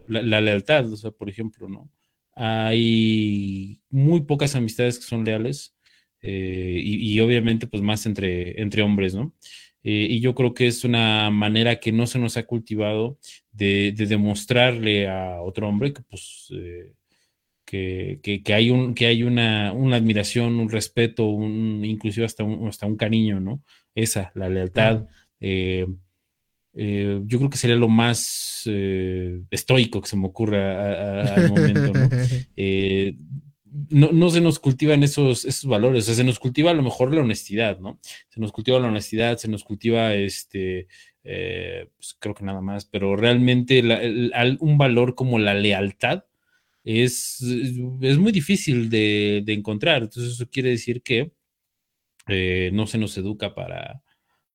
la, 0.09 0.23
la, 0.23 0.41
lealtad, 0.41 0.93
o 0.93 0.97
sea, 0.97 1.13
por 1.13 1.31
ejemplo, 1.31 1.69
¿no? 1.69 1.89
Hay 2.33 3.81
muy 3.89 4.23
pocas 4.23 4.57
amistades 4.57 4.99
que 4.99 5.05
son 5.05 5.25
leales 5.25 5.77
eh, 6.23 6.81
y, 6.83 7.21
obviamente 7.21 7.69
pues 7.69 7.85
más 7.85 8.05
entre, 8.05 8.61
entre 8.61 8.83
hombres, 8.83 9.15
¿no? 9.15 9.33
Eh, 9.85 10.07
y 10.11 10.21
yo 10.21 10.35
creo 10.35 10.55
que 10.55 10.67
es 10.67 10.83
una 10.83 11.31
manera 11.31 11.79
que 11.79 11.93
no 11.93 12.07
se 12.07 12.19
nos 12.19 12.39
ha 12.39 12.45
cultivado 12.45 13.19
de, 13.53 13.93
demostrarle 13.93 15.09
a 15.09 15.41
otro 15.43 15.69
hombre 15.69 15.93
que 15.93 16.03
pues... 16.03 16.49
Eh, 16.53 16.93
que, 17.67 18.55
hay, 18.55 18.71
un, 18.71 18.95
que 18.95 19.07
hay 19.07 19.25
una, 19.25 19.71
admiración, 19.71 20.61
un 20.61 20.71
respeto, 20.71 21.27
un, 21.27 21.85
inclusive 21.85 22.25
hasta 22.25 22.45
un, 22.45 22.69
hasta 22.69 22.87
un 22.87 22.97
cariño, 22.97 23.41
¿no? 23.41 23.65
Esa, 23.97 24.31
la 24.37 24.49
lealtad, 24.49 25.09
eh, 25.41 25.85
yo 26.73 27.39
creo 27.39 27.51
que 27.51 27.57
sería 27.57 27.75
lo 27.75 27.89
más 27.89 28.63
estoico 29.51 30.01
que 30.01 30.09
se 30.09 30.17
me 30.17 30.27
ocurra 30.27 31.35
al 31.35 31.49
momento, 31.49 31.93
eh, 32.57 33.17
¿no? 33.91 34.13
¿no? 34.13 34.31
se 34.31 34.41
nos 34.41 34.59
cultivan 34.59 35.03
esos, 35.03 35.45
esos 35.45 35.69
valores, 35.69 36.05
o 36.05 36.07
sea, 36.07 36.15
se 36.15 36.25
nos 36.25 36.39
cultiva 36.39 36.71
a 36.71 36.75
lo 36.75 36.83
mejor 36.83 37.15
la 37.15 37.23
honestidad, 37.23 37.79
¿no? 37.79 37.99
Se 38.29 38.41
nos 38.41 38.53
cultiva 38.53 38.79
la 38.79 38.89
honestidad, 38.89 39.39
se 39.39 39.49
nos 39.49 39.65
cultiva 39.65 40.15
este, 40.15 40.89
pues 41.23 42.17
creo 42.19 42.35
que 42.35 42.45
nada 42.45 42.61
más, 42.61 42.85
pero 42.85 43.17
realmente 43.17 43.83
un 44.61 44.79
valor 44.79 45.15
como 45.15 45.39
la 45.39 45.55
lealtad 45.55 46.25
es, 46.85 47.41
es 48.01 48.19
muy 48.19 48.33
difícil 48.33 48.91
de, 48.91 49.43
de 49.45 49.53
encontrar, 49.55 50.03
entonces 50.03 50.35
eso 50.35 50.49
quiere 50.51 50.71
decir 50.71 51.03
que 51.03 51.33
no 52.73 52.87
se 52.87 52.99
nos 52.99 53.17
educa 53.19 53.55
para, 53.55 54.03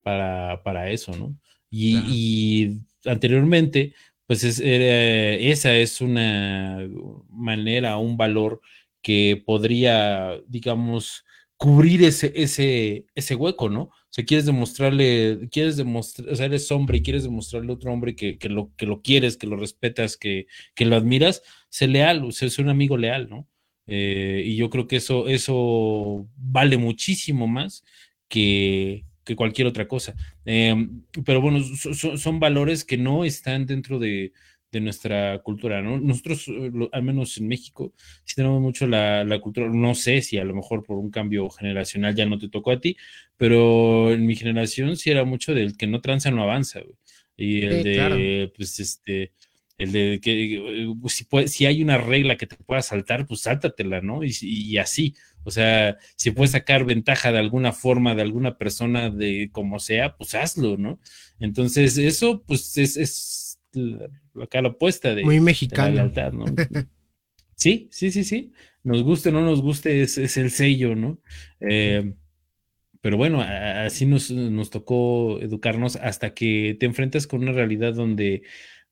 para, 0.01 0.63
para 0.63 0.89
eso, 0.91 1.15
¿no? 1.15 1.35
Y, 1.69 2.81
anteriormente, 3.05 3.93
pues 4.25 4.43
esa 4.43 5.75
es 5.75 6.01
una 6.01 6.87
manera, 7.29 7.97
un 7.97 8.17
valor 8.17 8.61
que 9.01 9.41
podría, 9.45 10.39
digamos, 10.47 11.25
cubrir 11.57 12.03
ese, 12.03 12.31
ese, 12.35 13.05
ese 13.15 13.35
hueco, 13.35 13.69
¿no? 13.69 13.81
O 13.81 14.11
sea, 14.11 14.23
quieres 14.25 14.45
demostrarle, 14.45 15.49
quieres 15.51 15.77
demostrar, 15.77 16.29
o 16.29 16.35
sea, 16.35 16.45
eres 16.45 16.71
hombre 16.71 16.97
y 16.97 17.01
quieres 17.03 17.23
demostrarle 17.23 17.71
a 17.71 17.75
otro 17.75 17.91
hombre 17.91 18.15
que, 18.15 18.37
lo, 18.49 18.73
que 18.77 18.85
lo 18.85 19.01
quieres, 19.01 19.35
que 19.37 19.45
lo 19.45 19.57
respetas, 19.57 20.15
que, 20.15 20.47
lo 20.77 20.95
admiras, 20.95 21.43
sé 21.69 21.87
leal, 21.87 22.23
o 22.23 22.31
sea, 22.31 22.49
un 22.59 22.69
amigo 22.69 22.97
leal, 22.97 23.29
¿no? 23.29 23.47
Eh, 23.87 24.43
y 24.45 24.55
yo 24.55 24.69
creo 24.69 24.87
que 24.87 24.95
eso, 24.97 25.27
eso 25.27 26.27
vale 26.37 26.77
muchísimo 26.77 27.47
más 27.47 27.83
que, 28.29 29.05
que 29.25 29.35
cualquier 29.35 29.67
otra 29.67 29.87
cosa. 29.87 30.15
Em, 30.45 31.03
pero 31.25 31.41
bueno, 31.41 31.59
son 31.61 32.39
valores 32.39 32.85
que 32.85 32.97
no 32.97 33.25
están 33.25 33.65
dentro 33.65 33.99
de, 33.99 34.31
nuestra 34.73 35.39
cultura, 35.39 35.81
¿no? 35.81 35.99
Nosotros, 35.99 36.47
eh, 36.47 36.71
al 36.91 37.03
menos 37.03 37.37
en 37.37 37.47
México, 37.47 37.93
sí 38.23 38.35
tenemos 38.35 38.61
mucho 38.61 38.87
la, 38.87 39.39
cultura, 39.41 39.69
no 39.69 39.95
sé 39.95 40.21
si 40.21 40.37
a 40.37 40.43
lo 40.43 40.53
mejor 40.53 40.83
por 40.83 40.97
un 40.97 41.09
cambio 41.09 41.49
generacional 41.49 42.15
ya 42.15 42.25
no 42.25 42.37
te 42.37 42.49
tocó 42.49 42.71
a 42.71 42.79
ti, 42.79 42.95
pero 43.37 44.11
en 44.11 44.25
mi 44.25 44.35
generación 44.35 44.95
sí 44.95 45.09
era 45.09 45.23
mucho 45.25 45.53
del 45.53 45.75
que 45.77 45.87
no 45.87 46.01
tranza 46.01 46.31
no 46.31 46.43
avanza, 46.43 46.81
Y 47.35 47.63
el 47.63 47.83
de, 47.83 48.51
pues 48.55 48.79
este, 48.79 49.31
el 49.77 49.91
de 49.91 50.19
que 50.21 50.55
eh, 50.55 50.87
si, 51.07 51.25
si 51.47 51.65
hay 51.65 51.81
una 51.81 51.97
regla 51.97 52.37
que 52.37 52.47
te 52.47 52.57
pueda 52.57 52.81
saltar, 52.81 53.25
pues 53.25 53.41
sáltatela, 53.41 54.01
¿no? 54.01 54.21
y 54.23 54.77
así. 54.77 55.15
O 55.43 55.51
sea, 55.51 55.97
si 56.15 56.31
puedes 56.31 56.51
sacar 56.51 56.85
ventaja 56.85 57.31
de 57.31 57.39
alguna 57.39 57.71
forma 57.71 58.15
de 58.15 58.21
alguna 58.21 58.57
persona, 58.57 59.09
de 59.09 59.49
como 59.51 59.79
sea, 59.79 60.15
pues 60.17 60.35
hazlo, 60.35 60.77
¿no? 60.77 60.99
Entonces, 61.39 61.97
eso, 61.97 62.43
pues, 62.45 62.77
es, 62.77 62.97
es 62.97 63.48
la 63.73 64.47
cara 64.47 64.69
opuesta 64.69 65.13
de, 65.13 65.23
Muy 65.23 65.39
mexicano. 65.39 65.89
la 65.89 65.95
lealtad, 65.95 66.33
¿no? 66.33 66.45
sí, 67.55 67.87
sí, 67.91 68.11
sí, 68.11 68.23
sí. 68.23 68.51
Nos 68.83 69.03
guste 69.03 69.29
o 69.29 69.31
no 69.31 69.41
nos 69.41 69.61
guste, 69.61 70.01
es, 70.01 70.37
el 70.37 70.51
sello, 70.51 70.95
¿no? 70.95 71.19
Eh, 71.59 72.13
pero 73.01 73.17
bueno, 73.17 73.41
así 73.41 74.05
nos, 74.05 74.31
nos 74.31 74.69
tocó 74.69 75.39
educarnos 75.41 75.95
hasta 75.95 76.33
que 76.33 76.75
te 76.79 76.85
enfrentas 76.85 77.27
con 77.27 77.41
una 77.41 77.53
realidad 77.53 77.93
donde, 77.93 78.43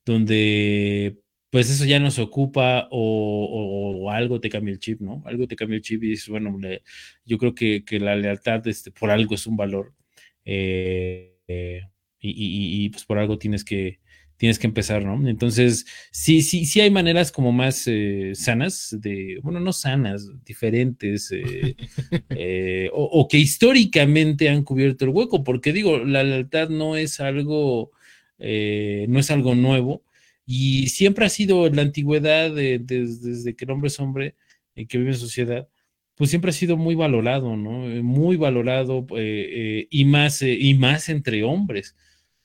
donde 0.04 1.18
pues 1.50 1.70
eso 1.70 1.84
ya 1.84 1.98
nos 1.98 2.18
ocupa 2.18 2.88
o, 2.90 4.10
algo 4.10 4.40
te 4.40 4.50
cambia 4.50 4.72
el 4.72 4.78
chip, 4.78 5.00
¿no? 5.00 5.22
Algo 5.26 5.46
te 5.46 5.56
cambia 5.56 5.76
el 5.76 5.82
chip 5.82 6.02
y 6.02 6.10
dices, 6.10 6.28
bueno, 6.28 6.58
yo 7.24 7.38
creo 7.38 7.54
que, 7.54 7.82
la 8.00 8.16
lealtad 8.16 8.66
este, 8.66 8.90
por 8.90 9.10
algo 9.10 9.34
es 9.34 9.46
un 9.46 9.56
valor 9.56 9.94
eh, 10.44 11.38
eh, 11.46 11.82
y, 12.20 12.88
pues 12.90 13.04
por 13.04 13.18
algo 13.18 13.38
tienes 13.38 13.64
que, 13.64 14.00
tienes 14.38 14.58
que 14.58 14.66
empezar, 14.66 15.04
¿no? 15.04 15.28
Entonces, 15.28 15.84
sí, 16.10 16.40
sí, 16.40 16.64
sí 16.64 16.80
hay 16.80 16.90
maneras 16.90 17.30
como 17.30 17.52
más 17.52 17.84
eh, 17.86 18.32
sanas 18.34 18.96
de, 18.98 19.38
bueno, 19.42 19.60
no 19.60 19.74
sanas, 19.74 20.26
diferentes, 20.44 21.30
o, 22.92 23.04
o, 23.04 23.28
que 23.28 23.36
históricamente 23.36 24.48
han 24.48 24.64
cubierto 24.64 25.04
el 25.04 25.10
hueco, 25.10 25.44
porque 25.44 25.72
digo, 25.74 25.98
la 25.98 26.22
lealtad 26.22 26.70
no 26.70 26.96
es 26.96 27.20
algo, 27.20 27.90
no 28.38 29.18
es 29.18 29.30
algo 29.30 29.54
nuevo 29.54 30.04
y 30.50 30.88
siempre 30.88 31.26
ha 31.26 31.28
sido 31.28 31.66
en 31.66 31.76
la 31.76 31.82
antigüedad, 31.82 32.50
desde 32.54 33.54
que 33.54 33.66
el 33.66 33.70
hombre 33.70 33.88
es 33.88 34.00
hombre, 34.00 34.34
y 34.74 34.86
que 34.86 34.96
vive 34.96 35.10
en 35.10 35.16
sociedad, 35.18 35.68
pues 36.14 36.30
siempre 36.30 36.50
ha 36.50 36.54
sido 36.54 36.78
muy 36.78 36.94
valorado, 36.94 37.54
¿no? 37.56 37.90
Eh, 37.90 38.02
muy 38.02 38.36
valorado 38.36 39.06
eh, 39.10 39.82
eh, 39.82 39.88
y, 39.90 40.04
más, 40.06 40.40
y 40.42 40.74
más 40.74 41.10
entre 41.10 41.44
hombres. 41.44 41.96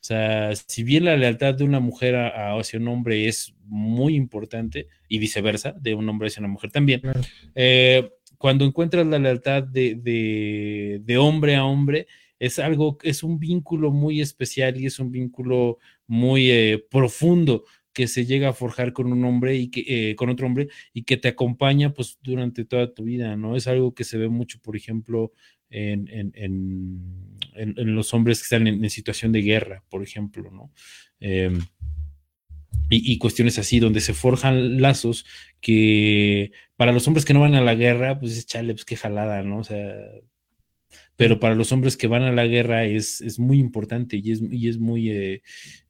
O 0.03 0.05
sea, 0.05 0.53
si 0.53 0.83
bien 0.83 1.05
la 1.05 1.15
lealtad 1.15 1.53
de 1.53 1.63
una 1.63 1.79
mujer 1.79 2.15
hacia 2.15 2.77
un 2.77 2.89
hombre 2.89 3.29
es 3.29 3.55
muy 3.63 4.15
importante 4.15 4.89
y 5.07 5.17
viceversa, 5.17 5.71
de 5.79 5.95
un 5.95 6.09
hombre 6.09 6.27
hacia 6.27 6.41
una 6.41 6.49
mujer 6.49 6.71
también, 6.71 7.01
cuando 8.37 8.65
encuentras 8.65 9.07
la 9.07 9.17
lealtad 9.17 9.63
de, 9.63 10.99
de, 11.01 11.17
hombre 11.17 11.55
a 11.55 11.63
hombre, 11.63 12.07
es 12.37 12.59
algo, 12.59 12.97
es 13.01 13.23
un 13.23 13.39
vínculo 13.39 13.91
muy 13.91 14.19
especial 14.19 14.75
y 14.75 14.87
es 14.87 14.99
un 14.99 15.09
vínculo 15.09 15.77
muy 16.05 16.83
profundo 16.91 17.63
que 17.93 18.07
se 18.07 18.25
llega 18.25 18.49
a 18.49 18.53
forjar 18.53 18.91
con 18.91 19.11
un 19.11 19.23
hombre 19.23 19.55
y 19.55 19.69
que 19.69 19.85
eh, 19.87 20.15
con 20.15 20.29
otro 20.29 20.47
hombre 20.47 20.67
y 20.93 21.03
que 21.03 21.15
te 21.15 21.29
acompaña 21.29 21.93
pues 21.93 22.17
durante 22.21 22.65
toda 22.65 22.93
tu 22.93 23.03
vida, 23.03 23.37
¿no? 23.37 23.55
Es 23.55 23.67
algo 23.67 23.93
que 23.93 24.03
se 24.03 24.17
ve 24.17 24.27
mucho, 24.29 24.59
por 24.59 24.75
ejemplo, 24.75 25.31
en, 25.74 27.36
los 27.95 28.13
hombres 28.13 28.39
que 28.39 28.43
están 28.43 28.67
en, 28.67 28.89
situación 28.89 29.32
de 29.32 29.41
guerra, 29.41 29.84
por 29.89 30.03
ejemplo, 30.03 30.51
¿no? 30.51 30.71
Em, 31.19 31.59
y, 32.89 33.17
cuestiones 33.17 33.57
así, 33.57 33.80
donde 33.80 34.01
se 34.01 34.13
forjan 34.13 34.82
lazos 34.82 35.26
que 35.61 36.51
para 36.76 36.91
los 36.91 37.07
hombres 37.07 37.26
que 37.26 37.34
no 37.34 37.39
van 37.41 37.55
a 37.55 37.61
la 37.61 37.76
guerra, 37.76 38.19
pues 38.19 38.38
es 38.38 38.45
chale, 38.45 38.74
pues 38.74 38.86
qué 38.86 38.95
jalada, 38.95 39.41
¿no? 39.41 39.59
O 39.59 39.63
sea, 39.63 39.95
pero 41.15 41.39
para 41.39 41.55
los 41.55 41.71
hombres 41.71 41.97
que 41.97 42.07
van 42.07 42.24
a 42.24 42.32
la 42.32 42.45
guerra 42.45 42.86
es, 42.86 43.39
muy 43.39 43.59
importante 43.59 44.17
y 44.17 44.32
es, 44.32 44.41
y 44.41 44.67
es 44.67 44.78
muy, 44.78 45.09
eh, 45.09 45.41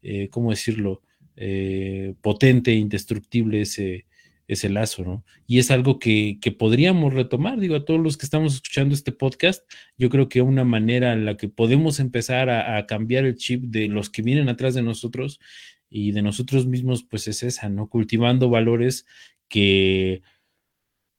eh, 0.01 0.29
¿cómo 0.29 0.51
decirlo? 0.51 1.01
Eh, 1.35 2.13
potente, 2.21 2.71
indestructible 2.73 3.61
ese, 3.61 4.05
ese 4.53 4.69
lazo, 4.69 5.03
¿no? 5.03 5.25
Y 5.47 5.59
es 5.59 5.71
algo 5.71 5.99
que, 5.99 6.39
podríamos 6.57 7.13
retomar, 7.13 7.59
digo, 7.59 7.75
a 7.75 7.85
todos 7.85 7.99
los 7.99 8.17
que 8.17 8.25
estamos 8.25 8.55
escuchando 8.55 8.95
este 8.95 9.11
podcast, 9.11 9.63
yo 9.97 10.09
creo 10.09 10.29
que 10.29 10.41
una 10.41 10.63
manera 10.63 11.13
en 11.13 11.25
la 11.25 11.37
que 11.37 11.49
podemos 11.49 11.99
empezar 11.99 12.49
a, 12.49 12.85
cambiar 12.85 13.25
el 13.25 13.35
chip 13.35 13.63
de 13.65 13.87
los 13.87 14.09
que 14.09 14.21
vienen 14.21 14.49
atrás 14.49 14.73
de 14.73 14.81
nosotros 14.81 15.39
y 15.89 16.11
de 16.11 16.21
nosotros 16.21 16.65
mismos, 16.65 17.03
pues 17.03 17.27
es 17.27 17.43
esa, 17.43 17.69
¿no? 17.69 17.87
Cultivando 17.87 18.49
valores 18.49 19.05
que, 19.49 20.21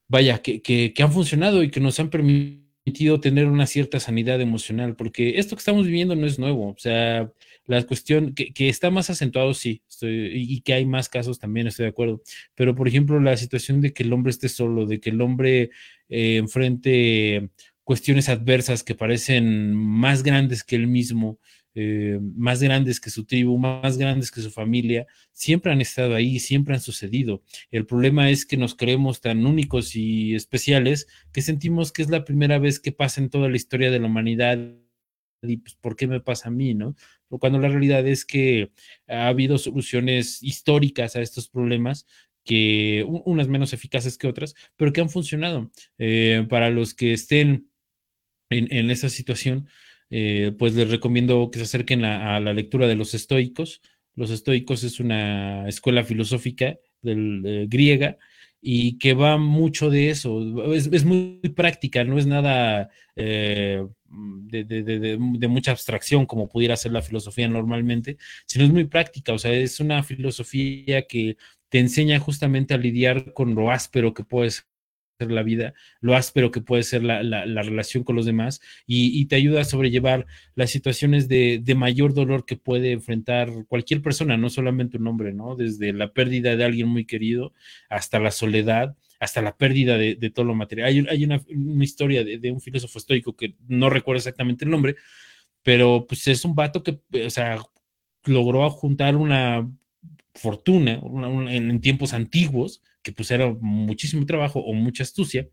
vaya, 0.08 0.42
que, 0.42 0.62
que, 0.62 0.92
que 0.94 1.02
han 1.02 1.12
funcionado 1.12 1.62
y 1.62 1.70
que 1.70 1.80
nos 1.80 2.00
han 2.00 2.10
permitido 2.10 3.20
tener 3.20 3.46
una 3.46 3.66
cierta 3.66 4.00
sanidad 4.00 4.40
emocional, 4.40 4.96
porque 4.96 5.38
esto 5.38 5.56
que 5.56 5.60
estamos 5.60 5.86
viviendo 5.86 6.16
no 6.16 6.26
es 6.26 6.38
nuevo, 6.38 6.70
o 6.70 6.76
sea, 6.78 7.32
la 7.66 7.82
cuestión 7.84 8.34
que, 8.34 8.52
que 8.52 8.68
está 8.68 8.90
más 8.90 9.08
acentuado, 9.10 9.54
sí, 9.54 9.82
y 10.02 10.60
que 10.62 10.74
hay 10.74 10.86
más 10.86 11.08
casos 11.08 11.38
también, 11.38 11.66
estoy 11.66 11.84
de 11.84 11.90
acuerdo, 11.90 12.22
pero 12.54 12.74
por 12.74 12.88
ejemplo, 12.88 13.20
la 13.20 13.36
situación 13.36 13.80
de 13.80 13.92
que 13.92 14.02
el 14.02 14.12
hombre 14.12 14.30
esté 14.30 14.48
solo, 14.48 14.86
de 14.86 15.00
que 15.00 15.10
el 15.10 15.20
hombre 15.20 15.70
eh, 16.08 16.36
enfrente 16.36 17.50
cuestiones 17.84 18.28
adversas 18.28 18.82
que 18.82 18.94
parecen 18.94 19.74
más 19.74 20.22
grandes 20.22 20.64
que 20.64 20.76
él 20.76 20.86
mismo, 20.86 21.38
eh, 21.76 22.18
más 22.36 22.62
grandes 22.62 23.00
que 23.00 23.10
su 23.10 23.24
tribu, 23.24 23.58
más 23.58 23.98
grandes 23.98 24.30
que 24.30 24.40
su 24.40 24.50
familia, 24.50 25.06
siempre 25.32 25.72
han 25.72 25.80
estado 25.80 26.14
ahí, 26.14 26.38
siempre 26.38 26.74
han 26.74 26.80
sucedido. 26.80 27.42
El 27.70 27.84
problema 27.84 28.30
es 28.30 28.46
que 28.46 28.56
nos 28.56 28.74
creemos 28.74 29.20
tan 29.20 29.44
únicos 29.44 29.94
y 29.96 30.34
especiales 30.34 31.06
que 31.32 31.42
sentimos 31.42 31.92
que 31.92 32.02
es 32.02 32.10
la 32.10 32.24
primera 32.24 32.58
vez 32.58 32.80
que 32.80 32.92
pasa 32.92 33.20
en 33.20 33.28
toda 33.28 33.48
la 33.48 33.56
historia 33.56 33.90
de 33.90 33.98
la 34.00 34.06
humanidad 34.06 34.58
y 35.48 35.58
pues, 35.58 35.74
¿por 35.76 35.96
qué 35.96 36.06
me 36.06 36.20
pasa 36.20 36.48
a 36.48 36.52
mí, 36.52 36.74
no? 36.74 36.94
Cuando 37.28 37.58
la 37.58 37.68
realidad 37.68 38.06
es 38.06 38.24
que 38.24 38.70
ha 39.08 39.28
habido 39.28 39.58
soluciones 39.58 40.42
históricas 40.42 41.16
a 41.16 41.20
estos 41.20 41.48
problemas 41.48 42.06
que 42.44 43.04
unas 43.08 43.48
menos 43.48 43.72
eficaces 43.72 44.18
que 44.18 44.28
otras, 44.28 44.54
pero 44.76 44.92
que 44.92 45.00
han 45.00 45.08
funcionado. 45.08 45.70
Eh, 45.98 46.46
para 46.48 46.70
los 46.70 46.94
que 46.94 47.12
estén 47.12 47.70
en, 48.50 48.90
esa 48.90 49.08
situación, 49.08 49.68
eh, 50.10 50.52
pues 50.58 50.74
les 50.74 50.90
recomiendo 50.90 51.50
que 51.50 51.58
se 51.58 51.64
acerquen 51.64 52.04
a, 52.04 52.38
la 52.40 52.52
lectura 52.52 52.86
de 52.86 52.96
los 52.96 53.14
estoicos. 53.14 53.80
Los 54.14 54.30
estoicos 54.30 54.84
es 54.84 55.00
una 55.00 55.66
escuela 55.68 56.04
filosófica 56.04 56.78
griega 57.02 58.18
y 58.60 58.98
que 58.98 59.14
va 59.14 59.36
mucho 59.36 59.90
de 59.90 60.10
eso. 60.10 60.72
Es, 60.74 61.04
muy 61.04 61.40
práctica, 61.54 62.04
no 62.04 62.18
es 62.18 62.26
nada 62.26 62.90
eh, 63.16 63.86
de, 64.50 65.48
mucha 65.48 65.72
abstracción 65.72 66.26
como 66.26 66.48
pudiera 66.48 66.76
ser 66.76 66.92
la 66.92 67.02
filosofía 67.02 67.48
normalmente, 67.48 68.16
sino 68.46 68.64
es 68.64 68.70
muy 68.70 68.84
práctica. 68.84 69.32
O 69.32 69.38
sea, 69.38 69.52
es 69.52 69.80
una 69.80 70.02
filosofía 70.02 71.06
que 71.06 71.36
te 71.68 71.78
enseña 71.78 72.18
justamente 72.18 72.74
a 72.74 72.78
lidiar 72.78 73.32
con 73.32 73.54
lo 73.54 73.70
áspero 73.70 74.14
que 74.14 74.24
puede 74.24 74.50
ser 74.50 74.64
la 75.18 75.42
vida, 75.42 75.74
lo 76.00 76.16
áspero 76.16 76.50
que 76.50 76.60
puede 76.60 76.82
ser 76.82 77.02
la, 77.02 77.22
relación 77.62 78.04
con 78.04 78.16
los 78.16 78.26
demás 78.26 78.60
y, 78.86 79.26
te 79.26 79.36
ayuda 79.36 79.60
a 79.60 79.64
sobrellevar 79.64 80.26
las 80.54 80.70
situaciones 80.70 81.28
de, 81.28 81.62
mayor 81.76 82.14
dolor 82.14 82.44
que 82.44 82.56
puede 82.56 82.92
enfrentar 82.92 83.50
cualquier 83.68 84.02
persona, 84.02 84.36
no 84.36 84.50
solamente 84.50 84.98
un 84.98 85.06
hombre, 85.06 85.32
¿no? 85.32 85.56
Desde 85.56 85.92
la 85.92 86.12
pérdida 86.12 86.56
de 86.56 86.64
alguien 86.64 86.88
muy 86.88 87.04
querido 87.04 87.52
hasta 87.88 88.18
la 88.18 88.30
soledad, 88.30 88.96
hasta 89.20 89.42
la 89.42 89.56
pérdida 89.56 89.96
de, 89.96 90.30
todo 90.30 90.44
lo 90.44 90.54
material. 90.54 90.88
Hay, 91.08 91.24
una, 91.24 91.40
historia 91.84 92.24
de, 92.24 92.50
un 92.50 92.60
filósofo 92.60 92.98
estoico 92.98 93.36
que 93.36 93.54
no 93.68 93.90
recuerdo 93.90 94.18
exactamente 94.18 94.64
el 94.64 94.70
nombre, 94.70 94.96
pero 95.62 96.06
pues 96.06 96.26
es 96.28 96.44
un 96.44 96.54
vato 96.54 96.82
que, 96.82 97.00
o 97.24 97.30
sea, 97.30 97.58
logró 98.24 98.68
juntar 98.70 99.16
una 99.16 99.70
fortuna 100.34 101.00
en 101.48 101.80
tiempos 101.80 102.12
antiguos 102.12 102.82
que 103.04 103.12
pues 103.12 103.30
era 103.30 103.54
muchísimo 103.60 104.26
trabajo 104.26 104.60
o 104.60 104.72
mucha 104.72 105.04
astucia, 105.04 105.48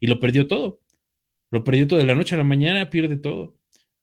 y 0.00 0.08
lo 0.08 0.18
perdió 0.18 0.48
todo. 0.48 0.80
Lo 1.50 1.62
perdió 1.62 1.86
todo 1.86 2.00
de 2.00 2.06
la 2.06 2.16
noche 2.16 2.34
a 2.34 2.38
la 2.38 2.44
mañana, 2.44 2.90
pierde 2.90 3.16
todo. 3.16 3.56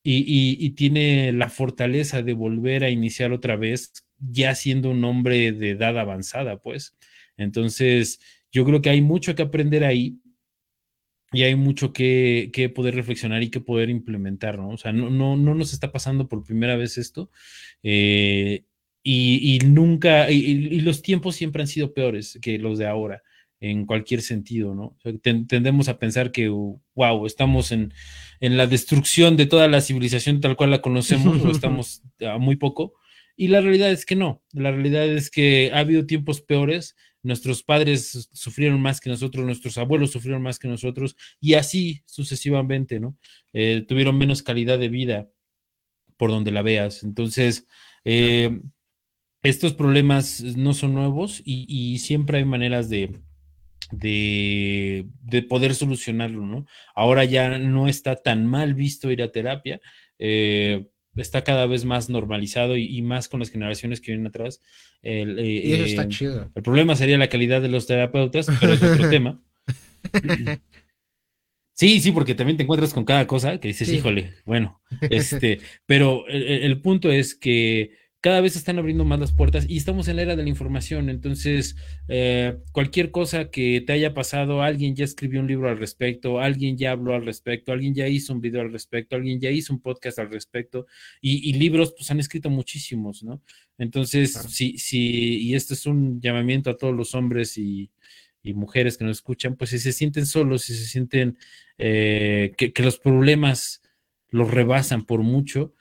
Y, 0.03 0.69
tiene 0.71 1.31
la 1.33 1.49
fortaleza 1.49 2.23
de 2.23 2.33
volver 2.33 2.83
a 2.83 2.89
iniciar 2.89 3.33
otra 3.33 3.55
vez, 3.55 3.91
ya 4.17 4.55
siendo 4.55 4.89
un 4.89 5.03
hombre 5.03 5.51
de 5.51 5.71
edad 5.71 5.99
avanzada, 5.99 6.57
pues. 6.61 6.97
Entonces, 7.37 8.19
yo 8.51 8.65
creo 8.65 8.81
que 8.81 8.89
hay 8.89 9.01
mucho 9.01 9.35
que 9.35 9.43
aprender 9.43 9.83
ahí 9.83 10.19
y 11.33 11.43
hay 11.43 11.55
mucho 11.55 11.93
que, 11.93 12.49
que, 12.51 12.69
poder 12.69 12.95
reflexionar 12.95 13.41
y 13.41 13.49
que 13.49 13.61
poder 13.61 13.89
implementar, 13.89 14.57
¿no? 14.57 14.69
O 14.69 14.77
sea, 14.77 14.91
no, 14.91 15.09
no, 15.09 15.37
no 15.37 15.55
nos 15.55 15.71
está 15.71 15.91
pasando 15.91 16.27
por 16.27 16.43
primera 16.43 16.75
vez 16.75 16.97
esto. 16.97 17.31
Eh, 17.83 18.65
y, 19.03 19.59
nunca, 19.65 20.29
y, 20.29 20.81
los 20.81 21.01
tiempos 21.01 21.35
siempre 21.35 21.61
han 21.61 21.67
sido 21.67 21.93
peores 21.93 22.37
que 22.41 22.59
los 22.59 22.77
de 22.77 22.85
ahora, 22.85 23.23
en 23.59 23.85
cualquier 23.85 24.21
sentido, 24.21 24.75
¿no? 24.75 24.97
tendemos 25.21 25.87
a 25.87 25.97
pensar 25.97 26.31
que, 26.31 26.49
wow, 26.49 27.25
estamos 27.25 27.71
en, 27.71 27.93
en, 28.39 28.57
la 28.57 28.67
destrucción 28.67 29.37
de 29.37 29.45
toda 29.45 29.67
la 29.67 29.81
civilización 29.81 30.41
tal 30.41 30.55
cual 30.55 30.71
la 30.71 30.81
conocemos, 30.81 31.43
o 31.43 31.51
estamos 31.51 32.03
a 32.19 32.37
muy 32.37 32.57
poco, 32.57 32.93
y 33.35 33.47
la 33.47 33.61
realidad 33.61 33.91
es 33.91 34.05
que 34.05 34.15
no, 34.15 34.43
la 34.51 34.71
realidad 34.71 35.07
es 35.07 35.31
que 35.31 35.71
ha 35.73 35.79
habido 35.79 36.05
tiempos 36.05 36.41
peores, 36.41 36.95
nuestros 37.23 37.63
padres 37.63 38.29
sufrieron 38.31 38.81
más 38.81 38.99
que 38.99 39.09
nosotros, 39.09 39.45
nuestros 39.45 39.77
abuelos 39.77 40.11
sufrieron 40.11 40.41
más 40.41 40.59
que 40.59 40.67
nosotros, 40.67 41.15
y 41.39 41.53
así 41.55 42.01
sucesivamente, 42.05 42.99
¿no? 42.99 43.17
Eh, 43.53 43.85
tuvieron 43.87 44.17
menos 44.17 44.43
calidad 44.43 44.79
de 44.79 44.89
vida 44.89 45.29
por 46.17 46.29
donde 46.29 46.51
la 46.51 46.61
veas. 46.61 47.03
Entonces, 47.03 47.67
eh, 48.05 48.61
estos 49.43 49.73
problemas 49.73 50.41
no 50.41 50.73
son 50.73 50.93
nuevos 50.93 51.41
y, 51.43 51.97
siempre 51.99 52.39
hay 52.39 52.45
maneras 52.45 52.89
de, 52.89 53.19
de, 53.91 55.05
poder 55.49 55.73
solucionarlo, 55.73 56.45
¿no? 56.45 56.65
Ahora 56.93 57.25
ya 57.25 57.57
no 57.57 57.87
está 57.87 58.15
tan 58.15 58.45
mal 58.45 58.75
visto 58.75 59.11
ir 59.11 59.23
a 59.23 59.31
terapia, 59.31 59.81
eh, 60.19 60.85
está 61.15 61.43
cada 61.43 61.65
vez 61.65 61.85
más 61.85 62.09
normalizado 62.09 62.77
y, 62.77 63.01
más 63.01 63.27
con 63.27 63.39
las 63.39 63.49
generaciones 63.49 64.01
que 64.01 64.11
vienen 64.11 64.27
atrás. 64.27 64.61
El, 65.01 65.39
eh, 65.39 65.61
y 65.63 65.73
eso 65.73 65.83
está 65.85 66.03
eh, 66.03 66.09
chido. 66.09 66.51
El 66.55 66.63
problema 66.63 66.95
sería 66.95 67.17
la 67.17 67.29
calidad 67.29 67.61
de 67.61 67.69
los 67.69 67.87
terapeutas, 67.87 68.47
pero 68.59 68.73
es 68.73 68.83
otro 68.83 69.09
tema. 69.09 69.41
Sí, 71.73 71.99
sí, 71.99 72.11
porque 72.11 72.35
también 72.35 72.57
te 72.57 72.63
encuentras 72.63 72.93
con 72.93 73.05
cada 73.05 73.25
cosa 73.25 73.59
que 73.59 73.69
dices, 73.69 73.89
híjole, 73.89 74.35
bueno, 74.45 74.81
este, 75.09 75.59
pero 75.87 76.27
el 76.27 76.79
punto 76.79 77.11
es 77.11 77.33
que 77.33 78.00
cada 78.21 78.39
vez 78.39 78.55
están 78.55 78.77
abriendo 78.77 79.03
más 79.03 79.19
las 79.19 79.31
puertas 79.31 79.65
y 79.67 79.77
estamos 79.77 80.07
en 80.07 80.17
la 80.17 80.21
era 80.21 80.35
de 80.35 80.43
la 80.43 80.49
información. 80.49 81.09
Entonces, 81.09 81.75
eh, 82.07 82.55
cualquier 82.71 83.09
cosa 83.09 83.49
que 83.49 83.81
te 83.81 83.93
haya 83.93 84.13
pasado, 84.13 84.61
alguien 84.61 84.95
ya 84.95 85.03
escribió 85.03 85.41
un 85.41 85.47
libro 85.47 85.69
al 85.69 85.79
respecto, 85.79 86.39
alguien 86.39 86.77
ya 86.77 86.91
habló 86.91 87.15
al 87.15 87.25
respecto, 87.25 87.71
alguien 87.71 87.95
ya 87.95 88.07
hizo 88.07 88.31
un 88.31 88.39
video 88.39 88.61
al 88.61 88.71
respecto, 88.71 89.15
alguien 89.15 89.39
ya 89.39 89.49
hizo 89.49 89.73
un 89.73 89.81
podcast 89.81 90.19
al 90.19 90.29
respecto 90.29 90.85
y, 91.19 91.51
libros, 91.53 91.93
pues 91.97 92.11
han 92.11 92.19
escrito 92.19 92.51
muchísimos, 92.51 93.23
¿no? 93.23 93.41
Entonces, 93.79 94.33
sí, 94.49 94.77
sí, 94.77 95.39
y 95.41 95.55
esto 95.55 95.73
es 95.73 95.87
un 95.87 96.21
llamamiento 96.21 96.69
a 96.69 96.77
todos 96.77 96.95
los 96.95 97.15
hombres 97.15 97.57
y, 97.57 97.91
mujeres 98.43 98.97
que 98.97 99.05
nos 99.05 99.17
escuchan, 99.17 99.55
pues 99.55 99.69
si 99.69 99.77
se 99.77 99.91
sienten 99.91 100.25
solos, 100.25 100.63
si 100.63 100.73
se 100.73 100.85
sienten 100.85 101.37
eh, 101.77 102.53
que, 102.57 102.73
los 102.83 102.97
problemas 102.97 103.83
los 104.29 104.49
rebasan 104.49 105.05
por 105.05 105.21
mucho, 105.21 105.75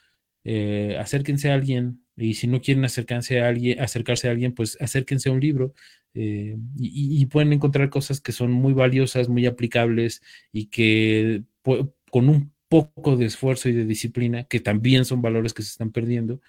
eh, 0.45 0.97
acérquense 0.99 1.51
a 1.51 1.55
alguien, 1.55 2.00
y 2.21 2.35
si 2.35 2.47
no 2.47 2.61
quieren 2.61 2.85
acercarse 2.85 3.41
a 3.41 3.49
alguien, 3.49 3.81
acercarse 3.81 4.29
a 4.29 4.33
alguien, 4.33 4.53
pues 4.55 4.77
acérquense 4.81 5.29
a 5.29 5.33
un 5.33 5.41
libro 5.41 5.75
eh, 6.15 6.57
y, 6.77 7.25
pueden 7.27 7.53
encontrar 7.53 7.89
cosas 7.89 8.21
que 8.21 8.33
son 8.33 8.51
muy 8.53 8.73
valiosas, 8.73 9.29
muy 9.29 9.47
aplicables 9.47 10.23
y 10.53 10.67
que 10.67 11.45
con 11.63 12.29
un 12.29 12.53
poco 12.69 13.17
de 13.17 13.27
esfuerzo 13.27 13.69
y 13.69 13.73
de 13.73 13.85
disciplina, 13.85 14.45
que 14.45 14.61
también 14.61 15.05
son 15.05 15.23
valores 15.23 15.55
que 15.55 15.63
se 15.63 15.71
están 15.71 15.93
perdiendo, 15.93 16.41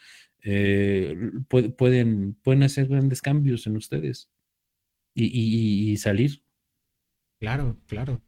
eh, 0.43 1.15
pueden, 1.47 2.33
pueden 2.41 2.63
hacer 2.63 2.87
grandes 2.87 3.21
cambios 3.21 3.67
en 3.67 3.77
ustedes 3.77 4.29
y, 5.13 5.95
salir. 5.97 6.43
Claro, 7.39 7.77
claro. 7.87 8.21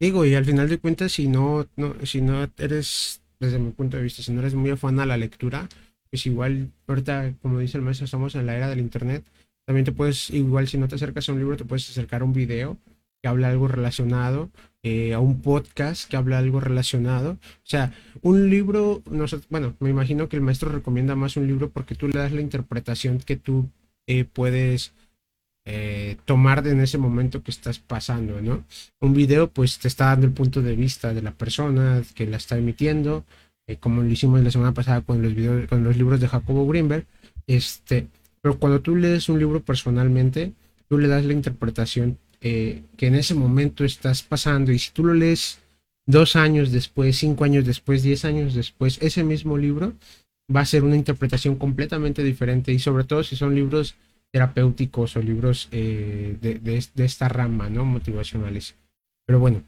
Digo, 0.00 0.24
y 0.26 0.34
al 0.34 0.44
final 0.44 0.68
de 0.68 0.78
cuentas, 0.78 1.12
si 1.12 1.28
no, 1.28 1.68
si 2.02 2.20
no 2.20 2.50
eres, 2.58 3.22
desde 3.40 3.58
mi 3.58 3.72
punto 3.72 3.96
de 3.96 4.02
vista, 4.02 4.22
si 4.22 4.32
no 4.32 4.40
eres 4.40 4.54
muy 4.54 4.70
afán 4.70 5.00
a 5.00 5.06
la 5.06 5.16
lectura, 5.16 5.68
pues 6.14 6.26
igual, 6.26 6.70
ahorita, 6.86 7.34
como 7.42 7.58
dice 7.58 7.76
el 7.76 7.82
maestro, 7.82 8.04
estamos 8.04 8.36
en 8.36 8.46
la 8.46 8.56
era 8.56 8.68
del 8.68 8.78
internet. 8.78 9.24
También 9.66 9.84
te 9.84 9.90
puedes, 9.90 10.30
igual 10.30 10.68
si 10.68 10.78
no 10.78 10.86
te 10.86 10.94
acercas 10.94 11.28
a 11.28 11.32
un 11.32 11.40
libro, 11.40 11.56
te 11.56 11.64
puedes 11.64 11.90
acercar 11.90 12.22
a 12.22 12.24
un 12.24 12.32
video 12.32 12.78
que 13.20 13.26
habla 13.26 13.48
algo 13.48 13.66
relacionado, 13.66 14.48
eh, 14.84 15.12
a 15.12 15.18
un 15.18 15.42
podcast 15.42 16.08
que 16.08 16.16
habla 16.16 16.38
algo 16.38 16.60
relacionado. 16.60 17.32
O 17.32 17.64
sea, 17.64 17.92
un 18.22 18.48
libro, 18.48 19.02
bueno, 19.50 19.74
me 19.80 19.90
imagino 19.90 20.28
que 20.28 20.36
el 20.36 20.42
maestro 20.42 20.70
recomienda 20.70 21.16
más 21.16 21.36
un 21.36 21.48
libro 21.48 21.70
porque 21.70 21.96
tú 21.96 22.06
le 22.06 22.16
das 22.16 22.30
la 22.30 22.42
interpretación 22.42 23.18
que 23.18 23.34
tú 23.34 23.68
eh, 24.06 24.24
puedes 24.24 24.92
eh, 25.64 26.16
tomar 26.26 26.64
en 26.68 26.80
ese 26.80 26.98
momento 26.98 27.42
que 27.42 27.50
estás 27.50 27.80
pasando, 27.80 28.40
¿no? 28.40 28.62
Un 29.00 29.14
video 29.14 29.50
pues 29.50 29.80
te 29.80 29.88
está 29.88 30.04
dando 30.10 30.28
el 30.28 30.32
punto 30.32 30.62
de 30.62 30.76
vista 30.76 31.12
de 31.12 31.22
la 31.22 31.32
persona 31.32 32.04
que 32.14 32.28
la 32.28 32.36
está 32.36 32.56
emitiendo, 32.56 33.24
eh, 33.66 33.76
como 33.76 34.02
lo 34.02 34.08
hicimos 34.08 34.42
la 34.42 34.50
semana 34.50 34.72
pasada 34.72 35.00
con 35.00 35.22
los, 35.22 35.32
libros 35.96 36.20
de 36.20 36.28
Jacobo 36.28 36.66
Greenberg. 36.66 37.06
Este, 37.46 38.08
pero 38.40 38.58
cuando 38.58 38.80
tú 38.80 38.96
lees 38.96 39.28
un 39.28 39.38
libro 39.38 39.60
personalmente, 39.60 40.52
tú 40.88 40.98
le 40.98 41.08
das 41.08 41.24
la 41.24 41.32
interpretación 41.32 42.18
eh, 42.40 42.82
que 42.96 43.06
en 43.06 43.14
ese 43.14 43.34
momento 43.34 43.84
estás 43.84 44.22
pasando. 44.22 44.72
Y 44.72 44.78
si 44.78 44.90
tú 44.92 45.04
lo 45.04 45.14
lees 45.14 45.60
dos 46.06 46.36
años 46.36 46.72
después, 46.72 47.16
cinco 47.16 47.44
años 47.44 47.64
después, 47.64 48.02
diez 48.02 48.24
años 48.24 48.54
después, 48.54 48.98
ese 49.00 49.24
mismo 49.24 49.56
libro, 49.56 49.94
va 50.54 50.60
a 50.60 50.66
ser 50.66 50.84
una 50.84 50.96
interpretación 50.96 51.56
completamente 51.56 52.22
diferente 52.22 52.72
y 52.72 52.78
sobre 52.78 53.04
todo 53.04 53.22
si 53.24 53.36
son 53.36 53.54
libros 53.54 53.94
terapéuticos 54.30 55.16
o 55.16 55.22
libros 55.22 55.68
eh, 55.70 56.36
de, 56.40 57.04
esta 57.04 57.28
rama, 57.28 57.70
¿no? 57.70 57.84
Motivacionales. 57.84 58.74
Pero 59.26 59.38
bueno, 59.38 59.62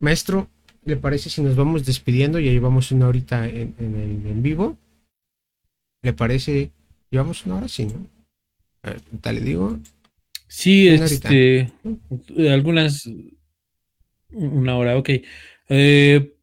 maestro, 0.00 0.48
¿le 0.84 0.96
parece 0.96 1.30
si 1.30 1.42
nos 1.42 1.56
vamos 1.56 1.84
despidiendo? 1.84 2.38
y 2.38 2.44
llevamos 2.44 2.92
una 2.92 3.08
horita 3.08 3.46
en, 3.46 3.74
en, 3.78 4.24
en 4.26 4.42
vivo. 4.42 4.78
¿Le 6.02 6.12
parece? 6.12 6.70
Llevamos 7.10 7.46
una 7.46 7.56
hora, 7.56 7.68
sí, 7.68 7.86
¿no? 7.86 8.06
A 8.82 8.90
ver, 8.90 9.00
tal 9.20 9.36
le 9.36 9.40
digo. 9.42 9.78
Sí, 10.48 10.86
este, 10.88 11.72
algunas, 12.50 13.08
una 14.32 14.76
hora, 14.76 14.98
ok. 14.98 15.10
Eh, 15.68 16.34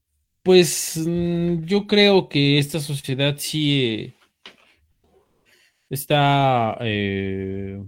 pues 0.42 0.98
mm, 0.98 1.66
yo 1.66 1.86
creo 1.86 2.28
que 2.28 2.58
esta 2.58 2.80
sociedad 2.80 3.36
sí 3.38 3.84
eh, 3.84 4.14
está, 5.90 6.78
eh, 6.82 7.84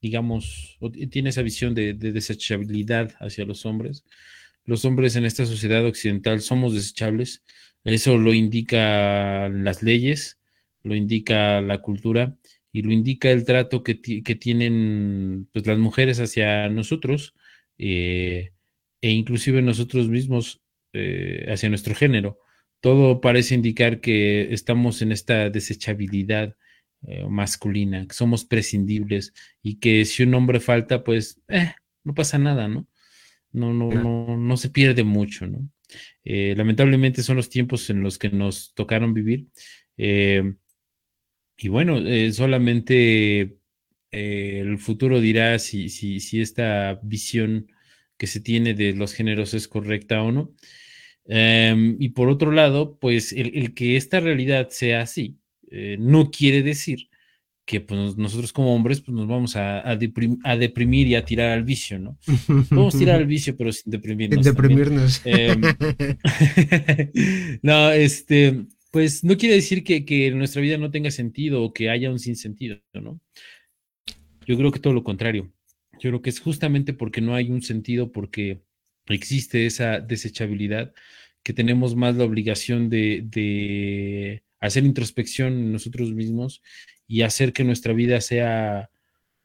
digamos, 0.00 0.78
tiene 1.10 1.30
esa 1.30 1.42
visión 1.42 1.74
de, 1.74 1.94
desechabilidad 1.94 3.12
hacia 3.20 3.44
los 3.44 3.64
hombres. 3.66 4.04
Los 4.70 4.84
hombres 4.84 5.16
en 5.16 5.24
esta 5.24 5.46
sociedad 5.46 5.84
occidental 5.84 6.40
somos 6.42 6.74
desechables. 6.74 7.42
Eso 7.82 8.16
lo 8.18 8.32
indica 8.32 9.48
las 9.48 9.82
leyes, 9.82 10.38
lo 10.84 10.94
indica 10.94 11.60
la 11.60 11.78
cultura 11.78 12.36
y 12.70 12.82
lo 12.82 12.92
indica 12.92 13.32
el 13.32 13.44
trato 13.44 13.82
que, 13.82 13.96
tienen 13.96 15.48
pues, 15.52 15.66
las 15.66 15.76
mujeres 15.76 16.20
hacia 16.20 16.68
nosotros 16.68 17.34
eh, 17.78 18.52
e 19.00 19.10
inclusive 19.10 19.60
nosotros 19.60 20.08
mismos 20.08 20.62
eh, 20.92 21.46
hacia 21.48 21.68
nuestro 21.68 21.96
género. 21.96 22.38
Todo 22.78 23.20
parece 23.20 23.56
indicar 23.56 24.00
que 24.00 24.54
estamos 24.54 25.02
en 25.02 25.10
esta 25.10 25.50
desechabilidad 25.50 26.54
eh, 27.08 27.26
masculina, 27.28 28.06
que 28.06 28.14
somos 28.14 28.44
prescindibles 28.44 29.32
y 29.64 29.80
que 29.80 30.04
si 30.04 30.22
un 30.22 30.34
hombre 30.34 30.60
falta, 30.60 31.02
pues 31.02 31.40
no 32.04 32.14
pasa 32.14 32.38
nada, 32.38 32.68
¿no? 32.68 32.86
No, 33.52 33.74
no, 33.74 33.90
no, 33.90 34.36
no 34.36 34.56
se 34.56 34.70
pierde 34.70 35.04
mucho, 35.04 35.46
¿no? 35.46 35.68
lamentablemente 36.22 37.22
son 37.24 37.36
los 37.36 37.48
tiempos 37.48 37.90
en 37.90 38.02
los 38.02 38.16
que 38.16 38.30
nos 38.30 38.72
tocaron 38.74 39.12
vivir. 39.12 39.48
Y 41.62 41.68
bueno, 41.68 41.98
eh, 41.98 42.32
solamente 42.32 43.58
eh, 44.10 44.60
el 44.62 44.78
futuro 44.78 45.20
dirá 45.20 45.58
si, 45.58 45.90
si, 45.90 46.18
si, 46.20 46.40
esta 46.40 46.98
visión 47.02 47.70
que 48.16 48.26
se 48.26 48.40
tiene 48.40 48.72
de 48.72 48.94
los 48.94 49.12
géneros 49.12 49.52
es 49.52 49.68
correcta 49.68 50.22
o 50.22 50.32
no. 50.32 50.54
Em, 51.26 51.96
y 52.00 52.10
por 52.10 52.30
otro 52.30 52.50
lado, 52.50 52.98
pues 52.98 53.32
el, 53.32 53.74
que 53.74 53.96
esta 53.96 54.20
realidad 54.20 54.70
sea 54.70 55.02
así, 55.02 55.38
eh, 55.70 55.96
no 56.00 56.30
quiere 56.30 56.62
decir 56.62 57.09
que 57.70 57.80
pues, 57.80 58.16
nosotros 58.16 58.52
como 58.52 58.74
hombres 58.74 59.00
pues, 59.00 59.14
nos 59.14 59.28
vamos 59.28 59.54
a, 59.54 59.88
a, 59.88 59.94
deprimir 59.94 61.06
y 61.06 61.14
a 61.14 61.24
tirar 61.24 61.50
al 61.50 61.62
vicio, 61.62 62.00
¿no? 62.00 62.18
Vamos 62.68 62.96
a 62.96 62.98
tirar 62.98 63.20
al 63.20 63.26
vicio, 63.26 63.56
pero 63.56 63.70
sin 63.70 63.92
deprimirnos. 63.92 64.44
Sin 64.44 64.52
deprimirnos. 64.52 65.22
Em, 65.24 65.60
no, 67.62 67.92
este 67.92 68.66
pues 68.90 69.22
no 69.22 69.36
quiere 69.36 69.54
decir 69.54 69.84
que, 69.84 70.32
nuestra 70.32 70.60
vida 70.60 70.78
no 70.78 70.90
tenga 70.90 71.12
sentido 71.12 71.62
o 71.62 71.72
que 71.72 71.90
haya 71.90 72.10
un 72.10 72.18
sinsentido, 72.18 72.80
¿no? 72.92 73.20
Yo 74.48 74.56
creo 74.56 74.72
que 74.72 74.80
todo 74.80 74.92
lo 74.92 75.04
contrario. 75.04 75.52
Yo 76.00 76.10
creo 76.10 76.22
que 76.22 76.30
es 76.30 76.40
justamente 76.40 76.92
porque 76.92 77.20
no 77.20 77.36
hay 77.36 77.52
un 77.52 77.62
sentido, 77.62 78.10
porque 78.10 78.62
existe 79.06 79.64
esa 79.64 80.00
desechabilidad, 80.00 80.92
que 81.44 81.52
tenemos 81.52 81.94
más 81.94 82.16
la 82.16 82.24
obligación 82.24 82.90
de, 82.90 84.42
hacer 84.60 84.84
introspección 84.84 85.54
en 85.54 85.72
nosotros 85.72 86.12
mismos 86.12 86.62
y 87.06 87.22
hacer 87.22 87.52
que 87.52 87.64
nuestra 87.64 87.92
vida 87.92 88.20
sea, 88.20 88.90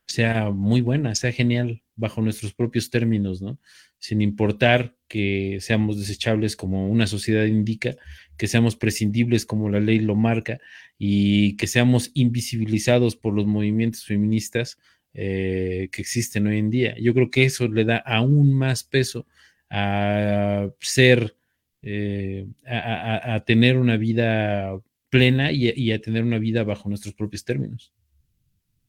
sea 0.08 0.52
muy 0.52 0.82
buena, 0.82 1.16
sea 1.16 1.32
genial 1.32 1.84
bajo 1.96 2.22
nuestros 2.22 2.54
propios 2.54 2.90
términos, 2.90 3.42
¿no? 3.42 3.60
Sin 3.98 4.22
importar 4.22 4.96
que 5.08 5.58
seamos 5.62 5.98
desechables 5.98 6.56
como 6.56 6.90
una 6.90 7.08
sociedad 7.08 7.46
indica, 7.46 7.96
que 8.38 8.48
seamos 8.48 8.76
prescindibles 8.76 9.46
como 9.46 9.70
la 9.70 9.80
ley 9.80 10.00
lo 10.00 10.16
marca 10.16 10.60
y 10.98 11.56
que 11.56 11.68
seamos 11.68 12.12
invisibilizados 12.14 13.16
por 13.16 13.34
los 13.34 13.46
movimientos 13.46 14.06
feministas 14.06 14.78
eh, 15.14 15.88
que 15.92 16.02
existen 16.02 16.48
hoy 16.48 16.58
en 16.58 16.70
día. 16.70 16.96
Yo 17.00 17.14
creo 17.14 17.32
que 17.32 17.46
eso 17.46 17.68
le 17.70 17.86
da 17.86 17.98
aún 17.98 18.54
más 18.54 18.84
peso 18.84 19.26
a 19.70 20.70
ser, 20.82 21.38
eh, 21.82 22.48
a, 22.66 23.42
tener 23.46 23.78
una 23.78 23.98
vida 23.98 24.78
plena 25.10 25.52
y, 25.52 25.92
a 25.92 26.02
tener 26.02 26.24
una 26.24 26.40
vida 26.40 26.64
bajo 26.64 26.90
nuestros 26.90 27.14
propios 27.14 27.46
términos. 27.46 27.94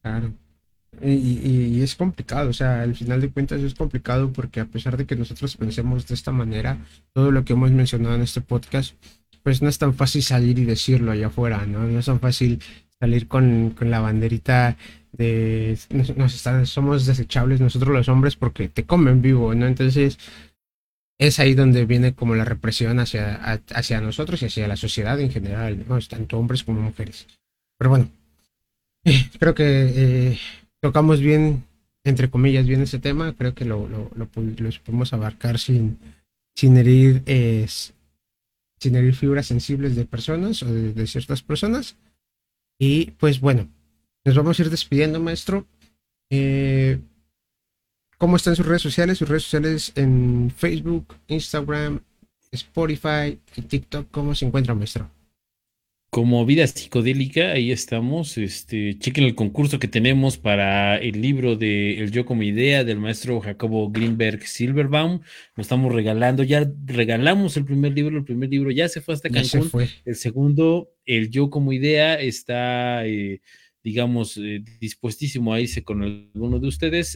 Claro. 0.01 0.33
Y, 1.01 1.81
es 1.81 1.95
complicado, 1.95 2.49
o 2.49 2.53
sea, 2.53 2.81
al 2.81 2.95
final 2.95 3.21
de 3.21 3.29
cuentas 3.29 3.61
es 3.61 3.75
complicado 3.75 4.31
porque 4.33 4.59
a 4.59 4.65
pesar 4.65 4.97
de 4.97 5.05
que 5.05 5.15
nosotros 5.15 5.55
pensemos 5.55 6.07
de 6.07 6.15
esta 6.15 6.31
manera, 6.31 6.77
todo 7.13 7.31
lo 7.31 7.45
que 7.45 7.53
hemos 7.53 7.71
mencionado 7.71 8.15
en 8.15 8.21
este 8.21 8.41
podcast, 8.41 8.95
pues 9.43 9.61
no 9.61 9.69
es 9.69 9.77
tan 9.77 9.93
fácil 9.93 10.23
salir 10.23 10.57
y 10.59 10.65
decirlo 10.65 11.11
allá 11.11 11.27
afuera, 11.27 11.65
¿no? 11.65 11.83
No 11.87 11.99
es 11.99 12.05
tan 12.05 12.19
fácil 12.19 12.59
salir 12.99 13.27
con, 13.27 13.75
la 13.79 13.99
banderita 13.99 14.75
de 15.11 15.77
nos, 15.89 16.69
somos 16.69 17.05
desechables 17.05 17.61
nosotros 17.61 17.93
los 17.93 18.09
hombres 18.09 18.35
porque 18.35 18.69
te 18.69 18.83
comen 18.85 19.21
vivo, 19.21 19.53
¿no? 19.55 19.67
Entonces 19.67 20.17
es 21.17 21.39
ahí 21.39 21.53
donde 21.53 21.85
viene 21.85 22.13
como 22.13 22.35
la 22.35 22.45
represión 22.45 22.99
hacia, 22.99 23.61
hacia 23.73 24.01
nosotros 24.01 24.41
y 24.41 24.45
hacia 24.45 24.67
la 24.67 24.77
sociedad 24.77 25.19
en 25.19 25.31
general, 25.31 25.85
¿no? 25.87 25.99
Tanto 26.01 26.37
hombres 26.37 26.63
como 26.63 26.81
mujeres. 26.81 27.27
Pero 27.77 27.89
bueno, 27.89 28.09
creo 29.39 29.55
que 29.55 29.63
eh, 29.95 30.39
tocamos 30.79 31.19
bien, 31.19 31.63
entre 32.03 32.29
comillas, 32.29 32.67
bien 32.67 32.81
ese 32.81 32.99
tema. 32.99 33.33
Creo 33.33 33.53
que 33.53 33.65
lo, 33.65 33.87
lo, 33.87 34.27
podemos 34.27 35.13
abarcar 35.13 35.59
sin, 35.59 35.97
sin 36.55 36.77
herir 36.77 37.23
sin 38.79 38.95
herir 38.95 39.15
fibras 39.15 39.47
sensibles 39.47 39.95
de 39.95 40.05
personas 40.05 40.61
o 40.63 40.71
de, 40.71 41.07
ciertas 41.07 41.41
personas. 41.41 41.95
Y 42.79 43.11
pues 43.11 43.39
bueno, 43.39 43.67
nos 44.23 44.35
vamos 44.35 44.59
a 44.59 44.63
ir 44.63 44.69
despidiendo, 44.69 45.19
maestro. 45.19 45.65
Eh, 46.29 46.99
¿Cómo 48.17 48.35
están 48.35 48.55
sus 48.55 48.65
redes 48.65 48.81
sociales? 48.81 49.17
Sus 49.17 49.29
redes 49.29 49.43
sociales 49.43 49.91
en 49.95 50.51
Facebook, 50.55 51.15
Instagram, 51.27 52.01
Spotify 52.51 53.39
y 53.55 53.61
TikTok. 53.61 54.07
¿Cómo 54.11 54.33
se 54.33 54.45
encuentra, 54.45 54.73
maestro? 54.73 55.09
como 56.17 56.45
vida 56.45 56.65
psicodélica, 56.65 57.51
ahí 57.51 57.71
estamos. 57.71 58.39
Este, 58.39 58.97
chequen 58.97 59.25
el 59.25 59.35
concurso 59.35 59.77
que 59.77 59.87
tenemos 59.87 60.37
para 60.37 60.97
el 60.97 61.21
libro 61.21 61.55
de 61.55 61.99
El 61.99 62.11
Yo 62.11 62.25
como 62.25 62.41
Idea 62.43 62.83
del 62.83 62.97
maestro 62.97 63.39
Jacobo 63.39 63.91
Greenberg 63.91 64.47
Silverbaum. 64.47 65.19
Lo 65.55 65.61
estamos 65.61 65.93
regalando. 65.93 66.43
Ya 66.43 66.67
regalamos 66.85 67.55
el 67.57 67.65
primer 67.65 67.93
libro. 67.93 68.17
El 68.17 68.23
primer 68.23 68.49
libro 68.49 68.71
ya 68.71 68.87
se 68.89 69.01
fue 69.01 69.13
hasta 69.13 69.29
Cancún. 69.29 69.69
El 70.05 70.15
segundo, 70.15 70.89
El 71.05 71.29
Yo 71.29 71.51
como 71.51 71.73
Idea, 71.73 72.15
está, 72.15 73.05
eh, 73.05 73.41
digamos, 73.83 74.37
eh, 74.37 74.63
dispuestísimo 74.79 75.53
a 75.53 75.61
irse 75.61 75.83
con 75.83 76.01
alguno 76.01 76.59
de 76.59 76.67
ustedes. 76.67 77.15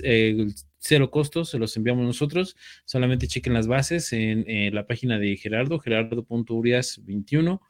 Cero 0.81 1.11
costos, 1.11 1.49
se 1.49 1.59
los 1.59 1.77
enviamos 1.77 2.05
nosotros. 2.05 2.57
Solamente 2.83 3.27
chequen 3.27 3.53
las 3.53 3.67
bases 3.67 4.11
en 4.11 4.75
la 4.75 4.85
página 4.87 5.17
de 5.19 5.37
Gerardo, 5.37 5.79
gerardo.urias21 5.79 7.61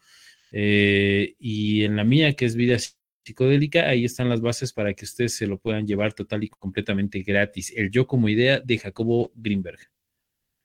eh, 0.52 1.36
y 1.40 1.84
en 1.84 1.96
la 1.96 2.04
mía, 2.04 2.34
que 2.34 2.46
es 2.46 2.56
Vida 2.56 2.78
Psicodélica, 3.24 3.88
ahí 3.88 4.06
están 4.06 4.30
las 4.30 4.42
bases 4.42 4.74
para 4.74 4.94
que 4.94 5.06
ustedes 5.06 5.36
se 5.36 5.48
lo 5.48 5.58
puedan 5.58 5.88
llevar 5.88 6.14
total 6.14 6.44
y 6.44 6.50
completamente 6.50 7.22
gratis. 7.22 7.74
El 7.76 7.92
yo 7.92 8.08
como 8.08 8.30
idea 8.30 8.60
de 8.60 8.78
Jacobo 8.78 9.32
Greenberg. 9.36 9.80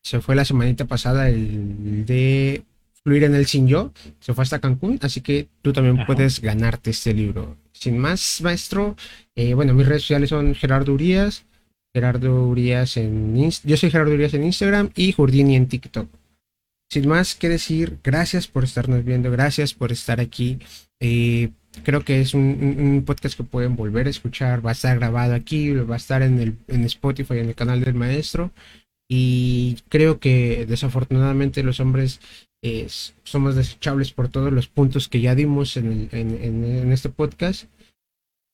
Se 0.02 0.20
fue 0.20 0.36
la 0.36 0.44
semanita 0.44 0.84
pasada 0.84 1.28
el 1.28 2.06
de 2.06 2.62
Fluir 3.02 3.24
en 3.24 3.34
el 3.34 3.46
Sin 3.46 3.68
Yo, 3.68 3.92
se 4.20 4.34
fue 4.34 4.42
hasta 4.42 4.60
Cancún, 4.60 4.98
así 5.02 5.20
que 5.20 5.48
tú 5.62 5.72
también 5.72 6.06
puedes 6.06 6.40
ganarte 6.40 6.90
este 6.90 7.12
libro. 7.12 7.56
Sin 7.72 7.98
más, 7.98 8.40
maestro, 8.40 8.96
eh, 9.34 9.54
bueno, 9.54 9.74
mis 9.74 9.86
redes 9.86 10.02
sociales 10.02 10.30
son 10.30 10.54
Gerardo 10.54 10.94
Urias, 10.94 11.44
Gerardo 11.96 12.46
Urias 12.46 12.98
en 12.98 13.34
yo 13.64 13.76
soy 13.78 13.90
Gerardo 13.90 14.12
Urias 14.12 14.34
en 14.34 14.44
Instagram 14.44 14.90
y 14.94 15.12
Jordini 15.12 15.56
en 15.56 15.66
TikTok 15.66 16.08
sin 16.88 17.08
más 17.08 17.34
que 17.34 17.48
decir, 17.48 17.98
gracias 18.04 18.46
por 18.46 18.64
estarnos 18.64 19.04
viendo, 19.04 19.30
gracias 19.30 19.74
por 19.74 19.92
estar 19.92 20.20
aquí. 20.20 20.58
Eh, 21.00 21.50
creo 21.82 22.04
que 22.04 22.20
es 22.20 22.34
un, 22.34 23.02
podcast 23.04 23.36
que 23.36 23.44
pueden 23.44 23.76
volver 23.76 24.06
a 24.06 24.10
escuchar, 24.10 24.64
va 24.64 24.70
a 24.70 24.72
estar 24.72 24.96
grabado 24.98 25.34
aquí, 25.34 25.72
va 25.72 25.94
a 25.94 25.98
estar 25.98 26.22
en, 26.22 26.38
el, 26.38 26.56
en 26.68 26.84
Spotify, 26.84 27.38
en 27.38 27.48
el 27.48 27.54
canal 27.54 27.82
del 27.82 27.94
maestro. 27.94 28.50
Y 29.08 29.78
creo 29.88 30.18
que 30.20 30.66
desafortunadamente 30.66 31.62
los 31.62 31.80
hombres 31.80 32.20
eh, 32.62 32.86
somos 33.24 33.54
desechables 33.54 34.12
por 34.12 34.28
todos 34.28 34.52
los 34.52 34.68
puntos 34.68 35.08
que 35.08 35.20
ya 35.20 35.34
dimos 35.34 35.76
en, 35.76 36.08
en 36.12 36.92
este 36.92 37.08
podcast. 37.08 37.66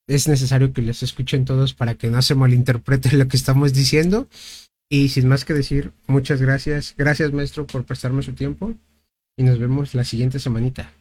Es 0.06 0.28
necesario 0.28 0.72
que 0.72 0.82
los 0.82 1.02
escuchen 1.02 1.44
todos 1.44 1.74
para 1.74 1.94
que 1.94 2.08
no 2.08 2.22
se 2.22 2.34
malinterprete 2.34 3.16
lo 3.16 3.28
que 3.28 3.36
estamos 3.36 3.72
diciendo. 3.72 4.28
Y 4.90 5.08
sin 5.08 5.28
más 5.28 5.44
que 5.44 5.54
decir, 5.54 5.92
muchas 6.06 6.42
gracias. 6.42 6.94
Gracias, 6.98 7.32
maestro, 7.32 7.66
por 7.66 7.84
prestarme 7.84 8.22
su 8.22 8.32
tiempo. 8.32 8.74
Y 9.36 9.44
nos 9.44 9.58
vemos 9.58 9.94
la 9.94 10.04
siguiente 10.04 10.38
semanita. 10.38 10.92